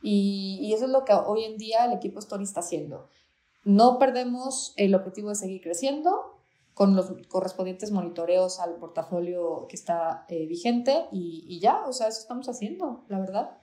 y, 0.02 0.60
y, 0.62 0.74
eso 0.74 0.86
es 0.86 0.92
lo 0.92 1.04
que 1.06 1.14
hoy 1.14 1.44
en 1.44 1.58
día 1.58 1.86
el 1.86 1.94
equipo 1.94 2.20
Story 2.20 2.44
está 2.44 2.60
haciendo. 2.60 3.10
No 3.68 4.00
perdemos 4.00 4.72
el 4.78 4.96
objetivo 4.96 5.28
de 5.28 5.36
seguir 5.36 5.62
creciendo 5.62 6.40
con 6.74 6.96
los 6.96 7.12
correspondientes 7.28 7.92
monitoreos 7.92 8.62
al 8.62 8.76
portafolio 8.76 9.66
que 9.68 9.76
está 9.76 10.26
eh, 10.30 10.46
vigente 10.48 11.08
y, 11.12 11.60
ya, 11.60 11.86
o 11.86 11.92
sea, 11.92 12.08
eso 12.08 12.22
estamos 12.22 12.48
haciendo, 12.48 13.04
la 13.10 13.20
verdad. 13.20 13.58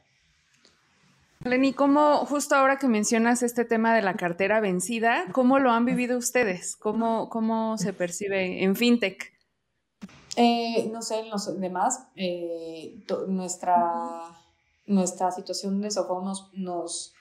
Lenny, 1.43 1.73
¿cómo, 1.73 2.27
justo 2.27 2.55
ahora 2.55 2.77
que 2.77 2.87
mencionas 2.87 3.43
este 3.43 3.65
tema 3.65 3.95
de 3.95 4.03
la 4.03 4.13
cartera 4.13 4.61
vencida, 4.61 5.25
cómo 5.33 5.59
lo 5.59 5.71
han 5.71 5.87
vivido 5.87 6.19
ustedes? 6.19 6.77
¿Cómo, 6.77 7.31
cómo 7.31 7.79
se 7.79 7.95
percibe 7.95 8.63
en 8.63 8.77
FinTech? 8.77 9.33
Eh, 10.37 10.91
no 10.93 11.01
sé, 11.01 11.21
en 11.21 11.31
los 11.31 11.59
demás, 11.59 12.09
eh, 12.15 13.03
nuestra, 13.29 14.21
nuestra 14.85 15.31
situación 15.31 15.81
de 15.81 15.91
sofá 15.91 16.13
nos 16.53 17.14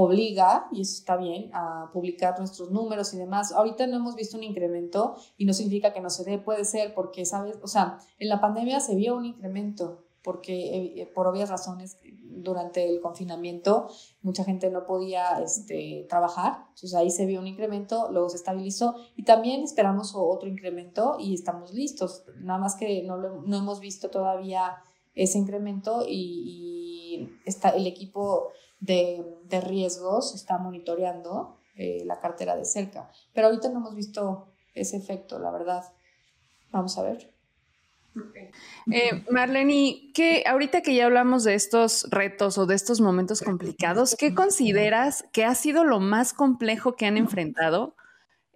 obliga, 0.00 0.68
y 0.70 0.82
eso 0.82 0.94
está 0.94 1.16
bien, 1.16 1.50
a 1.52 1.90
publicar 1.92 2.38
nuestros 2.38 2.70
números 2.70 3.12
y 3.14 3.18
demás. 3.18 3.50
Ahorita 3.50 3.84
no 3.88 3.96
hemos 3.96 4.14
visto 4.14 4.36
un 4.36 4.44
incremento 4.44 5.16
y 5.36 5.44
no 5.44 5.52
significa 5.52 5.92
que 5.92 6.00
no 6.00 6.08
se 6.08 6.22
dé, 6.22 6.38
puede 6.38 6.64
ser 6.64 6.94
porque, 6.94 7.24
¿sabes? 7.26 7.58
O 7.62 7.66
sea, 7.66 7.98
en 8.20 8.28
la 8.28 8.40
pandemia 8.40 8.78
se 8.78 8.94
vio 8.94 9.16
un 9.16 9.24
incremento 9.24 10.04
porque 10.22 11.00
eh, 11.02 11.06
por 11.12 11.26
obvias 11.26 11.48
razones 11.48 11.98
durante 12.22 12.88
el 12.88 13.00
confinamiento 13.00 13.88
mucha 14.22 14.44
gente 14.44 14.70
no 14.70 14.84
podía 14.84 15.40
este, 15.40 16.06
trabajar, 16.08 16.66
entonces 16.68 16.94
ahí 16.94 17.10
se 17.10 17.26
vio 17.26 17.40
un 17.40 17.46
incremento, 17.46 18.08
luego 18.12 18.28
se 18.28 18.36
estabilizó 18.36 18.94
y 19.16 19.24
también 19.24 19.62
esperamos 19.62 20.12
otro 20.14 20.48
incremento 20.48 21.16
y 21.18 21.34
estamos 21.34 21.72
listos, 21.72 22.24
nada 22.40 22.60
más 22.60 22.76
que 22.76 23.02
no, 23.02 23.16
no 23.16 23.56
hemos 23.56 23.80
visto 23.80 24.10
todavía 24.10 24.76
ese 25.14 25.38
incremento 25.38 26.04
y, 26.06 27.28
está, 27.44 27.70
el 27.70 27.86
equipo 27.86 28.48
de, 28.80 29.24
de, 29.44 29.60
riesgos 29.60 30.34
está 30.34 30.58
monitoreando 30.58 31.58
eh, 31.74 32.02
la 32.04 32.20
cartera 32.20 32.56
de 32.56 32.64
cerca, 32.64 33.10
pero 33.32 33.48
ahorita 33.48 33.68
no 33.70 33.78
hemos 33.78 33.94
visto 33.94 34.52
ese 34.74 34.96
efecto, 34.96 35.38
la 35.38 35.50
verdad. 35.50 35.84
Vamos 36.70 36.96
a 36.98 37.02
ver. 37.02 37.32
Eh, 38.90 39.24
Marlene, 39.30 40.10
¿qué, 40.14 40.42
ahorita 40.46 40.80
que 40.80 40.94
ya 40.94 41.06
hablamos 41.06 41.44
de 41.44 41.54
estos 41.54 42.08
retos 42.10 42.58
o 42.58 42.66
de 42.66 42.74
estos 42.74 43.00
momentos 43.00 43.42
complicados, 43.42 44.16
¿qué 44.18 44.34
consideras 44.34 45.24
que 45.32 45.44
ha 45.44 45.54
sido 45.54 45.84
lo 45.84 46.00
más 46.00 46.32
complejo 46.32 46.96
que 46.96 47.06
han 47.06 47.16
enfrentado 47.16 47.94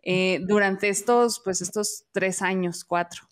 eh, 0.03 0.41
durante 0.47 0.89
estos, 0.89 1.41
pues, 1.45 1.61
estos 1.61 2.07
tres 2.13 2.43
años, 2.43 2.85
cuatro? 2.85 3.23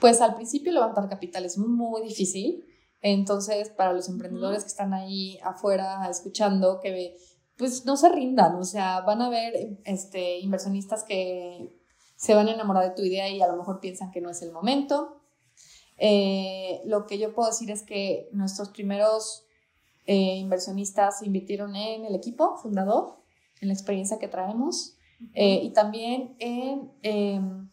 Pues 0.00 0.20
al 0.20 0.34
principio 0.34 0.72
levantar 0.72 1.08
capital 1.08 1.44
es 1.44 1.58
muy 1.58 2.02
difícil. 2.02 2.64
Entonces, 3.06 3.68
para 3.68 3.92
los 3.92 4.08
emprendedores 4.08 4.62
que 4.62 4.68
están 4.68 4.94
ahí 4.94 5.38
afuera 5.44 6.08
escuchando, 6.08 6.80
que 6.80 7.18
pues 7.58 7.84
no 7.84 7.98
se 7.98 8.08
rindan, 8.08 8.54
o 8.54 8.64
sea, 8.64 9.02
van 9.02 9.20
a 9.20 9.28
ver 9.28 9.78
este, 9.84 10.38
inversionistas 10.38 11.04
que 11.04 11.78
se 12.16 12.34
van 12.34 12.48
a 12.48 12.54
enamorar 12.54 12.88
de 12.88 12.94
tu 12.94 13.02
idea 13.02 13.28
y 13.28 13.42
a 13.42 13.46
lo 13.46 13.58
mejor 13.58 13.80
piensan 13.80 14.10
que 14.10 14.22
no 14.22 14.30
es 14.30 14.40
el 14.40 14.52
momento. 14.52 15.20
Eh, 15.98 16.80
lo 16.86 17.04
que 17.04 17.18
yo 17.18 17.34
puedo 17.34 17.50
decir 17.50 17.70
es 17.70 17.82
que 17.82 18.30
nuestros 18.32 18.70
primeros 18.70 19.44
eh, 20.06 20.36
inversionistas 20.36 21.22
invirtieron 21.22 21.76
en 21.76 22.06
el 22.06 22.14
equipo 22.14 22.56
fundador, 22.56 23.18
en 23.60 23.68
la 23.68 23.74
experiencia 23.74 24.18
que 24.18 24.28
traemos 24.28 24.96
eh, 25.34 25.60
y 25.62 25.74
también 25.74 26.36
en 26.38 26.90
em, 27.02 27.70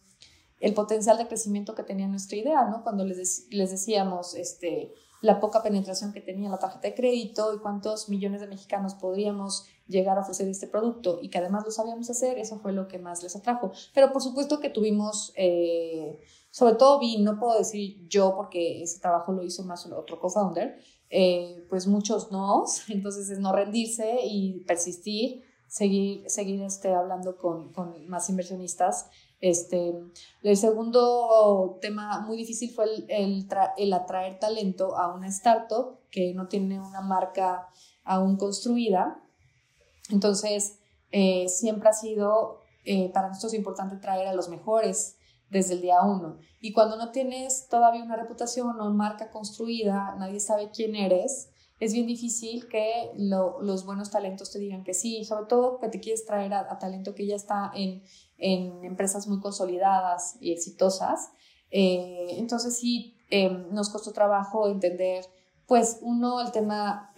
el 0.60 0.74
potencial 0.74 1.16
de 1.16 1.26
crecimiento 1.26 1.74
que 1.74 1.84
tenía 1.84 2.06
nuestra 2.06 2.36
idea, 2.36 2.66
¿no? 2.66 2.82
Cuando 2.82 3.06
les, 3.06 3.46
les 3.50 3.70
decíamos 3.70 4.34
este, 4.34 4.92
la 5.22 5.38
poca 5.38 5.62
penetración 5.62 6.12
que 6.12 6.20
tenía 6.20 6.50
la 6.50 6.58
tarjeta 6.58 6.88
de 6.88 6.94
crédito 6.94 7.54
y 7.54 7.58
cuántos 7.60 8.08
millones 8.08 8.40
de 8.40 8.48
mexicanos 8.48 8.94
podríamos 8.94 9.66
llegar 9.86 10.18
a 10.18 10.22
ofrecer 10.22 10.48
este 10.48 10.66
producto 10.66 11.20
y 11.22 11.30
que 11.30 11.38
además 11.38 11.64
lo 11.64 11.70
sabíamos 11.70 12.10
hacer, 12.10 12.38
eso 12.38 12.58
fue 12.58 12.72
lo 12.72 12.88
que 12.88 12.98
más 12.98 13.22
les 13.22 13.36
atrajo. 13.36 13.70
Pero 13.94 14.12
por 14.12 14.20
supuesto 14.20 14.58
que 14.58 14.68
tuvimos, 14.68 15.32
eh, 15.36 16.20
sobre 16.50 16.74
todo 16.74 16.98
vi, 16.98 17.22
no 17.22 17.38
puedo 17.38 17.56
decir 17.56 18.06
yo 18.08 18.34
porque 18.34 18.82
ese 18.82 18.98
trabajo 19.00 19.32
lo 19.32 19.44
hizo 19.44 19.62
más 19.62 19.86
otro 19.86 20.18
co-founder, 20.18 20.76
eh, 21.08 21.66
pues 21.70 21.86
muchos 21.86 22.32
no, 22.32 22.64
entonces 22.88 23.30
es 23.30 23.38
no 23.38 23.52
rendirse 23.52 24.18
y 24.24 24.64
persistir, 24.64 25.44
seguir, 25.72 26.28
seguir 26.28 26.62
este, 26.62 26.92
hablando 26.92 27.36
con, 27.36 27.72
con 27.72 28.06
más 28.08 28.28
inversionistas 28.28 29.06
este, 29.42 29.92
el 30.44 30.56
segundo 30.56 31.76
tema 31.82 32.20
muy 32.20 32.36
difícil 32.36 32.70
fue 32.70 32.84
el, 33.08 33.48
el, 33.76 33.92
atraer 33.92 34.38
talento 34.38 34.96
a 34.96 35.12
una 35.12 35.26
startup 35.26 35.98
que 36.12 36.32
no 36.32 36.46
tiene 36.46 36.80
una 36.80 37.00
marca 37.00 37.68
aún 38.04 38.36
construida. 38.36 39.20
Entonces, 40.10 40.78
eh, 41.10 41.48
siempre 41.48 41.88
ha 41.88 41.92
sido 41.92 42.60
eh, 42.84 43.10
para 43.12 43.28
nosotros 43.28 43.54
importante 43.54 43.96
traer 43.96 44.28
a 44.28 44.32
los 44.32 44.48
mejores 44.48 45.16
desde 45.50 45.74
el 45.74 45.80
día 45.80 46.02
uno. 46.02 46.38
Y 46.60 46.72
cuando 46.72 46.96
no 46.96 47.10
tienes 47.10 47.66
todavía 47.68 48.04
una 48.04 48.14
reputación 48.14 48.80
o 48.80 48.94
marca 48.94 49.32
construida, 49.32 50.14
nadie 50.20 50.38
sabe 50.38 50.70
quién 50.70 50.94
eres, 50.94 51.50
es 51.82 51.92
bien 51.92 52.06
difícil 52.06 52.68
que 52.68 53.10
los 53.16 53.84
buenos 53.84 54.08
talentos 54.08 54.52
te 54.52 54.60
digan 54.60 54.84
que 54.84 54.94
sí, 54.94 55.24
sobre 55.24 55.46
todo 55.46 55.80
que 55.80 55.88
te 55.88 55.98
quieres 55.98 56.24
traer 56.24 56.54
a, 56.54 56.78
talento 56.78 57.12
que 57.12 57.26
ya 57.26 57.34
está 57.34 57.72
en, 57.74 58.04
en, 58.38 58.84
empresas 58.84 59.26
muy 59.26 59.40
consolidadas 59.40 60.36
y 60.40 60.52
exitosas. 60.52 61.32
Eh, 61.72 62.36
entonces 62.38 62.78
sí, 62.78 63.16
em, 63.30 63.74
nos 63.74 63.90
costó 63.90 64.12
trabajo 64.12 64.68
entender, 64.68 65.24
pues 65.66 65.98
uno, 66.02 66.40
el 66.40 66.52
tema, 66.52 67.12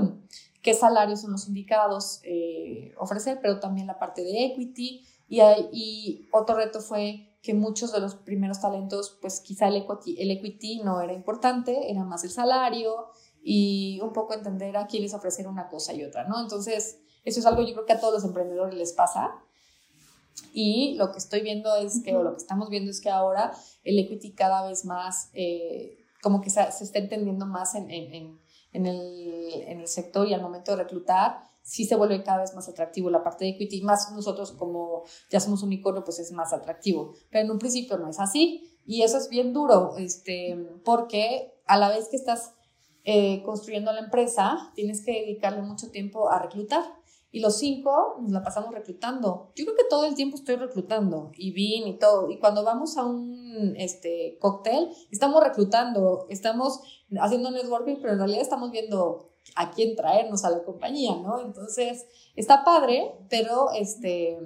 qué 0.62 0.74
salarios 0.74 1.22
son 1.22 1.32
los 1.32 1.48
indicados 1.48 2.20
eh, 2.24 2.92
ofrecer, 2.98 3.38
pero 3.40 3.60
también 3.60 3.86
la 3.86 3.98
parte 3.98 4.22
de 4.22 4.44
equity. 4.44 5.06
Y, 5.26 5.40
y 5.72 6.28
otro 6.32 6.56
reto 6.56 6.82
fue 6.82 7.38
que 7.40 7.54
muchos 7.54 7.92
de 7.92 8.00
los 8.00 8.14
primeros 8.14 8.60
talentos, 8.60 9.16
pues 9.22 9.40
quizá 9.40 9.68
el 9.68 9.76
equity, 9.76 10.20
el 10.20 10.30
equity 10.32 10.82
no 10.84 11.00
era 11.00 11.14
importante, 11.14 11.90
era 11.90 12.04
más 12.04 12.24
el 12.24 12.30
salario, 12.30 13.08
y 13.42 14.00
un 14.00 14.12
poco 14.12 14.34
entender 14.34 14.76
a 14.76 14.86
quién 14.86 15.02
les 15.02 15.14
ofrecer 15.14 15.48
una 15.48 15.68
cosa 15.68 15.92
y 15.92 16.04
otra, 16.04 16.24
¿no? 16.24 16.40
Entonces, 16.40 17.00
eso 17.24 17.40
es 17.40 17.46
algo 17.46 17.62
yo 17.62 17.74
creo 17.74 17.86
que 17.86 17.92
a 17.92 18.00
todos 18.00 18.14
los 18.14 18.24
emprendedores 18.24 18.74
les 18.74 18.92
pasa. 18.92 19.34
Y 20.52 20.94
lo 20.96 21.12
que 21.12 21.18
estoy 21.18 21.42
viendo 21.42 21.74
es 21.76 22.02
que, 22.02 22.16
o 22.16 22.22
lo 22.22 22.32
que 22.32 22.38
estamos 22.38 22.70
viendo 22.70 22.90
es 22.90 23.00
que 23.00 23.10
ahora 23.10 23.52
el 23.84 23.98
equity 23.98 24.32
cada 24.34 24.66
vez 24.66 24.84
más, 24.84 25.30
eh, 25.34 25.98
como 26.22 26.40
que 26.40 26.50
se, 26.50 26.70
se, 26.72 26.84
está 26.84 26.98
entendiendo 26.98 27.46
más 27.46 27.74
en, 27.74 27.90
en, 27.90 28.38
en, 28.72 28.86
el, 28.86 29.62
en, 29.66 29.80
el, 29.80 29.88
sector 29.88 30.26
y 30.26 30.34
al 30.34 30.40
momento 30.40 30.72
de 30.72 30.82
reclutar, 30.82 31.42
sí 31.62 31.84
se 31.84 31.96
vuelve 31.96 32.22
cada 32.22 32.40
vez 32.40 32.54
más 32.54 32.68
atractivo 32.68 33.10
la 33.10 33.22
parte 33.22 33.44
de 33.44 33.50
equity, 33.52 33.82
más 33.82 34.10
nosotros 34.12 34.52
como 34.52 35.02
ya 35.30 35.40
somos 35.40 35.62
un 35.62 35.72
icono, 35.72 36.04
pues 36.04 36.18
es 36.18 36.32
más 36.32 36.52
atractivo. 36.52 37.14
Pero 37.30 37.44
en 37.44 37.50
un 37.50 37.58
principio 37.58 37.98
no 37.98 38.08
es 38.08 38.18
así 38.18 38.78
y 38.86 39.02
eso 39.02 39.18
es 39.18 39.28
bien 39.28 39.52
duro, 39.52 39.96
este, 39.98 40.56
porque 40.84 41.54
a 41.66 41.76
la 41.76 41.88
vez 41.88 42.08
que 42.08 42.16
estás 42.16 42.54
eh, 43.04 43.42
construyendo 43.42 43.92
la 43.92 44.00
empresa, 44.00 44.72
tienes 44.74 45.04
que 45.04 45.12
dedicarle 45.12 45.62
mucho 45.62 45.90
tiempo 45.90 46.30
a 46.30 46.38
reclutar. 46.38 46.82
Y 47.34 47.40
los 47.40 47.58
cinco 47.58 48.18
nos 48.20 48.30
la 48.30 48.42
pasamos 48.42 48.74
reclutando. 48.74 49.52
Yo 49.56 49.64
creo 49.64 49.76
que 49.76 49.84
todo 49.88 50.04
el 50.04 50.14
tiempo 50.14 50.36
estoy 50.36 50.56
reclutando 50.56 51.32
y 51.34 51.50
vin 51.52 51.88
y 51.88 51.98
todo. 51.98 52.30
Y 52.30 52.38
cuando 52.38 52.62
vamos 52.62 52.98
a 52.98 53.06
un 53.06 53.74
este, 53.78 54.36
cóctel, 54.38 54.90
estamos 55.10 55.42
reclutando, 55.42 56.26
estamos 56.28 56.80
haciendo 57.18 57.50
networking, 57.50 57.96
pero 58.02 58.12
en 58.12 58.18
realidad 58.18 58.42
estamos 58.42 58.70
viendo 58.70 59.30
a 59.56 59.70
quién 59.70 59.96
traernos 59.96 60.44
a 60.44 60.50
la 60.50 60.62
compañía, 60.62 61.16
¿no? 61.16 61.40
Entonces, 61.40 62.06
está 62.36 62.64
padre, 62.64 63.14
pero 63.30 63.72
este, 63.72 64.38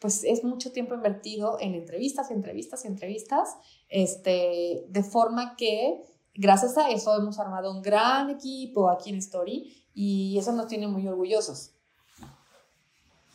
pues 0.00 0.24
es 0.24 0.42
mucho 0.42 0.72
tiempo 0.72 0.94
invertido 0.94 1.58
en 1.60 1.74
entrevistas, 1.74 2.30
entrevistas, 2.30 2.84
entrevistas, 2.86 3.56
este, 3.88 4.86
de 4.88 5.02
forma 5.02 5.56
que 5.56 6.02
gracias 6.34 6.76
a 6.78 6.90
eso 6.90 7.16
hemos 7.16 7.38
armado 7.38 7.70
un 7.70 7.82
gran 7.82 8.30
equipo 8.30 8.90
aquí 8.90 9.10
en 9.10 9.16
Story 9.16 9.86
y 9.94 10.38
eso 10.38 10.52
nos 10.52 10.66
tiene 10.66 10.86
muy 10.86 11.06
orgullosos. 11.06 11.72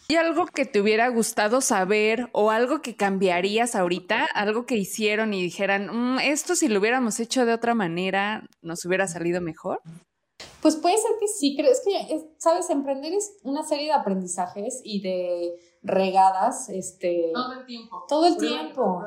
¿Y 0.08 0.16
algo 0.18 0.46
que 0.46 0.66
te 0.66 0.80
hubiera 0.80 1.10
gustado 1.10 1.62
saber 1.62 2.30
o 2.32 2.52
algo 2.52 2.82
que 2.82 2.96
cambiarías 2.96 3.76
ahorita? 3.76 4.28
Algo 4.36 4.68
que 4.68 4.78
hicieron 4.78 5.34
y 5.34 5.42
dijeran, 5.42 5.90
mm, 5.92 6.20
esto 6.20 6.56
si 6.56 6.68
lo 6.68 6.80
hubiéramos 6.80 7.20
hecho 7.20 7.46
de 7.46 7.54
otra 7.54 7.74
manera, 7.74 8.48
nos 8.62 8.86
hubiera 8.86 9.08
salido 9.08 9.42
mejor? 9.42 9.82
Pues 10.62 10.76
puede 10.76 10.98
ser 10.98 11.12
que 11.20 11.28
sí, 11.28 11.56
creo, 11.58 11.72
es 11.72 11.82
que, 11.84 12.30
sabes, 12.38 12.70
emprender 12.70 13.14
es 13.14 13.38
una 13.44 13.64
serie 13.64 13.86
de 13.86 13.94
aprendizajes 13.94 14.82
y 14.84 15.02
de 15.02 15.56
regadas, 15.82 16.70
este... 16.70 17.32
Todo 17.34 17.54
el 17.54 17.66
tiempo. 17.66 18.06
Todo 18.08 18.28
el 18.28 18.38
tiempo. 18.38 19.06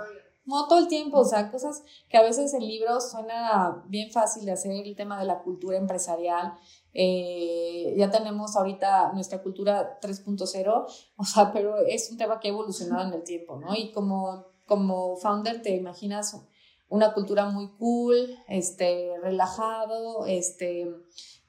No 0.49 0.66
todo 0.66 0.78
el 0.78 0.88
tiempo, 0.88 1.18
o 1.18 1.24
sea, 1.26 1.51
cosas 1.51 1.82
que 2.09 2.16
a 2.16 2.22
veces 2.22 2.55
en 2.55 2.66
libros 2.66 3.11
suena 3.11 3.84
bien 3.86 4.11
fácil 4.11 4.46
de 4.46 4.53
hacer, 4.53 4.72
el 4.72 4.96
tema 4.96 5.20
de 5.20 5.26
la 5.26 5.42
cultura 5.42 5.76
empresarial. 5.76 6.55
Eh, 6.94 7.94
ya 7.99 8.11
tenemos 8.11 8.57
ahorita 8.57 9.12
nuestra 9.12 9.42
cultura 9.42 10.01
3.0, 10.01 10.86
o 11.16 11.24
sea, 11.24 11.53
pero 11.53 11.76
es 11.86 12.11
un 12.11 12.16
tema 12.16 12.40
que 12.40 12.49
ha 12.49 12.53
evolucionado 12.53 13.07
en 13.07 13.12
el 13.12 13.24
tiempo, 13.24 13.61
¿no? 13.61 13.74
Y 13.74 13.92
como, 13.92 14.46
como 14.66 15.16
founder 15.16 15.61
te 15.61 15.76
imaginas 15.76 16.34
una 16.88 17.12
cultura 17.12 17.51
muy 17.51 17.68
cool, 17.76 18.38
este, 18.49 19.12
relajado, 19.20 20.24
este, 20.24 20.90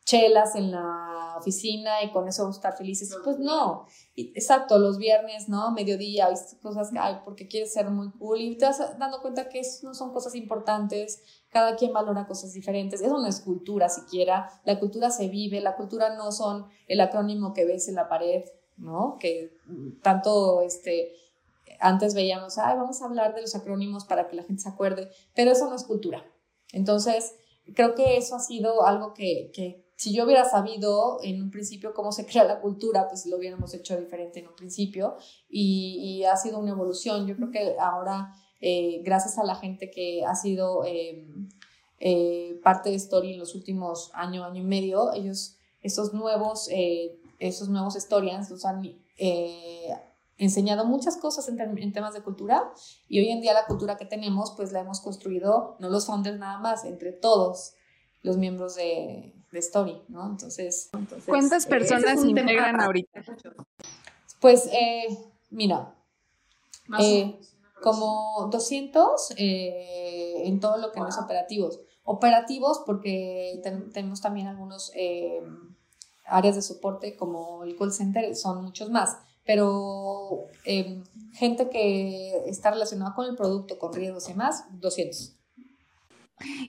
chelas 0.10 0.55
en 0.55 0.72
la 0.72 1.36
oficina 1.38 2.03
y 2.03 2.12
con 2.12 2.28
eso 2.28 2.49
estar 2.49 2.76
felices. 2.76 3.16
Pues 3.24 3.38
no, 3.38 3.86
exacto, 4.16 4.80
los 4.80 4.97
viernes, 4.97 5.49
¿no? 5.49 5.72
Mediodía, 5.72 6.30
cosas 6.64 6.89
que 6.91 6.97
hay 6.97 7.20
porque 7.24 7.47
quieres 7.47 7.72
ser 7.72 7.91
muy 7.91 8.10
cool 8.14 8.41
y 8.41 8.57
te 8.57 8.66
vas 8.66 8.97
dando 8.97 9.22
cuenta 9.22 9.49
que 9.49 9.62
no 9.84 9.93
son 9.93 10.12
cosas 10.12 10.34
importantes, 10.34 11.22
cada 11.49 11.76
quien 11.76 11.93
valora 11.93 12.26
cosas 12.26 12.53
diferentes. 12.53 13.01
Eso 13.01 13.20
no 13.20 13.28
es 13.28 13.41
cultura 13.41 13.88
siquiera, 13.88 14.49
la 14.66 14.80
cultura 14.80 15.12
se 15.12 15.28
vive, 15.28 15.62
la 15.62 15.76
cultura 15.76 16.16
no 16.16 16.32
son 16.32 16.66
el 16.88 17.01
acrónimo 17.01 17.53
que 17.53 17.66
ves 17.66 17.88
en 17.88 17.95
la 17.95 18.10
pared, 18.10 18.45
¿no? 18.78 19.18
Que 19.20 19.55
tanto, 20.01 20.62
este, 20.62 21.14
antes 21.80 22.16
veíamos, 22.16 22.57
ay, 22.57 22.76
vamos 22.78 23.01
a 23.03 23.05
hablar 23.05 23.36
de 23.36 23.41
los 23.41 23.53
acrónimos 23.53 24.05
para 24.05 24.28
que 24.28 24.36
la 24.36 24.43
gente 24.43 24.64
se 24.64 24.70
acuerde, 24.70 25.12
pero 25.36 25.51
eso 25.51 25.70
no 25.70 25.76
es 25.76 25.84
cultura. 25.84 26.26
Entonces, 26.72 27.36
creo 27.76 27.93
que 27.93 28.18
eso 28.18 28.36
ha 28.36 28.39
sido 28.39 28.88
algo 28.88 29.14
que 29.14 29.51
si 29.99 30.13
yo 30.13 30.23
hubiera 30.23 30.45
sabido 30.45 31.19
en 31.23 31.43
un 31.43 31.51
principio 31.51 31.93
cómo 31.93 32.13
se 32.13 32.25
crea 32.25 32.45
la 32.45 32.61
cultura, 32.61 33.09
pues 33.09 33.25
lo 33.25 33.35
hubiéramos 33.35 33.73
hecho 33.73 33.99
diferente 33.99 34.39
en 34.39 34.47
un 34.47 34.55
principio. 34.55 35.17
Y, 35.49 36.23
ha 36.23 36.37
sido 36.37 36.57
una 36.57 36.71
evolución. 36.71 37.27
Yo 37.27 37.35
creo 37.35 37.51
que 37.51 37.75
ahora, 37.77 38.33
eh, 38.61 39.01
gracias 39.03 39.37
a 39.37 39.43
la 39.43 39.55
gente 39.55 39.91
que 39.91 40.23
ha 40.23 40.35
sido 40.35 40.85
em, 40.85 41.49
eh, 41.99 42.61
parte 42.63 42.91
de 42.91 42.95
Story 42.95 43.33
en 43.33 43.39
los 43.39 43.55
últimos 43.55 44.09
año, 44.13 44.45
año 44.45 44.61
y 44.61 44.65
medio, 44.65 45.11
ellos, 45.11 45.57
esos 45.81 46.13
nuevos, 46.13 46.69
eh, 46.71 47.19
esos 47.39 47.67
nuevos 47.67 47.95
Storians 47.95 48.49
nos 48.49 48.63
han 48.63 48.81
enseñado 50.37 50.85
muchas 50.85 51.17
cosas 51.17 51.49
en, 51.49 51.59
en, 51.59 51.91
temas 51.91 52.13
de 52.13 52.21
cultura. 52.21 52.71
Y 53.09 53.19
hoy 53.19 53.31
en 53.31 53.41
día 53.41 53.53
la 53.53 53.65
cultura 53.65 53.97
que 53.97 54.05
tenemos, 54.05 54.53
pues 54.55 54.71
la 54.71 54.79
hemos 54.79 55.01
construido, 55.01 55.75
no 55.79 55.89
los 55.89 56.05
founders 56.05 56.39
nada 56.39 56.57
más, 56.57 56.85
entre 56.85 57.11
todos 57.11 57.73
los 58.22 58.38
miembros 58.38 58.76
de, 58.76 59.34
de 59.51 59.59
Story, 59.59 60.01
¿no? 60.09 60.28
Entonces, 60.28 60.89
¿cuántas 61.26 61.65
personas 61.65 62.24
integran 62.24 62.80
ahorita? 62.80 63.22
Pues, 64.39 64.70
eh, 64.72 65.17
mira, 65.49 65.95
eh, 66.99 67.39
como 67.82 68.49
200 68.51 69.34
eh, 69.38 70.43
en 70.45 70.59
todo 70.59 70.78
lo 70.78 70.91
que 70.91 70.99
no 70.99 71.07
es 71.07 71.17
operativos. 71.17 71.80
Operativos 72.03 72.82
porque 72.86 73.61
tenemos 73.93 74.22
también 74.22 74.47
algunos 74.47 74.91
áreas 76.26 76.55
de 76.55 76.61
soporte 76.61 77.15
como 77.15 77.63
el 77.63 77.76
call 77.76 77.91
center, 77.91 78.36
son 78.36 78.63
muchos 78.63 78.89
más, 78.89 79.17
pero 79.45 80.45
gente 81.34 81.70
que 81.70 82.49
está 82.49 82.72
relacionada 82.72 83.13
con 83.13 83.28
el 83.28 83.36
producto, 83.36 83.78
con 83.78 83.93
riesgos 83.93 84.30
y 84.30 84.34
más, 84.34 84.65
200. 84.80 85.38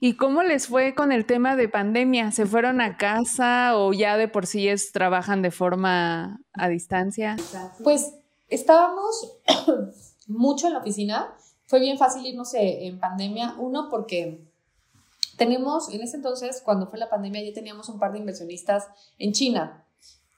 ¿Y 0.01 0.15
cómo 0.17 0.43
les 0.43 0.67
fue 0.67 0.95
con 0.95 1.13
el 1.13 1.27
tema 1.27 1.57
de 1.57 1.69
pandemia? 1.69 2.31
¿Se 2.33 2.47
fueron 2.47 2.81
a 2.81 2.97
casa 2.97 3.77
o 3.77 3.93
ya 3.93 4.17
de 4.17 4.29
por 4.29 4.47
sí 4.47 4.69
es, 4.69 4.93
trabajan 4.93 5.43
de 5.43 5.51
forma 5.51 6.41
a 6.53 6.69
distancia? 6.69 7.37
Pues 7.83 8.15
estábamos 8.49 9.39
mucho 10.27 10.67
en 10.67 10.75
la 10.75 10.81
oficina. 10.81 11.35
Fue 11.67 11.81
bien 11.81 11.99
fácil 11.99 12.27
irnos 12.27 12.55
eh, 12.55 12.87
en 12.87 12.99
pandemia. 12.99 13.55
Uno, 13.59 13.89
porque 13.91 14.45
tenemos, 15.37 15.93
en 15.93 16.03
ese 16.03 16.17
entonces, 16.17 16.63
cuando 16.65 16.87
fue 16.87 16.99
la 16.99 17.09
pandemia, 17.09 17.43
ya 17.43 17.55
teníamos 17.55 17.89
un 17.89 17.99
par 17.99 18.13
de 18.13 18.19
inversionistas 18.19 18.89
en 19.19 19.33
China 19.33 19.85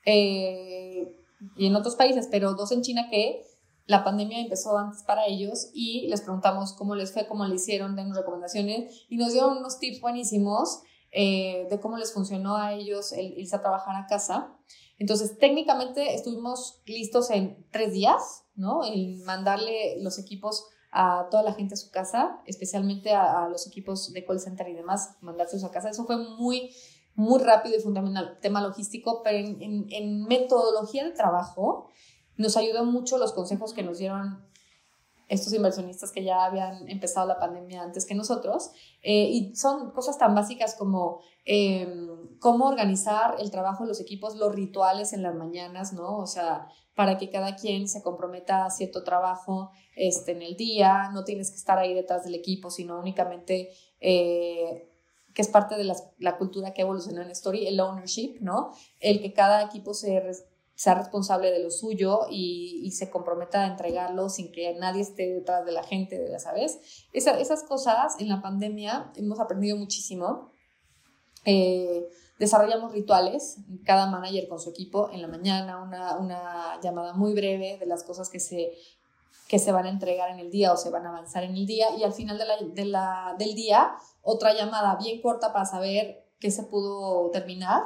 eh, 0.04 1.16
y 1.56 1.66
en 1.66 1.74
otros 1.74 1.96
países, 1.96 2.28
pero 2.30 2.54
dos 2.54 2.70
en 2.72 2.82
China 2.82 3.08
que 3.10 3.44
la 3.86 4.04
pandemia 4.04 4.40
empezó 4.40 4.78
antes 4.78 5.02
para 5.02 5.26
ellos 5.26 5.70
y 5.72 6.06
les 6.08 6.22
preguntamos 6.22 6.72
cómo 6.72 6.94
les 6.94 7.12
fue, 7.12 7.26
cómo 7.26 7.44
le 7.46 7.56
hicieron, 7.56 7.96
denos 7.96 8.16
recomendaciones 8.16 9.06
y 9.08 9.16
nos 9.16 9.32
dieron 9.32 9.58
unos 9.58 9.78
tips 9.78 10.00
buenísimos 10.00 10.82
eh, 11.10 11.66
de 11.68 11.80
cómo 11.80 11.98
les 11.98 12.12
funcionó 12.12 12.56
a 12.56 12.72
ellos 12.72 13.12
el 13.12 13.38
irse 13.38 13.56
a 13.56 13.60
trabajar 13.60 13.96
a 13.96 14.06
casa. 14.06 14.56
Entonces, 14.98 15.36
técnicamente 15.38 16.14
estuvimos 16.14 16.80
listos 16.86 17.30
en 17.30 17.66
tres 17.70 17.92
días, 17.92 18.44
¿no? 18.54 18.84
En 18.84 19.22
mandarle 19.24 20.00
los 20.00 20.18
equipos 20.18 20.64
a 20.92 21.28
toda 21.30 21.42
la 21.42 21.54
gente 21.54 21.74
a 21.74 21.76
su 21.76 21.90
casa, 21.90 22.40
especialmente 22.46 23.12
a, 23.12 23.48
los 23.48 23.66
equipos 23.66 24.12
de 24.12 24.24
call 24.24 24.40
center 24.40 24.68
y 24.68 24.74
demás, 24.74 25.16
mandárselos 25.20 25.64
a 25.64 25.70
casa. 25.70 25.90
Eso 25.90 26.04
fue 26.04 26.16
muy, 26.16 26.70
muy 27.14 27.42
rápido 27.42 27.76
y 27.76 27.80
fundamental, 27.80 28.38
tema 28.40 28.62
logístico, 28.62 29.22
pero 29.22 29.38
en, 29.38 29.86
en 29.90 30.24
metodología 30.24 31.04
de 31.04 31.12
trabajo, 31.12 31.88
nos 32.36 32.56
ayudó 32.56 32.84
mucho 32.84 33.18
los 33.18 33.32
consejos 33.32 33.72
que 33.72 33.82
nos 33.82 33.98
dieron 33.98 34.42
estos 35.32 35.54
inversionistas 35.54 36.12
que 36.12 36.22
ya 36.22 36.44
habían 36.44 36.88
empezado 36.90 37.26
la 37.26 37.38
pandemia 37.38 37.82
antes 37.82 38.04
que 38.04 38.14
nosotros. 38.14 38.70
Eh, 39.02 39.28
y 39.30 39.56
son 39.56 39.90
cosas 39.92 40.18
tan 40.18 40.34
básicas 40.34 40.74
como 40.74 41.20
em, 41.46 42.38
cómo 42.38 42.66
organizar 42.66 43.36
el 43.38 43.50
trabajo 43.50 43.84
de 43.84 43.88
los 43.88 44.00
equipos, 44.00 44.36
los 44.36 44.54
rituales 44.54 45.14
en 45.14 45.22
las 45.22 45.34
mañanas, 45.34 45.94
¿no? 45.94 46.18
O 46.18 46.26
sea, 46.26 46.68
para 46.94 47.16
que 47.16 47.30
cada 47.30 47.56
quien 47.56 47.88
se 47.88 48.02
comprometa 48.02 48.66
a 48.66 48.70
cierto 48.70 49.04
trabajo 49.04 49.70
este, 49.96 50.32
en 50.32 50.42
el 50.42 50.54
día, 50.56 51.10
no 51.14 51.24
tienes 51.24 51.50
que 51.50 51.56
estar 51.56 51.78
ahí 51.78 51.94
detrás 51.94 52.24
del 52.24 52.34
equipo, 52.34 52.70
sino 52.70 52.98
únicamente... 52.98 53.70
Eh, 54.00 54.88
que 55.34 55.40
es 55.40 55.48
parte 55.48 55.76
de 55.76 55.84
la, 55.84 55.96
la, 56.18 56.36
cultura 56.36 56.74
que 56.74 56.82
evolucionó 56.82 57.22
en 57.22 57.30
Story, 57.30 57.66
el 57.66 57.80
ownership, 57.80 58.36
¿no? 58.42 58.72
El 59.00 59.22
que 59.22 59.32
cada 59.32 59.62
equipo 59.62 59.94
se, 59.94 60.20
sea 60.82 60.94
responsable 60.94 61.52
de 61.52 61.60
lo 61.60 61.70
suyo 61.70 62.22
y, 62.28 62.90
se 62.90 63.08
comprometa 63.08 63.62
a 63.62 63.66
entregarlo 63.68 64.28
sin 64.28 64.50
que 64.50 64.74
nadie 64.74 65.02
esté 65.02 65.32
detrás 65.32 65.64
de 65.64 65.70
la 65.70 65.84
gente, 65.84 66.26
ya 66.28 66.40
sabes. 66.40 66.80
esas 67.12 67.62
cosas 67.62 68.16
en 68.18 68.28
la 68.28 68.42
pandemia 68.42 69.12
hemos 69.14 69.38
aprendido 69.38 69.76
muchísimo. 69.76 70.50
Eh, 71.44 72.08
desarrollamos 72.40 72.90
rituales, 72.92 73.58
cada 73.84 74.10
manager 74.10 74.48
con 74.48 74.58
su 74.58 74.70
equipo 74.70 75.08
en 75.12 75.22
la 75.22 75.28
mañana, 75.28 75.80
una, 76.18 76.80
llamada 76.82 77.12
muy 77.12 77.32
breve 77.32 77.78
de 77.78 77.86
las 77.86 78.02
cosas 78.02 78.28
que 78.28 78.40
se, 78.40 78.72
que 79.46 79.60
se 79.60 79.70
van 79.70 79.86
a 79.86 79.90
entregar 79.90 80.30
en 80.30 80.40
el 80.40 80.50
día 80.50 80.72
o 80.72 80.76
se 80.76 80.90
van 80.90 81.06
a 81.06 81.10
avanzar 81.10 81.44
en 81.44 81.54
el 81.54 81.64
día 81.64 81.96
y 81.96 82.02
al 82.02 82.12
final 82.12 82.38
del 82.38 83.54
día 83.54 83.92
otra 84.20 84.52
llamada 84.52 84.96
bien 84.96 85.22
corta 85.22 85.52
para 85.52 85.64
saber 85.64 86.26
qué 86.40 86.50
se 86.50 86.64
pudo 86.64 87.30
terminar 87.30 87.84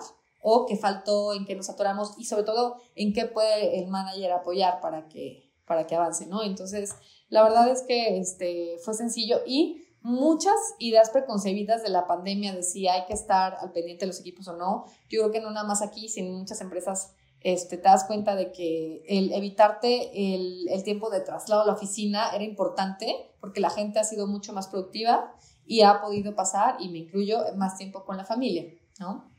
o 0.48 0.64
qué 0.64 0.76
faltó, 0.76 1.34
en 1.34 1.44
qué 1.44 1.56
nos 1.56 1.68
atoramos 1.68 2.14
y 2.18 2.24
sobre 2.24 2.44
todo 2.44 2.76
en 2.94 3.12
qué 3.12 3.26
puede 3.26 3.80
el 3.80 3.88
manager 3.88 4.30
apoyar 4.30 4.80
para 4.80 5.08
que, 5.08 5.50
para 5.66 5.88
que 5.88 5.96
avance, 5.96 6.24
¿no? 6.26 6.44
Entonces, 6.44 6.94
la 7.28 7.42
verdad 7.42 7.68
es 7.68 7.82
que 7.82 8.18
este, 8.18 8.76
fue 8.84 8.94
sencillo 8.94 9.40
y 9.44 9.82
muchas 10.02 10.54
ideas 10.78 11.10
preconcebidas 11.10 11.82
de 11.82 11.88
la 11.88 12.06
pandemia 12.06 12.54
de 12.54 12.62
si 12.62 12.86
hay 12.86 13.06
que 13.06 13.12
estar 13.12 13.56
al 13.60 13.72
pendiente 13.72 14.04
de 14.04 14.06
los 14.06 14.20
equipos 14.20 14.46
o 14.46 14.56
no. 14.56 14.84
Yo 15.10 15.22
creo 15.22 15.32
que 15.32 15.40
no 15.40 15.50
nada 15.50 15.66
más 15.66 15.82
aquí, 15.82 16.08
sino 16.08 16.38
muchas 16.38 16.60
empresas 16.60 17.12
este, 17.40 17.76
te 17.76 17.82
das 17.82 18.04
cuenta 18.04 18.36
de 18.36 18.52
que 18.52 19.02
el 19.08 19.32
evitarte 19.32 20.34
el, 20.36 20.68
el, 20.68 20.84
tiempo 20.84 21.10
de 21.10 21.22
traslado 21.22 21.62
a 21.62 21.66
la 21.66 21.72
oficina 21.72 22.30
era 22.32 22.44
importante 22.44 23.34
porque 23.40 23.60
la 23.60 23.70
gente 23.70 23.98
ha 23.98 24.04
sido 24.04 24.28
mucho 24.28 24.52
más 24.52 24.68
productiva 24.68 25.34
y 25.66 25.82
ha 25.82 26.00
podido 26.00 26.36
pasar, 26.36 26.76
y 26.78 26.88
me 26.88 26.98
incluyo, 26.98 27.40
más 27.56 27.76
tiempo 27.76 28.04
con 28.04 28.16
la 28.16 28.24
familia, 28.24 28.72
¿no? 29.00 29.35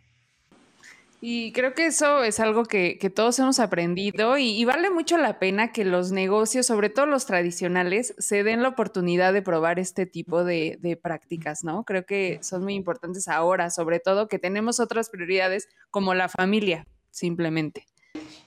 Y 1.20 1.52
creo 1.52 1.74
que 1.74 1.88
eso 1.88 2.24
es 2.24 2.40
algo 2.40 2.66
que, 2.66 3.12
todos 3.16 3.40
hemos 3.40 3.60
aprendido 3.60 4.38
y, 4.38 4.64
vale 4.66 4.92
mucho 4.92 5.18
la 5.18 5.40
pena 5.40 5.72
que 5.72 5.84
los 5.84 6.12
negocios, 6.12 6.68
sobre 6.68 6.92
todo 6.92 7.08
los 7.08 7.26
tradicionales, 7.26 8.14
se 8.20 8.44
den 8.44 8.62
la 8.62 8.70
oportunidad 8.70 9.34
de 9.34 9.42
probar 9.42 9.80
este 9.80 10.06
tipo 10.06 10.44
de, 10.44 11.00
prácticas, 11.02 11.64
¿no? 11.64 11.84
Creo 11.86 12.06
que 12.06 12.40
son 12.44 12.64
muy 12.64 12.76
importantes 12.76 13.28
ahora, 13.28 13.72
sobre 13.72 14.00
todo 14.00 14.28
que 14.28 14.38
tenemos 14.38 14.80
otras 14.80 15.10
prioridades 15.10 15.68
como 15.90 16.14
la 16.14 16.30
familia, 16.30 16.86
simplemente. 17.10 17.88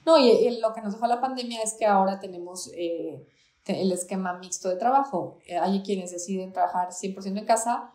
No, 0.07 0.19
y, 0.19 0.61
lo 0.61 0.73
que 0.73 0.81
nos 0.81 0.95
dejó 0.95 1.09
la 1.09 1.21
pandemia 1.21 1.63
es 1.63 1.75
que 1.75 1.87
ahora 1.87 2.21
tenemos 2.21 2.71
eh, 2.77 3.27
el 3.67 3.91
esquema 3.91 4.39
mixto 4.39 4.69
de 4.69 4.77
trabajo. 4.77 5.39
Eh, 5.47 5.57
hay 5.57 5.83
quienes 5.83 6.13
deciden 6.13 6.53
trabajar 6.53 6.91
100% 6.91 7.37
en 7.37 7.45
casa, 7.47 7.93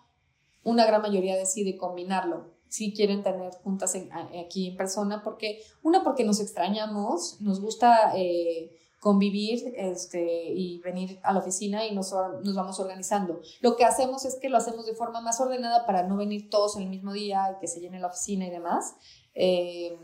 una 0.63 0.85
gran 0.85 1.01
mayoría 1.01 1.37
decide 1.37 1.77
combinarlo 1.77 2.54
si 2.75 2.93
quieren 2.93 3.23
tener 3.23 3.53
juntas 3.63 3.95
aquí 4.37 4.67
en 4.67 4.75
persona, 4.75 5.23
porque 5.23 5.61
una, 5.81 6.03
porque 6.03 6.25
nos 6.25 6.41
extrañamos, 6.41 7.39
nos 7.39 7.61
gusta 7.61 8.11
eh, 8.17 8.69
convivir 8.99 9.73
este, 9.77 10.51
y 10.51 10.79
venir 10.79 11.17
a 11.23 11.31
la 11.31 11.39
oficina 11.39 11.85
y 11.85 11.95
nos, 11.95 12.13
nos, 12.43 12.53
vamos 12.53 12.77
organizando. 12.81 13.39
Lo 13.61 13.77
que 13.77 13.85
hacemos 13.85 14.25
es 14.25 14.35
que 14.41 14.49
lo 14.49 14.57
hacemos 14.57 14.85
de 14.85 14.93
forma 14.93 15.21
más 15.21 15.39
ordenada 15.39 15.85
para 15.85 16.03
no 16.03 16.17
venir 16.17 16.49
todos 16.49 16.75
el 16.75 16.89
mismo 16.89 17.13
día 17.13 17.55
y 17.55 17.61
que 17.61 17.67
se 17.67 17.79
llene 17.79 17.97
la 17.97 18.07
oficina 18.07 18.45
y 18.45 18.49
demás. 18.49 18.95
Eh, 19.35 19.97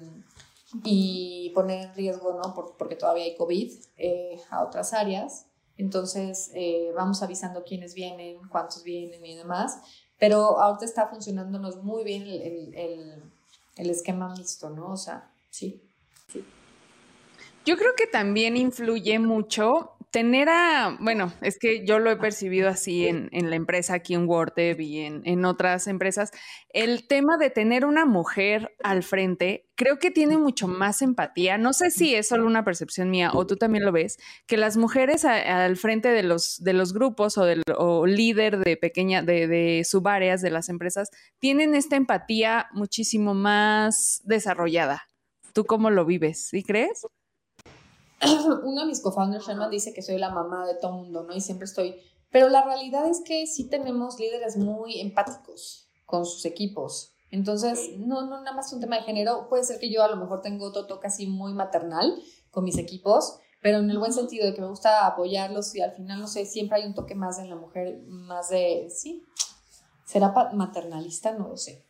y 0.86 1.51
poner 1.53 1.88
en 1.88 1.93
riesgo, 1.93 2.39
¿no? 2.41 2.55
porque 2.78 2.95
todavía 2.95 3.26
hay 3.26 3.36
COVID 3.36 3.69
eh, 3.97 4.39
a 4.49 4.63
otras 4.63 4.93
áreas. 4.93 5.47
Entonces, 5.76 6.51
vamos 6.95 7.24
avisando 7.24 7.63
quiénes 7.63 7.95
vienen, 7.95 8.38
cuántos 8.49 8.84
vienen 8.84 9.26
y 9.26 9.36
demás 9.36 9.82
pero 10.22 10.61
ahorita 10.61 10.86
está 10.86 11.07
funcionándonos 11.07 11.78
muy 11.84 12.03
bien 12.03 12.22
el, 13.76 13.89
esquema 13.89 14.30
mixto, 14.30 14.69
¿no? 14.69 14.91
O 14.91 14.97
sea, 14.97 15.28
sí, 15.49 15.82
Yo 17.65 17.76
creo 17.76 17.95
que 17.97 18.05
también 18.05 18.55
influye 18.55 19.17
mucho 19.17 19.93
tener 20.12 20.49
a, 20.49 20.97
bueno, 20.99 21.34
es 21.41 21.57
que 21.57 21.86
yo 21.86 21.97
lo 21.97 22.12
he 22.12 22.18
percibido 22.18 22.68
así 22.68 23.07
en, 23.07 23.30
la 23.32 23.55
empresa 23.55 23.95
aquí 23.95 24.14
en 24.14 24.28
y 24.78 24.99
en, 24.99 25.22
en, 25.26 25.45
otras 25.45 25.88
empresas, 25.88 26.32
el 26.74 27.07
tema 27.07 27.38
de 27.38 27.49
tener 27.49 27.86
una 27.86 28.05
mujer 28.05 28.76
al 28.84 29.03
frente, 29.03 29.70
creo 29.76 29.99
que 29.99 30.12
tiene 30.12 30.38
mucho 30.38 30.68
más 30.68 31.01
empatía. 31.01 31.57
No 31.57 31.72
sé 31.72 31.91
si 31.91 32.14
es 32.14 32.28
solo 32.28 32.45
una 32.45 32.66
percepción 32.66 33.09
mía 33.09 33.32
o 33.34 33.47
tú 33.47 33.55
también 33.55 33.86
lo 33.86 33.91
ves, 33.93 34.18
que 34.47 34.57
las 34.57 34.76
mujeres 34.76 35.24
al 35.24 35.78
frente 35.78 36.09
de 36.09 36.24
los, 36.24 36.62
de 36.62 36.74
los 36.74 36.93
grupos 36.93 37.38
o, 37.38 37.45
del, 37.45 37.64
o 37.78 38.05
líder 38.05 38.59
de 38.59 38.76
pequeña, 38.76 39.22
de, 39.22 39.47
de 39.47 39.84
subáreas 39.86 40.41
de 40.41 40.51
las 40.51 40.68
empresas, 40.68 41.09
tienen 41.39 41.74
esta 41.74 41.95
empatía 41.95 42.68
muchísimo 42.74 43.34
más 43.34 44.22
desarrollada. 44.26 45.07
¿Tú 45.53 45.66
cómo 45.66 45.89
lo 45.89 46.05
vives? 46.05 46.47
¿Sí 46.49 46.64
crees? 46.64 47.05
uno 48.63 48.82
de 48.82 48.88
mis 48.88 49.01
co-founders, 49.01 49.45
Sherman, 49.45 49.69
dice 49.69 49.93
que 49.93 50.01
soy 50.01 50.17
la 50.17 50.30
mamá 50.30 50.65
de 50.65 50.76
todo 50.76 50.93
mundo, 50.93 51.24
¿no? 51.24 51.34
Y 51.34 51.41
siempre 51.41 51.65
estoy... 51.65 51.95
Pero 52.30 52.47
la 52.49 52.63
realidad 52.63 53.09
es 53.09 53.22
que 53.26 53.45
sí 53.45 53.67
tenemos 53.67 54.19
líderes 54.19 54.55
muy 54.55 55.01
empáticos 55.01 55.89
con 56.05 56.26
sus 56.26 56.45
equipos. 56.45 57.13
Entonces, 57.30 57.91
no, 57.97 58.22
no 58.22 58.39
nada 58.41 58.55
más 58.55 58.72
un 58.74 58.80
tema 58.80 58.97
de 58.97 59.03
género, 59.03 59.47
puede 59.49 59.63
ser 59.63 59.80
que 59.80 59.89
yo 59.89 60.03
a 60.03 60.09
lo 60.09 60.17
mejor 60.17 60.41
tengo 60.41 60.65
otro 60.65 60.86
toque 60.86 61.07
así 61.07 61.28
muy 61.28 61.53
maternal 61.53 62.22
con 62.51 62.63
mis 62.63 62.78
equipos, 62.78 63.39
pero 63.61 63.80
en 63.80 63.89
el 63.89 63.99
buen 63.99 64.11
sentido 64.11 64.45
de 64.45 64.53
que 64.53 64.61
me 64.61 64.67
gusta 64.67 65.05
apoyarlos 65.05 65.74
y 65.76 65.82
al 65.82 65.93
final, 65.93 66.19
no 66.19 66.28
sé, 66.28 66.45
siempre 66.45 66.78
hay 66.80 66.88
un 66.88 66.93
toque 66.93 67.15
más 67.15 67.39
en 67.39 67.49
la 67.49 67.55
mujer, 67.55 68.01
más 68.07 68.49
de, 68.49 68.89
sí, 68.89 69.24
será 70.05 70.34
maternalista, 70.53 71.32
no 71.34 71.47
lo 71.47 71.57
sé. 71.57 71.86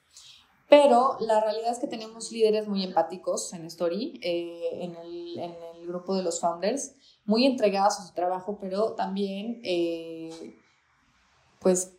Pero 0.69 1.17
la 1.19 1.41
realidad 1.41 1.71
es 1.71 1.79
que 1.79 1.87
tenemos 1.87 2.31
líderes 2.31 2.67
muy 2.67 2.83
empáticos 2.83 3.51
en 3.53 3.65
Story, 3.65 4.19
eh, 4.23 4.83
en, 4.83 4.95
el, 4.95 5.39
en, 5.39 5.55
el, 5.81 5.87
grupo 5.87 6.15
de 6.15 6.23
los 6.23 6.39
founders, 6.39 6.95
muy 7.25 7.45
entregados 7.45 7.99
a 7.99 8.05
su 8.05 8.13
trabajo, 8.13 8.57
pero 8.59 8.93
también, 8.93 9.61
eh, 9.63 10.55
pues, 11.59 11.97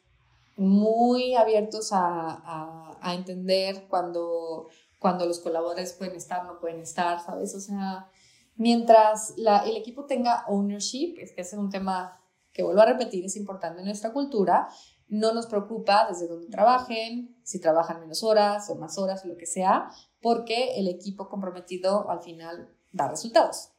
muy 0.56 1.34
abiertos 1.34 1.92
a, 1.92 2.98
a, 3.00 3.14
entender 3.14 3.86
cuando, 3.88 4.68
cuando 4.98 5.26
los 5.26 5.40
colaboradores 5.40 5.92
pueden 5.94 6.16
estar, 6.16 6.44
no 6.44 6.60
pueden 6.60 6.80
estar, 6.80 7.20
¿sabes? 7.20 7.54
O 7.54 7.60
sea, 7.60 8.08
mientras 8.56 9.34
la, 9.36 9.60
el 9.60 9.76
equipo 9.76 10.04
tenga 10.04 10.44
ownership, 10.46 11.16
es 11.18 11.32
que 11.32 11.40
ese 11.40 11.56
es 11.56 11.60
un 11.60 11.70
tema 11.70 12.20
que 12.52 12.62
vuelvo 12.62 12.82
a 12.82 12.86
repetir, 12.86 13.24
es 13.24 13.36
importante 13.36 13.80
en 13.80 13.86
nuestra 13.86 14.12
cultura, 14.12 14.68
no 15.08 15.34
nos 15.34 15.46
preocupa 15.46 16.06
desde 16.08 16.26
dónde 16.26 16.48
trabajen, 16.48 17.36
si 17.42 17.60
trabajan 17.60 18.00
menos 18.00 18.22
horas 18.22 18.70
o 18.70 18.76
más 18.76 18.96
horas 18.98 19.24
o 19.24 19.28
lo 19.28 19.36
que 19.36 19.46
sea, 19.46 19.90
porque 20.20 20.78
el 20.78 20.88
equipo 20.88 21.28
comprometido 21.28 22.08
al 22.08 22.22
final 22.22 22.74
da 22.92 23.08
resultados. 23.08 23.70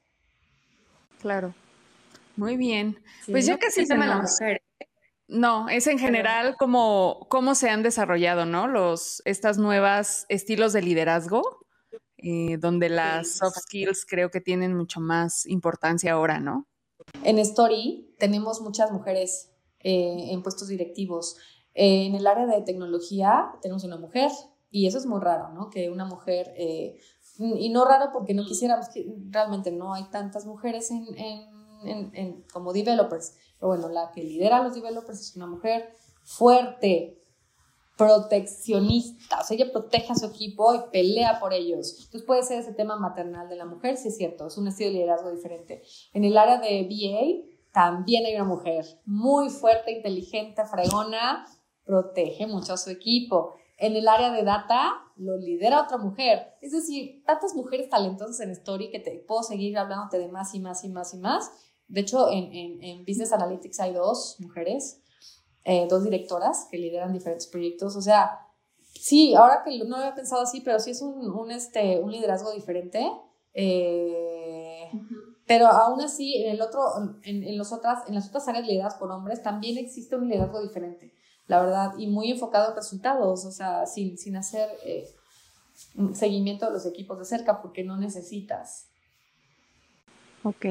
Claro. 1.22 1.54
Muy 2.36 2.58
bien. 2.58 3.00
pues 3.30 3.46
yo 3.46 3.60
casi 3.60 3.86
se 3.86 3.96
me 3.96 4.08
la 4.08 4.22
mujer. 4.22 4.62
No, 5.28 5.70
es 5.70 5.88
en 5.88 5.98
general 5.98 6.56
como 6.60 7.28
cómo 7.30 7.56
se 7.56 7.70
han 7.70 7.82
desarrollado, 7.82 8.46
¿no? 8.46 8.68
Los 8.68 9.22
estas 9.26 9.58
nuevas 9.58 10.26
estilos 10.30 10.74
de 10.74 10.82
liderazgo, 10.82 11.66
eh, 12.18 12.58
donde 12.58 12.90
las 12.90 13.38
soft 13.38 13.58
skills 13.62 14.06
creo 14.06 14.30
que 14.30 14.42
tienen 14.42 14.76
mucho 14.76 15.00
más 15.00 15.46
importancia 15.46 16.14
ahora, 16.14 16.40
¿no? 16.40 16.68
En 17.24 17.40
Story 17.40 18.16
tenemos 18.20 18.62
muchas 18.62 18.92
mujeres 18.92 19.52
eh, 19.80 20.32
en 20.32 20.42
puestos 20.44 20.68
directivos. 20.68 21.38
Eh, 21.74 22.06
en 22.06 22.16
el 22.16 22.28
área 22.28 22.46
de 22.46 22.62
tecnología 22.62 23.52
tenemos 23.62 23.84
una 23.84 23.98
mujer 23.98 24.32
y 24.70 24.88
eso 24.88 24.98
es 24.98 25.06
muy 25.06 25.20
raro, 25.22 25.50
¿no? 25.50 25.70
Que 25.70 25.90
una 25.90 26.06
mujer, 26.06 26.54
eh, 26.58 27.00
y 27.40 27.70
no 27.70 27.86
raro 27.86 28.12
porque 28.14 28.34
no 28.34 28.46
quisiéramos, 28.46 28.90
que 28.90 29.06
realmente 29.30 29.72
no 29.72 29.94
hay 29.94 30.04
tantas 30.12 30.46
mujeres 30.46 30.92
en, 30.92 31.06
en, 31.18 32.12
en, 32.14 32.44
como 32.54 32.74
developers, 32.74 33.36
pero 33.60 33.70
bueno, 33.70 33.90
la 33.90 34.12
que 34.12 34.24
lidera 34.24 34.58
a 34.58 34.64
los 34.64 34.76
developers 34.76 35.20
es 35.20 35.36
una 35.36 35.48
mujer 35.48 35.90
fuerte, 36.24 37.20
proteccionista, 37.98 39.42
o 39.42 39.44
sea, 39.44 39.56
ella 39.56 39.72
protege 39.72 40.12
a 40.12 40.16
su 40.16 40.26
equipo 40.26 40.74
y 40.74 40.80
pelea 40.92 41.40
por 41.40 41.54
ellos. 41.54 41.94
Entonces 42.06 42.24
puede 42.24 42.44
ser 42.44 42.60
ese 42.60 42.74
tema 42.74 42.98
maternal 42.98 43.48
de 43.50 43.56
la 43.56 43.66
mujer, 43.66 43.98
sí 43.98 44.08
es 44.08 44.18
cierto, 44.18 44.48
es 44.48 44.58
un 44.58 44.68
estilo 44.68 44.90
de 44.90 44.96
liderazgo 44.96 45.32
diferente. 45.32 45.84
En 46.14 46.24
el 46.24 46.38
área 46.38 46.58
de 46.58 46.88
BA, 46.90 47.50
también 47.72 48.26
hay 48.26 48.36
una 48.36 48.46
mujer 48.46 48.86
muy 49.06 49.50
fuerte, 49.50 49.92
inteligente, 49.92 50.64
fregona, 50.66 51.46
protege 51.86 52.48
mucho 52.48 52.74
a 52.74 52.78
su 52.78 52.90
equipo. 52.90 53.56
En 53.78 53.96
el 53.96 54.08
área 54.08 54.32
de 54.32 54.44
data 54.44 54.94
lo 55.16 55.38
lidera 55.38 55.82
otra 55.82 55.98
mujer. 55.98 56.56
Es 56.62 56.72
decir, 56.72 57.24
tantas 57.26 57.56
mujeres 57.56 57.90
talentosas 57.90 58.40
en 58.42 58.52
Story 58.52 58.92
que 58.92 59.00
te 59.00 59.24
puedo 59.28 59.44
seguir 59.44 59.78
hablándote 59.78 60.20
de 60.20 60.28
más 60.28 60.54
y 60.54 60.60
más 60.60 60.84
y 60.84 60.90
más 60.90 61.14
y 61.14 61.18
más. 61.18 61.52
De 61.88 62.02
hecho, 62.02 62.30
en, 62.30 62.82
en, 62.82 63.06
Business 63.06 63.34
Analytics 63.34 63.80
hay 63.80 63.94
dos 63.94 64.38
mujeres, 64.40 65.02
eh, 65.66 65.88
dos 65.90 66.04
directoras 66.04 66.68
que 66.72 66.78
lideran 66.78 67.14
diferentes 67.14 67.48
proyectos. 67.48 67.96
O 67.96 68.02
sea, 68.02 68.40
sí, 68.94 69.36
ahora 69.36 69.62
que 69.64 69.78
no 69.80 69.86
lo 69.86 69.96
había 69.98 70.16
pensado 70.16 70.42
así, 70.42 70.62
pero 70.62 70.80
sí 70.80 70.92
es 70.92 71.02
un, 71.02 71.30
un, 71.30 71.52
este, 71.52 72.00
un 72.00 72.12
liderazgo 72.12 72.52
diferente. 72.52 73.06
Eh, 73.54 74.90
pero 75.46 75.68
aún 75.68 76.02
así, 76.02 76.44
en, 76.44 76.52
el 76.52 76.62
otro, 76.62 76.82
en, 77.24 77.58
los 77.58 77.74
otras, 77.74 78.08
en 78.08 78.16
las 78.16 78.28
otras 78.30 78.48
áreas 78.48 78.66
lideradas 78.66 78.96
por 78.96 79.12
hombres 79.12 79.44
también 79.44 79.78
existe 79.78 80.16
un 80.16 80.28
liderazgo 80.28 80.62
diferente, 80.62 81.14
la 81.48 81.62
verdad, 81.62 81.94
y 81.98 82.08
muy 82.08 82.32
enfocado 82.32 82.70
en 82.70 82.76
resultados, 82.76 83.46
o 83.46 83.52
sea, 83.52 83.86
sin, 83.86 84.18
sin 84.18 84.36
hacer 84.36 84.70
eh, 84.86 85.08
seguimiento 86.14 86.66
de 86.66 86.74
los 86.74 86.86
equipos 86.86 87.20
de 87.20 87.26
cerca, 87.26 87.62
porque 87.62 87.84
no 87.84 87.98
necesitas. 87.98 88.88
Ok. 90.44 90.66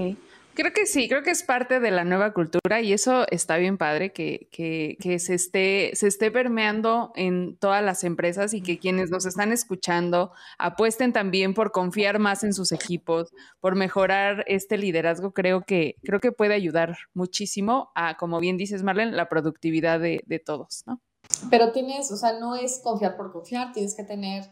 Creo 0.55 0.73
que 0.75 0.85
sí, 0.85 1.09
creo 1.09 1.23
que 1.23 1.31
es 1.31 1.43
parte 1.43 1.81
de 1.81 1.91
la 1.91 2.05
nueva 2.05 2.35
cultura 2.35 2.83
y 2.83 2.93
eso 2.93 3.27
está 3.31 3.57
bien 3.57 3.79
padre 3.79 4.13
que, 4.13 4.49
que, 4.51 5.19
se, 5.19 5.35
esté, 5.35 5.93
se 5.95 6.07
esté 6.07 6.31
permeando 6.31 7.11
en 7.15 7.57
todas 7.57 7.83
las 7.83 8.05
empresas 8.05 8.53
y 8.53 8.61
que 8.61 8.79
quienes 8.79 9.11
nos 9.11 9.25
están 9.25 9.51
escuchando 9.51 10.33
apuesten 10.59 11.15
también 11.15 11.55
por 11.55 11.73
confiar 11.73 12.19
más 12.19 12.45
en 12.45 12.53
sus 12.53 12.71
equipos, 12.73 13.33
por 13.61 13.77
mejorar 13.77 14.45
este 14.47 14.77
liderazgo. 14.77 15.33
Creo 15.33 15.63
que, 15.63 15.97
creo 16.03 16.21
que 16.21 16.33
puede 16.33 16.53
ayudar 16.53 16.97
muchísimo 17.15 17.91
a, 17.95 18.19
como 18.19 18.39
bien 18.39 18.59
dices, 18.59 18.83
Marlene, 18.83 19.13
la 19.13 19.31
productividad 19.31 20.01
de, 20.01 20.23
de 20.27 20.39
todos, 20.39 20.83
¿no? 20.87 21.01
Pero 21.49 21.73
tienes, 21.73 22.13
o 22.13 22.17
sea, 22.17 22.39
no 22.39 22.57
es 22.57 22.81
confiar 22.83 23.17
por 23.17 23.33
confiar, 23.33 23.73
tienes 23.73 23.95
que 23.95 24.05
tener 24.05 24.45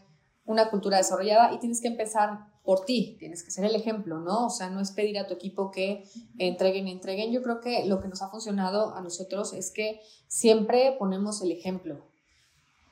una 0.45 0.69
cultura 0.69 0.97
desarrollada 0.97 1.53
y 1.53 1.59
tienes 1.59 1.79
que 1.79 1.89
empezar 1.89 2.50
por 2.63 2.85
ti, 2.85 3.15
tienes 3.19 3.43
que 3.43 3.51
ser 3.51 3.65
el 3.65 3.75
ejemplo, 3.75 4.19
¿no? 4.19 4.45
O 4.45 4.49
sea, 4.49 4.69
no 4.69 4.79
es 4.79 4.91
pedir 4.91 5.17
a 5.17 5.27
tu 5.27 5.33
equipo 5.33 5.71
que 5.71 6.03
entreguen 6.37 6.87
y 6.87 6.91
entreguen. 6.91 7.31
Yo 7.31 7.41
creo 7.41 7.59
que 7.59 7.85
lo 7.85 8.01
que 8.01 8.07
nos 8.07 8.21
ha 8.21 8.29
funcionado 8.29 8.93
a 8.95 9.01
nosotros 9.01 9.53
es 9.53 9.71
que 9.71 10.01
siempre 10.27 10.95
ponemos 10.99 11.41
el 11.41 11.51
ejemplo. 11.51 12.05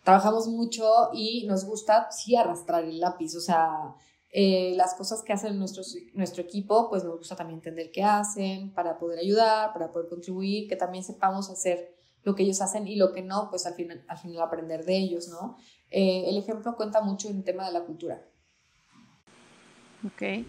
Trabajamos 0.03 0.47
mucho 0.47 1.09
y 1.13 1.45
nos 1.47 1.65
gusta, 1.65 2.09
sí, 2.11 2.36
arrastrar 2.36 2.84
el 2.84 2.99
lápiz, 2.99 3.36
o 3.36 3.41
sea, 3.41 3.95
eh, 4.32 4.74
las 4.76 4.95
cosas 4.95 5.22
que 5.22 5.34
hacen 5.34 5.57
nuestro, 5.59 5.84
nuestro 6.13 6.41
equipo, 6.41 6.89
pues 6.89 7.03
nos 7.03 7.17
gusta 7.17 7.36
también 7.36 7.59
entender 7.59 7.91
qué 7.91 8.03
hacen 8.03 8.74
para 8.74 8.97
poder 8.97 9.20
ayudar, 9.20 9.72
para 9.74 9.91
poder 9.91 10.07
contribuir, 10.07 10.67
que 10.67 10.76
también 10.76 11.03
sepamos 11.03 11.49
hacer 11.49 11.95
lo 12.24 12.36
que 12.36 12.43
ellos 12.43 12.61
hacen 12.61 12.88
y 12.88 12.95
lo 12.95 13.11
que 13.11 13.22
no, 13.22 13.49
pues 13.49 13.65
al 13.65 13.74
final, 13.74 14.03
al 14.07 14.17
final 14.17 14.41
aprender 14.41 14.86
de 14.86 14.97
ellos, 14.97 15.30
¿no? 15.30 15.57
Eh, 15.89 16.26
el 16.28 16.38
ejemplo 16.38 16.76
cuenta 16.76 17.01
mucho 17.01 17.30
en 17.30 17.38
el 17.38 17.43
tema 17.43 17.65
de 17.65 17.74
la 17.74 17.86
cultura. 17.86 18.24
Ok, 20.06 20.45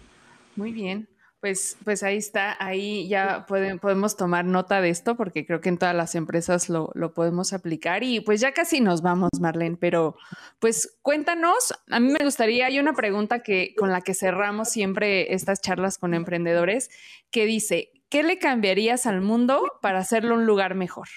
muy 0.55 0.71
bien. 0.71 1.07
Pues, 1.39 1.75
pues 1.83 2.03
ahí 2.03 2.17
está, 2.17 2.55
ahí 2.63 3.07
ya 3.07 3.47
pueden, 3.47 3.79
podemos 3.79 4.15
tomar 4.15 4.45
nota 4.45 4.79
de 4.79 4.89
esto 4.89 5.17
porque 5.17 5.43
creo 5.43 5.59
que 5.59 5.69
en 5.69 5.79
todas 5.79 5.95
las 5.95 6.13
empresas 6.13 6.69
lo, 6.69 6.91
lo, 6.93 7.15
podemos 7.15 7.51
aplicar 7.51 8.03
y 8.03 8.19
pues 8.19 8.41
ya 8.41 8.53
casi 8.53 8.79
nos 8.79 9.01
vamos, 9.01 9.31
Marlene, 9.39 9.75
pero 9.75 10.15
pues 10.59 10.99
cuéntanos, 11.01 11.73
a 11.89 11.99
mí 11.99 12.11
me 12.11 12.23
gustaría, 12.23 12.67
hay 12.67 12.77
una 12.77 12.93
pregunta 12.93 13.41
que 13.41 13.73
con 13.75 13.91
la 13.91 14.01
que 14.01 14.13
cerramos 14.13 14.69
siempre 14.69 15.33
estas 15.33 15.61
charlas 15.61 15.97
con 15.97 16.13
emprendedores 16.13 16.91
que 17.31 17.47
dice, 17.47 17.89
¿qué 18.09 18.21
le 18.21 18.37
cambiarías 18.37 19.07
al 19.07 19.21
mundo 19.21 19.63
para 19.81 19.97
hacerlo 19.97 20.35
un 20.35 20.45
lugar 20.45 20.75
mejor? 20.75 21.07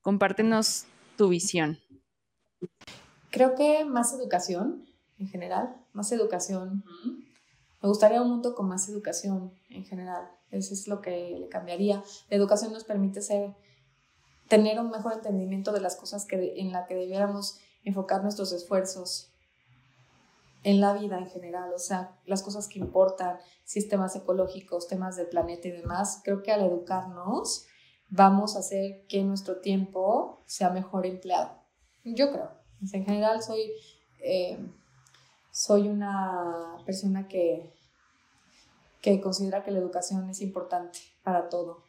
Compártenos 0.00 0.86
tu 1.18 1.28
visión. 1.28 1.78
Creo 3.30 3.54
que 3.54 3.84
más 3.84 4.14
educación 4.14 4.86
en 5.18 5.28
general, 5.28 5.76
más 5.92 6.12
educación. 6.12 6.82
Me 7.86 7.90
gustaría 7.90 8.20
un 8.20 8.30
mundo 8.30 8.56
con 8.56 8.66
más 8.66 8.88
educación 8.88 9.52
en 9.70 9.84
general. 9.84 10.28
Eso 10.50 10.74
es 10.74 10.88
lo 10.88 11.00
que 11.00 11.36
le 11.38 11.48
cambiaría. 11.48 12.02
La 12.28 12.36
educación 12.36 12.72
nos 12.72 12.82
permite 12.82 13.22
ser, 13.22 13.54
tener 14.48 14.80
un 14.80 14.90
mejor 14.90 15.12
entendimiento 15.12 15.70
de 15.70 15.80
las 15.80 15.94
cosas 15.94 16.24
que, 16.24 16.54
en 16.56 16.72
las 16.72 16.88
que 16.88 16.96
debiéramos 16.96 17.60
enfocar 17.84 18.24
nuestros 18.24 18.50
esfuerzos 18.50 19.30
en 20.64 20.80
la 20.80 20.94
vida 20.94 21.16
en 21.16 21.28
general, 21.28 21.72
o 21.72 21.78
sea, 21.78 22.18
las 22.26 22.42
cosas 22.42 22.66
que 22.66 22.80
importan, 22.80 23.38
sistemas 23.64 24.16
ecológicos, 24.16 24.88
temas 24.88 25.14
del 25.14 25.28
planeta 25.28 25.68
y 25.68 25.70
demás. 25.70 26.22
Creo 26.24 26.42
que 26.42 26.50
al 26.50 26.62
educarnos 26.62 27.66
vamos 28.08 28.56
a 28.56 28.58
hacer 28.58 29.06
que 29.06 29.22
nuestro 29.22 29.60
tiempo 29.60 30.42
sea 30.46 30.70
mejor 30.70 31.06
empleado. 31.06 31.52
Yo 32.02 32.32
creo. 32.32 32.50
En 32.80 33.04
general 33.04 33.44
soy, 33.44 33.70
eh, 34.18 34.58
soy 35.52 35.86
una 35.86 36.78
persona 36.84 37.28
que, 37.28 37.75
que 39.14 39.20
considera 39.20 39.62
que 39.62 39.70
la 39.70 39.78
educación 39.78 40.28
es 40.28 40.40
importante 40.40 40.98
para 41.22 41.48
todo. 41.48 41.84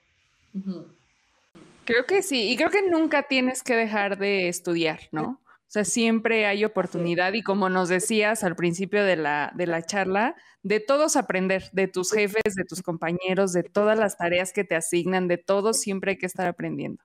Creo 1.86 2.05
que 2.05 2.22
sí, 2.22 2.49
y 2.51 2.57
creo 2.57 2.70
que 2.70 2.88
nunca 2.88 3.24
tienes 3.24 3.63
que 3.63 3.76
dejar 3.76 4.18
de 4.18 4.47
estudiar, 4.49 4.99
¿no? 5.11 5.41
O 5.49 5.70
sea, 5.70 5.84
siempre 5.84 6.45
hay 6.45 6.63
oportunidad 6.63 7.34
y 7.34 7.43
como 7.43 7.70
nos 7.70 7.89
decías 7.89 8.43
al 8.43 8.55
principio 8.55 9.03
de 9.03 9.15
la, 9.15 9.51
de 9.55 9.68
la 9.68 9.82
charla, 9.84 10.36
de 10.63 10.80
todos 10.80 11.15
aprender, 11.15 11.70
de 11.74 11.88
tus 11.88 12.11
jefes, 12.11 12.55
de 12.55 12.63
tus 12.63 12.82
compañeros, 12.82 13.51
de 13.51 13.63
todas 13.63 13.97
las 13.97 14.18
tareas 14.18 14.53
que 14.53 14.63
te 14.63 14.76
asignan, 14.76 15.28
de 15.28 15.38
todos 15.38 15.78
siempre 15.80 16.11
hay 16.11 16.18
que 16.18 16.26
estar 16.26 16.47
aprendiendo. 16.47 17.03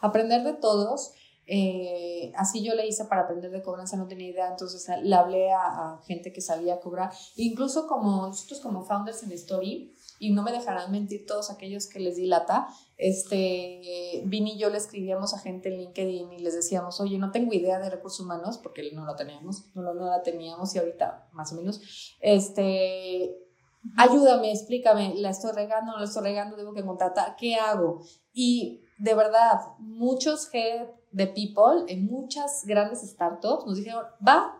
Aprender 0.00 0.42
de 0.42 0.54
todos 0.54 1.12
Eh, 1.50 2.30
así 2.36 2.62
yo 2.62 2.74
le 2.74 2.86
hice 2.86 3.06
para 3.06 3.22
aprender 3.22 3.50
de 3.50 3.62
cobranza, 3.62 3.96
no 3.96 4.06
tenía 4.06 4.28
idea, 4.28 4.50
entonces 4.50 4.86
le 5.02 5.14
hablé 5.14 5.50
a, 5.50 5.98
gente 6.06 6.30
que 6.30 6.42
sabía 6.42 6.78
cobrar. 6.78 7.10
Incluso 7.36 7.86
como 7.86 8.26
nosotros 8.26 8.60
como 8.60 8.84
founders 8.84 9.22
en 9.22 9.32
Story, 9.32 9.94
y 10.20 10.32
no 10.32 10.42
me 10.42 10.52
dejarán 10.52 10.90
mentir 10.90 11.24
todos 11.26 11.50
aquellos 11.50 11.86
que 11.86 12.00
les 12.00 12.16
di 12.16 12.26
lata, 12.26 12.68
este, 12.98 14.22
Vini 14.26 14.54
y 14.54 14.58
yo 14.58 14.68
le 14.68 14.76
escribíamos 14.76 15.32
a 15.32 15.38
gente 15.38 15.68
en 15.68 15.78
LinkedIn 15.78 16.32
y 16.32 16.38
les 16.40 16.54
decíamos, 16.54 17.00
oye, 17.00 17.16
no 17.18 17.30
tengo 17.30 17.54
idea 17.54 17.78
de 17.78 17.88
recursos 17.88 18.20
humanos, 18.20 18.58
porque 18.58 18.90
no 18.92 19.06
lo 19.06 19.16
teníamos, 19.16 19.70
no, 19.74 19.94
no 19.94 20.06
la 20.06 20.22
teníamos 20.22 20.74
y 20.74 20.80
ahorita 20.80 21.28
más 21.32 21.52
o 21.52 21.56
menos, 21.56 21.80
este, 22.20 23.38
ayúdame, 23.96 24.52
explícame, 24.52 25.14
la 25.14 25.30
estoy 25.30 25.52
regando, 25.52 25.92
no 25.92 25.98
la 25.98 26.04
estoy 26.04 26.24
regando, 26.24 26.56
debo 26.56 26.74
que 26.74 26.84
contratar, 26.84 27.36
¿qué 27.36 27.54
hago? 27.54 28.02
Y 28.32 28.84
de 28.98 29.14
verdad, 29.14 29.60
muchos 29.78 30.46
de 31.12 31.26
people 31.26 31.84
en 31.88 32.06
muchas 32.06 32.64
grandes 32.66 33.00
startups 33.00 33.66
nos 33.66 33.76
dijeron, 33.76 34.04
va, 34.26 34.58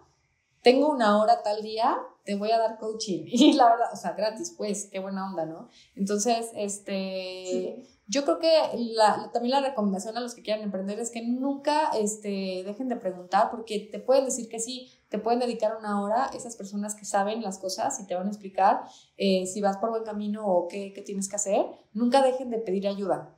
tengo 0.62 0.90
una 0.90 1.20
hora 1.20 1.42
tal 1.42 1.62
día, 1.62 1.98
te 2.24 2.34
voy 2.34 2.50
a 2.50 2.58
dar 2.58 2.78
coaching. 2.78 3.24
Y 3.26 3.52
la 3.54 3.70
verdad, 3.70 3.88
o 3.92 3.96
sea, 3.96 4.12
gratis, 4.12 4.54
pues, 4.56 4.88
qué 4.90 4.98
buena 4.98 5.26
onda, 5.30 5.46
¿no? 5.46 5.68
Entonces, 5.94 6.50
este, 6.54 7.86
yo 8.06 8.24
creo 8.24 8.38
que 8.38 8.50
la, 8.76 9.30
también 9.32 9.52
la 9.52 9.66
recomendación 9.66 10.16
a 10.16 10.20
los 10.20 10.34
que 10.34 10.42
quieran 10.42 10.62
emprender 10.62 10.98
es 10.98 11.10
que 11.10 11.22
nunca 11.22 11.90
este, 11.96 12.62
dejen 12.64 12.88
de 12.88 12.96
preguntar, 12.96 13.50
porque 13.50 13.88
te 13.90 13.98
pueden 13.98 14.24
decir 14.24 14.48
que 14.48 14.58
sí, 14.58 14.90
te 15.08 15.18
pueden 15.18 15.40
dedicar 15.40 15.76
una 15.78 16.02
hora 16.02 16.30
esas 16.34 16.56
personas 16.56 16.94
que 16.94 17.04
saben 17.04 17.42
las 17.42 17.58
cosas 17.58 17.98
y 18.00 18.06
te 18.06 18.14
van 18.14 18.26
a 18.26 18.30
explicar 18.30 18.82
eh, 19.16 19.46
si 19.46 19.60
vas 19.60 19.78
por 19.78 19.90
buen 19.90 20.04
camino 20.04 20.46
o 20.46 20.68
qué, 20.68 20.92
qué 20.92 21.02
tienes 21.02 21.28
que 21.28 21.36
hacer. 21.36 21.64
Nunca 21.92 22.22
dejen 22.22 22.50
de 22.50 22.58
pedir 22.58 22.86
ayuda 22.88 23.37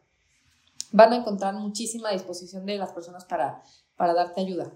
van 0.93 1.13
a 1.13 1.17
encontrar 1.17 1.55
muchísima 1.55 2.11
disposición 2.11 2.67
de 2.67 2.77
las 2.77 2.93
personas 2.93 3.25
para, 3.25 3.63
para 3.97 4.15
darte 4.15 4.41
ayuda. 4.41 4.73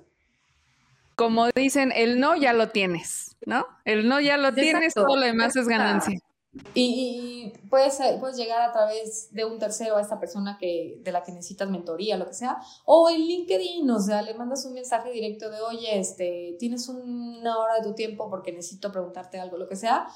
Como 1.17 1.49
dicen, 1.55 1.93
el 1.95 2.19
no 2.19 2.35
ya 2.35 2.53
lo 2.53 2.71
tienes, 2.71 3.37
¿no? 3.47 3.67
El 3.85 4.09
no 4.09 4.21
ya 4.21 4.37
lo 4.37 4.53
tienes, 4.53 4.95
todo 4.95 5.17
lo 5.17 5.23
demás 5.23 5.55
es 5.55 5.69
ganancia. 5.69 6.19
Y, 6.75 7.53
puedes, 7.69 7.99
puedes 8.21 8.37
llegar 8.37 8.63
a 8.63 8.73
través 8.73 9.29
de 9.33 9.45
un 9.45 9.59
tercero 9.59 9.97
a 9.97 10.01
esta 10.01 10.21
persona 10.21 10.57
que, 10.59 11.01
de 11.03 11.13
la 11.13 11.23
que 11.23 11.33
necesitas 11.33 11.69
mentoría, 11.69 12.17
lo 12.17 12.27
que 12.27 12.35
sea, 12.35 12.59
o 12.85 13.11
en 13.11 13.21
LinkedIn, 13.21 13.91
o 13.91 14.01
sea, 14.01 14.23
le 14.23 14.35
mandas 14.35 14.65
un 14.65 14.75
mensaje 14.75 15.11
directo 15.11 15.51
de, 15.51 15.61
oye, 15.61 15.99
este, 15.99 16.57
tienes 16.59 16.89
una 16.89 17.59
hora 17.59 17.77
de 17.77 17.83
tu 17.83 17.95
tiempo 17.95 18.31
porque 18.31 18.53
necesito 18.53 18.93
preguntarte 18.93 19.41
algo, 19.41 19.57
lo 19.57 19.69
que 19.69 19.77
sea, 19.77 20.07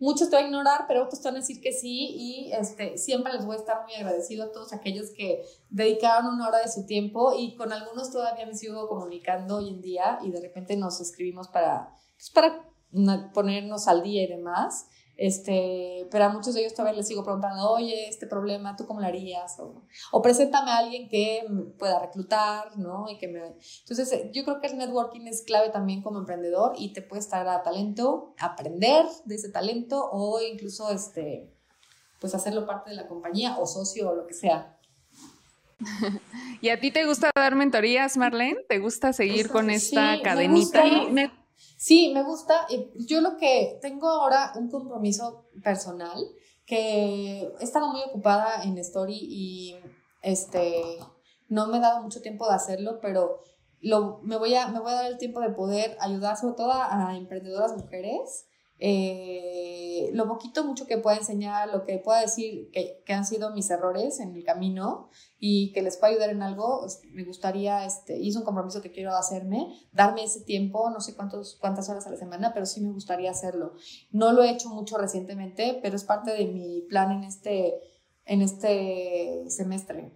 Muchos 0.00 0.30
te 0.30 0.36
van 0.36 0.44
a 0.44 0.48
ignorar, 0.48 0.84
pero 0.86 1.04
otros 1.04 1.20
te 1.20 1.28
van 1.28 1.36
a 1.36 1.40
decir 1.40 1.60
que 1.60 1.72
sí 1.72 2.14
y 2.16 2.52
este, 2.52 2.96
siempre 2.98 3.32
les 3.32 3.44
voy 3.44 3.56
a 3.56 3.58
estar 3.58 3.82
muy 3.84 3.94
agradecido 3.94 4.44
a 4.44 4.52
todos 4.52 4.72
aquellos 4.72 5.10
que 5.10 5.42
dedicaron 5.70 6.34
una 6.34 6.48
hora 6.48 6.58
de 6.58 6.70
su 6.70 6.86
tiempo 6.86 7.34
y 7.36 7.56
con 7.56 7.72
algunos 7.72 8.12
todavía 8.12 8.46
me 8.46 8.54
sigo 8.54 8.88
comunicando 8.88 9.56
hoy 9.56 9.70
en 9.70 9.80
día 9.80 10.18
y 10.22 10.30
de 10.30 10.40
repente 10.40 10.76
nos 10.76 11.00
escribimos 11.00 11.48
para, 11.48 11.94
pues, 12.16 12.30
para 12.30 12.64
ponernos 13.34 13.88
al 13.88 14.02
día 14.02 14.22
y 14.22 14.28
demás. 14.28 14.86
Este, 15.18 16.06
pero 16.12 16.26
a 16.26 16.28
muchos 16.28 16.54
de 16.54 16.60
ellos 16.60 16.74
todavía 16.74 16.96
les 16.96 17.08
sigo 17.08 17.24
preguntando, 17.24 17.68
oye, 17.72 18.08
este 18.08 18.28
problema, 18.28 18.76
¿tú 18.76 18.86
cómo 18.86 19.00
lo 19.00 19.06
harías? 19.08 19.58
O, 19.58 19.82
o 20.12 20.22
preséntame 20.22 20.70
a 20.70 20.78
alguien 20.78 21.08
que 21.08 21.44
pueda 21.76 21.98
reclutar, 21.98 22.78
¿no? 22.78 23.08
Y 23.10 23.18
que 23.18 23.26
me... 23.26 23.40
Entonces, 23.80 24.12
eh, 24.12 24.30
yo 24.32 24.44
creo 24.44 24.60
que 24.60 24.68
el 24.68 24.78
networking 24.78 25.26
es 25.26 25.42
clave 25.42 25.70
también 25.70 26.02
como 26.02 26.20
emprendedor 26.20 26.74
y 26.78 26.92
te 26.92 27.02
puede 27.02 27.18
estar 27.18 27.48
a 27.48 27.64
talento, 27.64 28.36
aprender 28.38 29.06
de 29.24 29.34
ese 29.34 29.48
talento 29.48 30.08
o 30.12 30.40
incluso, 30.40 30.88
este, 30.92 31.52
pues 32.20 32.32
hacerlo 32.36 32.64
parte 32.64 32.90
de 32.90 32.96
la 32.96 33.08
compañía 33.08 33.58
o 33.58 33.66
socio 33.66 34.10
o 34.10 34.14
lo 34.14 34.24
que 34.24 34.34
sea. 34.34 34.78
¿Y 36.60 36.68
a 36.68 36.78
ti 36.78 36.92
te 36.92 37.04
gusta 37.06 37.32
dar 37.34 37.56
mentorías, 37.56 38.16
Marlene? 38.16 38.60
¿Te 38.68 38.78
gusta 38.78 39.12
seguir 39.12 39.48
con 39.48 39.68
esta 39.68 40.22
cadenita? 40.22 40.84
Sí, 41.78 42.10
me 42.12 42.24
gusta. 42.24 42.66
Yo 42.96 43.20
lo 43.20 43.36
que 43.36 43.78
tengo 43.80 44.08
ahora 44.08 44.52
un 44.56 44.68
compromiso 44.68 45.46
personal 45.62 46.18
que 46.66 47.42
he 47.42 47.64
estado 47.64 47.86
muy 47.88 48.02
ocupada 48.02 48.64
en 48.64 48.76
Story 48.78 49.16
y 49.16 49.76
este 50.20 50.98
no 51.48 51.68
me 51.68 51.78
he 51.78 51.80
dado 51.80 52.02
mucho 52.02 52.20
tiempo 52.20 52.48
de 52.48 52.56
hacerlo, 52.56 52.98
pero 53.00 53.38
lo, 53.80 54.18
me, 54.24 54.36
voy 54.36 54.56
a, 54.56 54.66
me 54.68 54.80
voy 54.80 54.90
a 54.90 54.96
dar 54.96 55.06
el 55.06 55.18
tiempo 55.18 55.40
de 55.40 55.50
poder 55.50 55.96
ayudar 56.00 56.36
sobre 56.36 56.56
todo 56.56 56.72
a 56.72 57.16
emprendedoras 57.16 57.76
mujeres 57.76 58.48
eh, 58.80 60.10
lo 60.12 60.28
poquito, 60.28 60.64
mucho 60.64 60.86
que 60.86 60.98
pueda 60.98 61.16
enseñar, 61.16 61.68
lo 61.68 61.84
que 61.84 61.98
pueda 61.98 62.20
decir 62.20 62.70
que, 62.70 63.02
que, 63.04 63.12
han 63.12 63.24
sido 63.24 63.52
mis 63.52 63.70
errores 63.70 64.20
en 64.20 64.36
el 64.36 64.44
camino 64.44 65.10
y 65.38 65.72
que 65.72 65.82
les 65.82 65.96
pueda 65.96 66.12
ayudar 66.12 66.30
en 66.30 66.42
algo, 66.42 66.86
me 67.12 67.24
gustaría, 67.24 67.84
este, 67.84 68.18
y 68.18 68.28
es 68.28 68.36
un 68.36 68.44
compromiso 68.44 68.80
que 68.80 68.92
quiero 68.92 69.14
hacerme, 69.16 69.74
darme 69.92 70.22
ese 70.22 70.42
tiempo, 70.42 70.90
no 70.90 71.00
sé 71.00 71.16
cuántos, 71.16 71.56
cuántas 71.60 71.88
horas 71.88 72.06
a 72.06 72.10
la 72.10 72.16
semana, 72.16 72.52
pero 72.54 72.66
sí 72.66 72.80
me 72.80 72.92
gustaría 72.92 73.30
hacerlo. 73.30 73.74
No 74.12 74.32
lo 74.32 74.44
he 74.44 74.50
hecho 74.50 74.68
mucho 74.68 74.96
recientemente, 74.96 75.80
pero 75.82 75.96
es 75.96 76.04
parte 76.04 76.30
de 76.32 76.46
mi 76.46 76.82
plan 76.88 77.10
en 77.10 77.24
este, 77.24 77.80
en 78.24 78.42
este 78.42 79.44
semestre. 79.48 80.12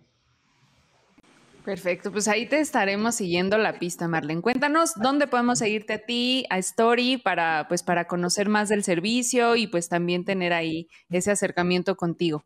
Perfecto, 1.64 2.10
pues 2.10 2.26
ahí 2.26 2.48
te 2.48 2.58
estaremos 2.58 3.14
siguiendo 3.14 3.56
la 3.56 3.78
pista, 3.78 4.08
Marlene. 4.08 4.42
Cuéntanos 4.42 4.94
dónde 4.96 5.28
podemos 5.28 5.60
seguirte 5.60 5.92
a 5.92 6.04
ti, 6.04 6.44
a 6.50 6.58
Story, 6.58 7.18
para, 7.18 7.66
pues, 7.68 7.84
para 7.84 8.06
conocer 8.08 8.48
más 8.48 8.68
del 8.68 8.82
servicio 8.82 9.54
y 9.54 9.68
pues 9.68 9.88
también 9.88 10.24
tener 10.24 10.52
ahí 10.52 10.88
ese 11.08 11.30
acercamiento 11.30 11.94
contigo. 11.96 12.42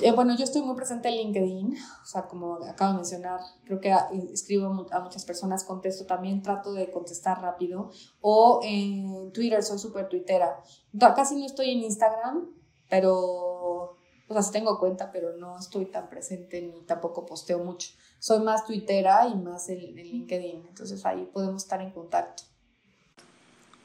Eh, 0.00 0.12
bueno, 0.12 0.34
yo 0.36 0.44
estoy 0.44 0.62
muy 0.62 0.74
presente 0.74 1.08
en 1.08 1.16
LinkedIn, 1.16 1.76
o 2.02 2.06
sea, 2.06 2.22
como 2.26 2.54
acabo 2.64 2.92
de 2.92 2.96
mencionar, 2.96 3.40
creo 3.64 3.80
que 3.80 3.94
escribo 4.32 4.86
a 4.90 5.00
muchas 5.00 5.24
personas, 5.24 5.64
contesto 5.64 6.06
también, 6.06 6.42
trato 6.42 6.72
de 6.72 6.90
contestar 6.90 7.40
rápido, 7.40 7.90
o 8.20 8.60
en 8.62 9.30
Twitter, 9.32 9.62
soy 9.62 9.78
súper 9.78 10.08
tuitera. 10.08 10.62
Casi 10.98 11.36
no 11.36 11.46
estoy 11.46 11.70
en 11.70 11.80
Instagram, 11.80 12.48
pero, 12.88 13.95
o 14.28 14.42
sea, 14.42 14.52
tengo 14.52 14.78
cuenta, 14.78 15.10
pero 15.12 15.36
no 15.36 15.58
estoy 15.58 15.86
tan 15.86 16.08
presente 16.08 16.62
ni 16.62 16.82
tampoco 16.82 17.24
posteo 17.24 17.58
mucho 17.58 17.90
soy 18.18 18.40
más 18.40 18.66
tuitera 18.66 19.28
y 19.28 19.36
más 19.36 19.68
en, 19.68 19.94
LinkedIn, 19.94 20.64
entonces 20.68 21.06
ahí 21.06 21.28
podemos 21.32 21.62
estar 21.62 21.80
en 21.80 21.90
contacto. 21.90 22.42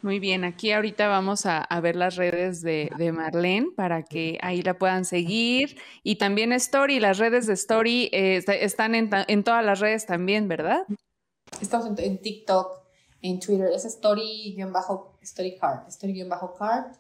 Muy 0.02 0.20
bien, 0.20 0.44
aquí 0.44 0.72
ahorita 0.72 1.08
vamos 1.08 1.46
a, 1.46 1.68
ver 1.80 1.96
las 1.96 2.16
redes 2.16 2.64
de, 2.64 2.90
Marlene 3.14 3.68
para 3.76 4.02
que 4.02 4.40
ahí 4.42 4.64
la 4.64 4.80
puedan 4.80 5.06
seguir. 5.06 5.78
Y 6.02 6.16
también 6.16 6.54
Story, 6.54 7.00
las 7.00 7.20
redes 7.20 7.46
de 7.46 7.54
Story 7.54 8.10
eh, 8.12 8.44
están 8.48 8.96
en, 8.96 9.44
todas 9.44 9.64
las 9.64 9.80
redes 9.80 10.08
también, 10.08 10.48
¿verdad? 10.48 10.88
Estamos 11.62 11.86
en, 12.00 12.20
TikTok, 12.20 12.82
en 13.22 13.40
Twitter, 13.40 13.70
es 13.72 13.86
Story-Storycard, 13.86 15.88
Story-Card, 15.88 16.96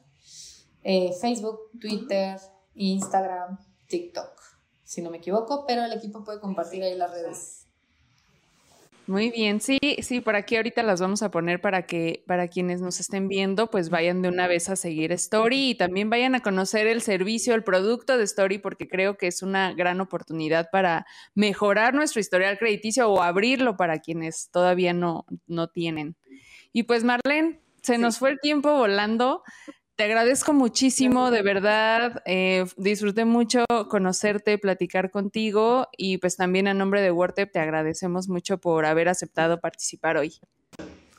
eh, 0.83 1.11
Facebook, 1.19 1.71
Twitter, 1.79 2.39
Instagram, 2.75 3.57
TikTok 3.87 4.51
si 4.91 5.01
no 5.01 5.09
me 5.09 5.19
equivoco, 5.19 5.63
pero 5.65 5.85
el 5.85 5.93
equipo 5.93 6.21
puede 6.25 6.41
compartir 6.41 6.83
ahí 6.83 6.97
las 6.97 7.11
redes. 7.11 7.65
Muy 9.07 9.31
bien, 9.31 9.61
sí, 9.61 9.79
sí, 10.01 10.19
por 10.19 10.35
aquí 10.35 10.57
ahorita 10.57 10.83
las 10.83 10.99
vamos 10.99 11.23
a 11.23 11.31
poner 11.31 11.61
para 11.61 11.85
que 11.85 12.25
para 12.27 12.49
quienes 12.49 12.81
nos 12.81 12.99
estén 12.99 13.29
viendo, 13.29 13.67
pues 13.67 13.89
vayan 13.89 14.21
de 14.21 14.27
una 14.27 14.47
vez 14.47 14.67
a 14.67 14.75
seguir 14.75 15.13
Story 15.13 15.69
y 15.69 15.75
también 15.75 16.09
vayan 16.09 16.35
a 16.35 16.41
conocer 16.41 16.87
el 16.87 17.01
servicio, 17.01 17.55
el 17.55 17.63
producto 17.63 18.17
de 18.17 18.25
Story, 18.25 18.57
porque 18.57 18.89
creo 18.89 19.15
que 19.17 19.27
es 19.27 19.41
una 19.41 19.73
gran 19.73 20.01
oportunidad 20.01 20.69
para 20.73 21.05
mejorar 21.35 21.93
nuestro 21.93 22.19
historial 22.19 22.57
crediticio 22.57 23.09
o 23.09 23.21
abrirlo 23.21 23.77
para 23.77 23.99
quienes 23.99 24.49
todavía 24.51 24.91
no, 24.93 25.25
no 25.47 25.69
tienen. 25.69 26.17
Y 26.73 26.83
pues 26.83 27.05
Marlene, 27.05 27.61
se 27.81 27.97
nos 27.97 28.17
fue 28.17 28.31
el 28.31 28.41
tiempo 28.41 28.73
volando. 28.73 29.41
Te 29.95 30.05
agradezco 30.05 30.53
muchísimo, 30.53 31.31
de 31.31 31.41
verdad. 31.41 32.23
Eh, 32.25 32.65
disfruté 32.77 33.25
mucho 33.25 33.65
conocerte, 33.89 34.57
platicar 34.57 35.11
contigo 35.11 35.87
y 35.95 36.17
pues 36.17 36.37
también 36.37 36.67
a 36.67 36.73
nombre 36.73 37.01
de 37.01 37.11
WordTep 37.11 37.51
te 37.51 37.59
agradecemos 37.59 38.27
mucho 38.27 38.57
por 38.57 38.85
haber 38.85 39.09
aceptado 39.09 39.59
participar 39.59 40.17
hoy. 40.17 40.33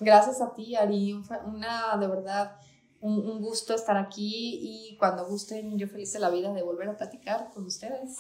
Gracias 0.01 0.41
a 0.41 0.53
ti, 0.55 0.75
Ari. 0.75 1.23
Una, 1.47 1.97
de 1.97 2.09
verdad, 2.09 2.57
un, 3.01 3.41
gusto 3.41 3.75
estar 3.75 3.97
aquí 3.97 4.59
y 4.63 4.97
cuando 4.97 5.27
gusten, 5.27 5.79
yo 5.79 5.87
feliz 5.87 6.13
de 6.13 6.19
la 6.19 6.31
vida 6.31 6.53
de 6.53 6.63
volver 6.63 6.89
a 6.89 6.97
platicar 6.97 7.51
con 7.53 7.67
ustedes. 7.67 8.17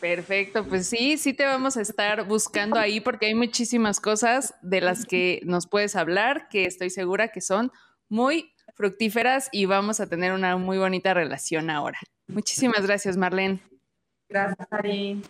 Perfecto, 0.00 0.66
pues 0.66 0.86
sí, 0.86 1.18
sí 1.18 1.34
te 1.34 1.44
vamos 1.44 1.76
a 1.76 1.82
estar 1.82 2.26
buscando 2.26 2.78
ahí 2.78 3.00
porque 3.00 3.26
hay 3.26 3.34
muchísimas 3.34 4.00
cosas 4.00 4.54
de 4.62 4.80
las 4.80 5.04
que 5.04 5.40
nos 5.44 5.66
puedes 5.66 5.94
hablar 5.94 6.48
que 6.48 6.64
estoy 6.64 6.88
segura 6.88 7.28
que 7.28 7.42
son 7.42 7.70
muy 8.08 8.50
fructíferas 8.74 9.48
y 9.52 9.66
vamos 9.66 10.00
a 10.00 10.08
tener 10.08 10.32
una 10.32 10.56
muy 10.56 10.78
bonita 10.78 11.14
relación 11.14 11.70
ahora. 11.70 11.98
Muchísimas 12.26 12.86
gracias, 12.86 13.16
Marlene. 13.16 13.60
Gracias, 14.28 14.68
Ari. 14.70 15.22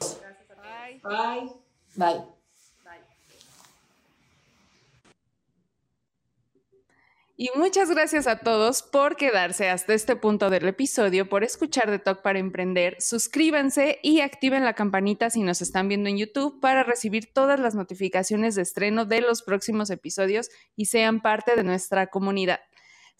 Bye. 0.54 1.00
Bye. 1.02 1.50
Bye. 1.96 2.40
Y 7.42 7.48
muchas 7.56 7.88
gracias 7.90 8.26
a 8.26 8.40
todos 8.40 8.82
por 8.82 9.16
quedarse 9.16 9.70
hasta 9.70 9.94
este 9.94 10.14
punto 10.14 10.50
del 10.50 10.68
episodio, 10.68 11.26
por 11.26 11.42
escuchar 11.42 11.90
de 11.90 11.98
Talk 11.98 12.20
para 12.20 12.38
Emprender. 12.38 12.96
Suscríbanse 13.00 13.98
y 14.02 14.20
activen 14.20 14.62
la 14.62 14.74
campanita 14.74 15.30
si 15.30 15.42
nos 15.42 15.62
están 15.62 15.88
viendo 15.88 16.10
en 16.10 16.18
YouTube 16.18 16.60
para 16.60 16.82
recibir 16.82 17.32
todas 17.32 17.58
las 17.58 17.74
notificaciones 17.74 18.56
de 18.56 18.62
estreno 18.62 19.06
de 19.06 19.22
los 19.22 19.40
próximos 19.40 19.88
episodios 19.88 20.50
y 20.76 20.84
sean 20.84 21.22
parte 21.22 21.56
de 21.56 21.64
nuestra 21.64 22.08
comunidad. 22.08 22.60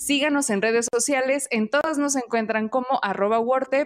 Síganos 0.03 0.49
en 0.49 0.63
redes 0.63 0.89
sociales, 0.91 1.47
en 1.51 1.69
todas 1.69 1.99
nos 1.99 2.17
encuentran 2.17 2.71
como 2.71 2.87
arroba 3.03 3.39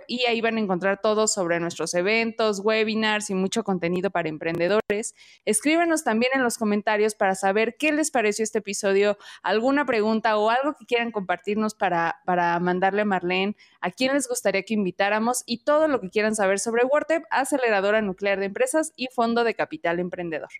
y 0.07 0.27
ahí 0.27 0.41
van 0.41 0.59
a 0.59 0.61
encontrar 0.61 1.01
todo 1.01 1.27
sobre 1.27 1.59
nuestros 1.59 1.93
eventos, 1.93 2.61
webinars 2.61 3.31
y 3.31 3.35
mucho 3.35 3.65
contenido 3.65 4.11
para 4.11 4.29
emprendedores. 4.29 5.17
Escríbenos 5.45 6.05
también 6.05 6.31
en 6.37 6.45
los 6.45 6.57
comentarios 6.57 7.17
para 7.17 7.35
saber 7.35 7.75
qué 7.77 7.91
les 7.91 8.13
pareció 8.13 8.45
este 8.45 8.59
episodio, 8.59 9.19
alguna 9.43 9.87
pregunta 9.87 10.39
o 10.39 10.51
algo 10.51 10.77
que 10.79 10.87
quieran 10.87 11.11
compartirnos 11.11 11.75
para, 11.75 12.21
para 12.25 12.61
mandarle 12.61 13.03
a 13.03 13.07
Marlene, 13.07 13.57
a 13.81 13.91
quién 13.91 14.15
les 14.15 14.29
gustaría 14.29 14.63
que 14.63 14.75
invitáramos 14.75 15.43
y 15.47 15.65
todo 15.65 15.89
lo 15.89 16.01
que 16.01 16.11
quieran 16.11 16.37
saber 16.37 16.61
sobre 16.61 16.85
WordTep, 16.85 17.25
aceleradora 17.33 18.03
nuclear 18.03 18.39
de 18.39 18.47
empresas 18.47 18.93
y 18.95 19.09
fondo 19.09 19.43
de 19.43 19.55
capital 19.55 19.99
emprendedor. 19.99 20.51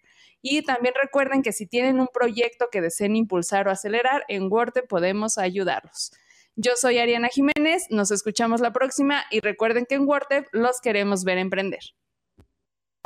Y 0.43 0.63
también 0.63 0.95
recuerden 1.01 1.43
que 1.43 1.53
si 1.53 1.67
tienen 1.67 2.01
un 2.01 2.09
proyecto 2.13 2.71
que 2.73 2.81
deseen 2.81 3.15
impulsar 3.15 3.69
o 3.69 3.71
acelerar, 3.71 4.25
en 4.27 4.53
WordTep 4.53 4.89
podemos 4.89 5.39
ayudarlos. 5.45 6.11
Yo 6.57 6.73
soy 6.77 6.99
Ariana 6.99 7.29
Jiménez, 7.29 7.87
nos 7.91 8.11
escuchamos 8.11 8.61
la 8.61 8.73
próxima 8.73 9.25
y 9.31 9.41
recuerden 9.41 9.87
que 9.87 9.97
en 9.97 10.07
WordTep 10.09 10.47
los 10.53 10.81
queremos 10.81 11.25
ver 11.25 11.39
emprender. 11.39 11.81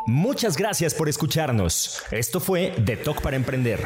Muchas 0.06 0.56
gracias 0.56 0.94
por 0.94 1.08
escucharnos. 1.08 2.02
Esto 2.10 2.40
fue 2.40 2.72
The 2.84 2.96
Talk 2.96 3.20
para 3.20 3.36
Emprender, 3.36 3.80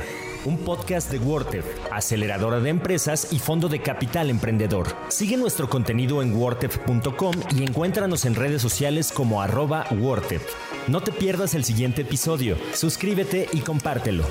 un 0.44 0.58
podcast 0.58 1.10
de 1.10 1.18
WordTep, 1.18 1.64
aceleradora 1.90 2.60
de 2.60 2.70
empresas 2.70 3.32
y 3.32 3.38
fondo 3.38 3.68
de 3.68 3.80
capital 3.80 4.30
emprendedor. 4.30 4.86
Sigue 5.08 5.36
nuestro 5.36 5.68
contenido 5.68 6.22
en 6.22 6.36
wordtep.com 6.36 7.34
y 7.56 7.62
encuéntranos 7.62 8.24
en 8.24 8.34
redes 8.34 8.62
sociales 8.62 9.10
como 9.10 9.42
arroba 9.42 9.86
No 10.88 11.00
te 11.00 11.12
pierdas 11.12 11.54
el 11.54 11.64
siguiente 11.64 12.02
episodio, 12.02 12.56
suscríbete 12.72 13.48
y 13.52 13.60
compártelo. 13.60 14.24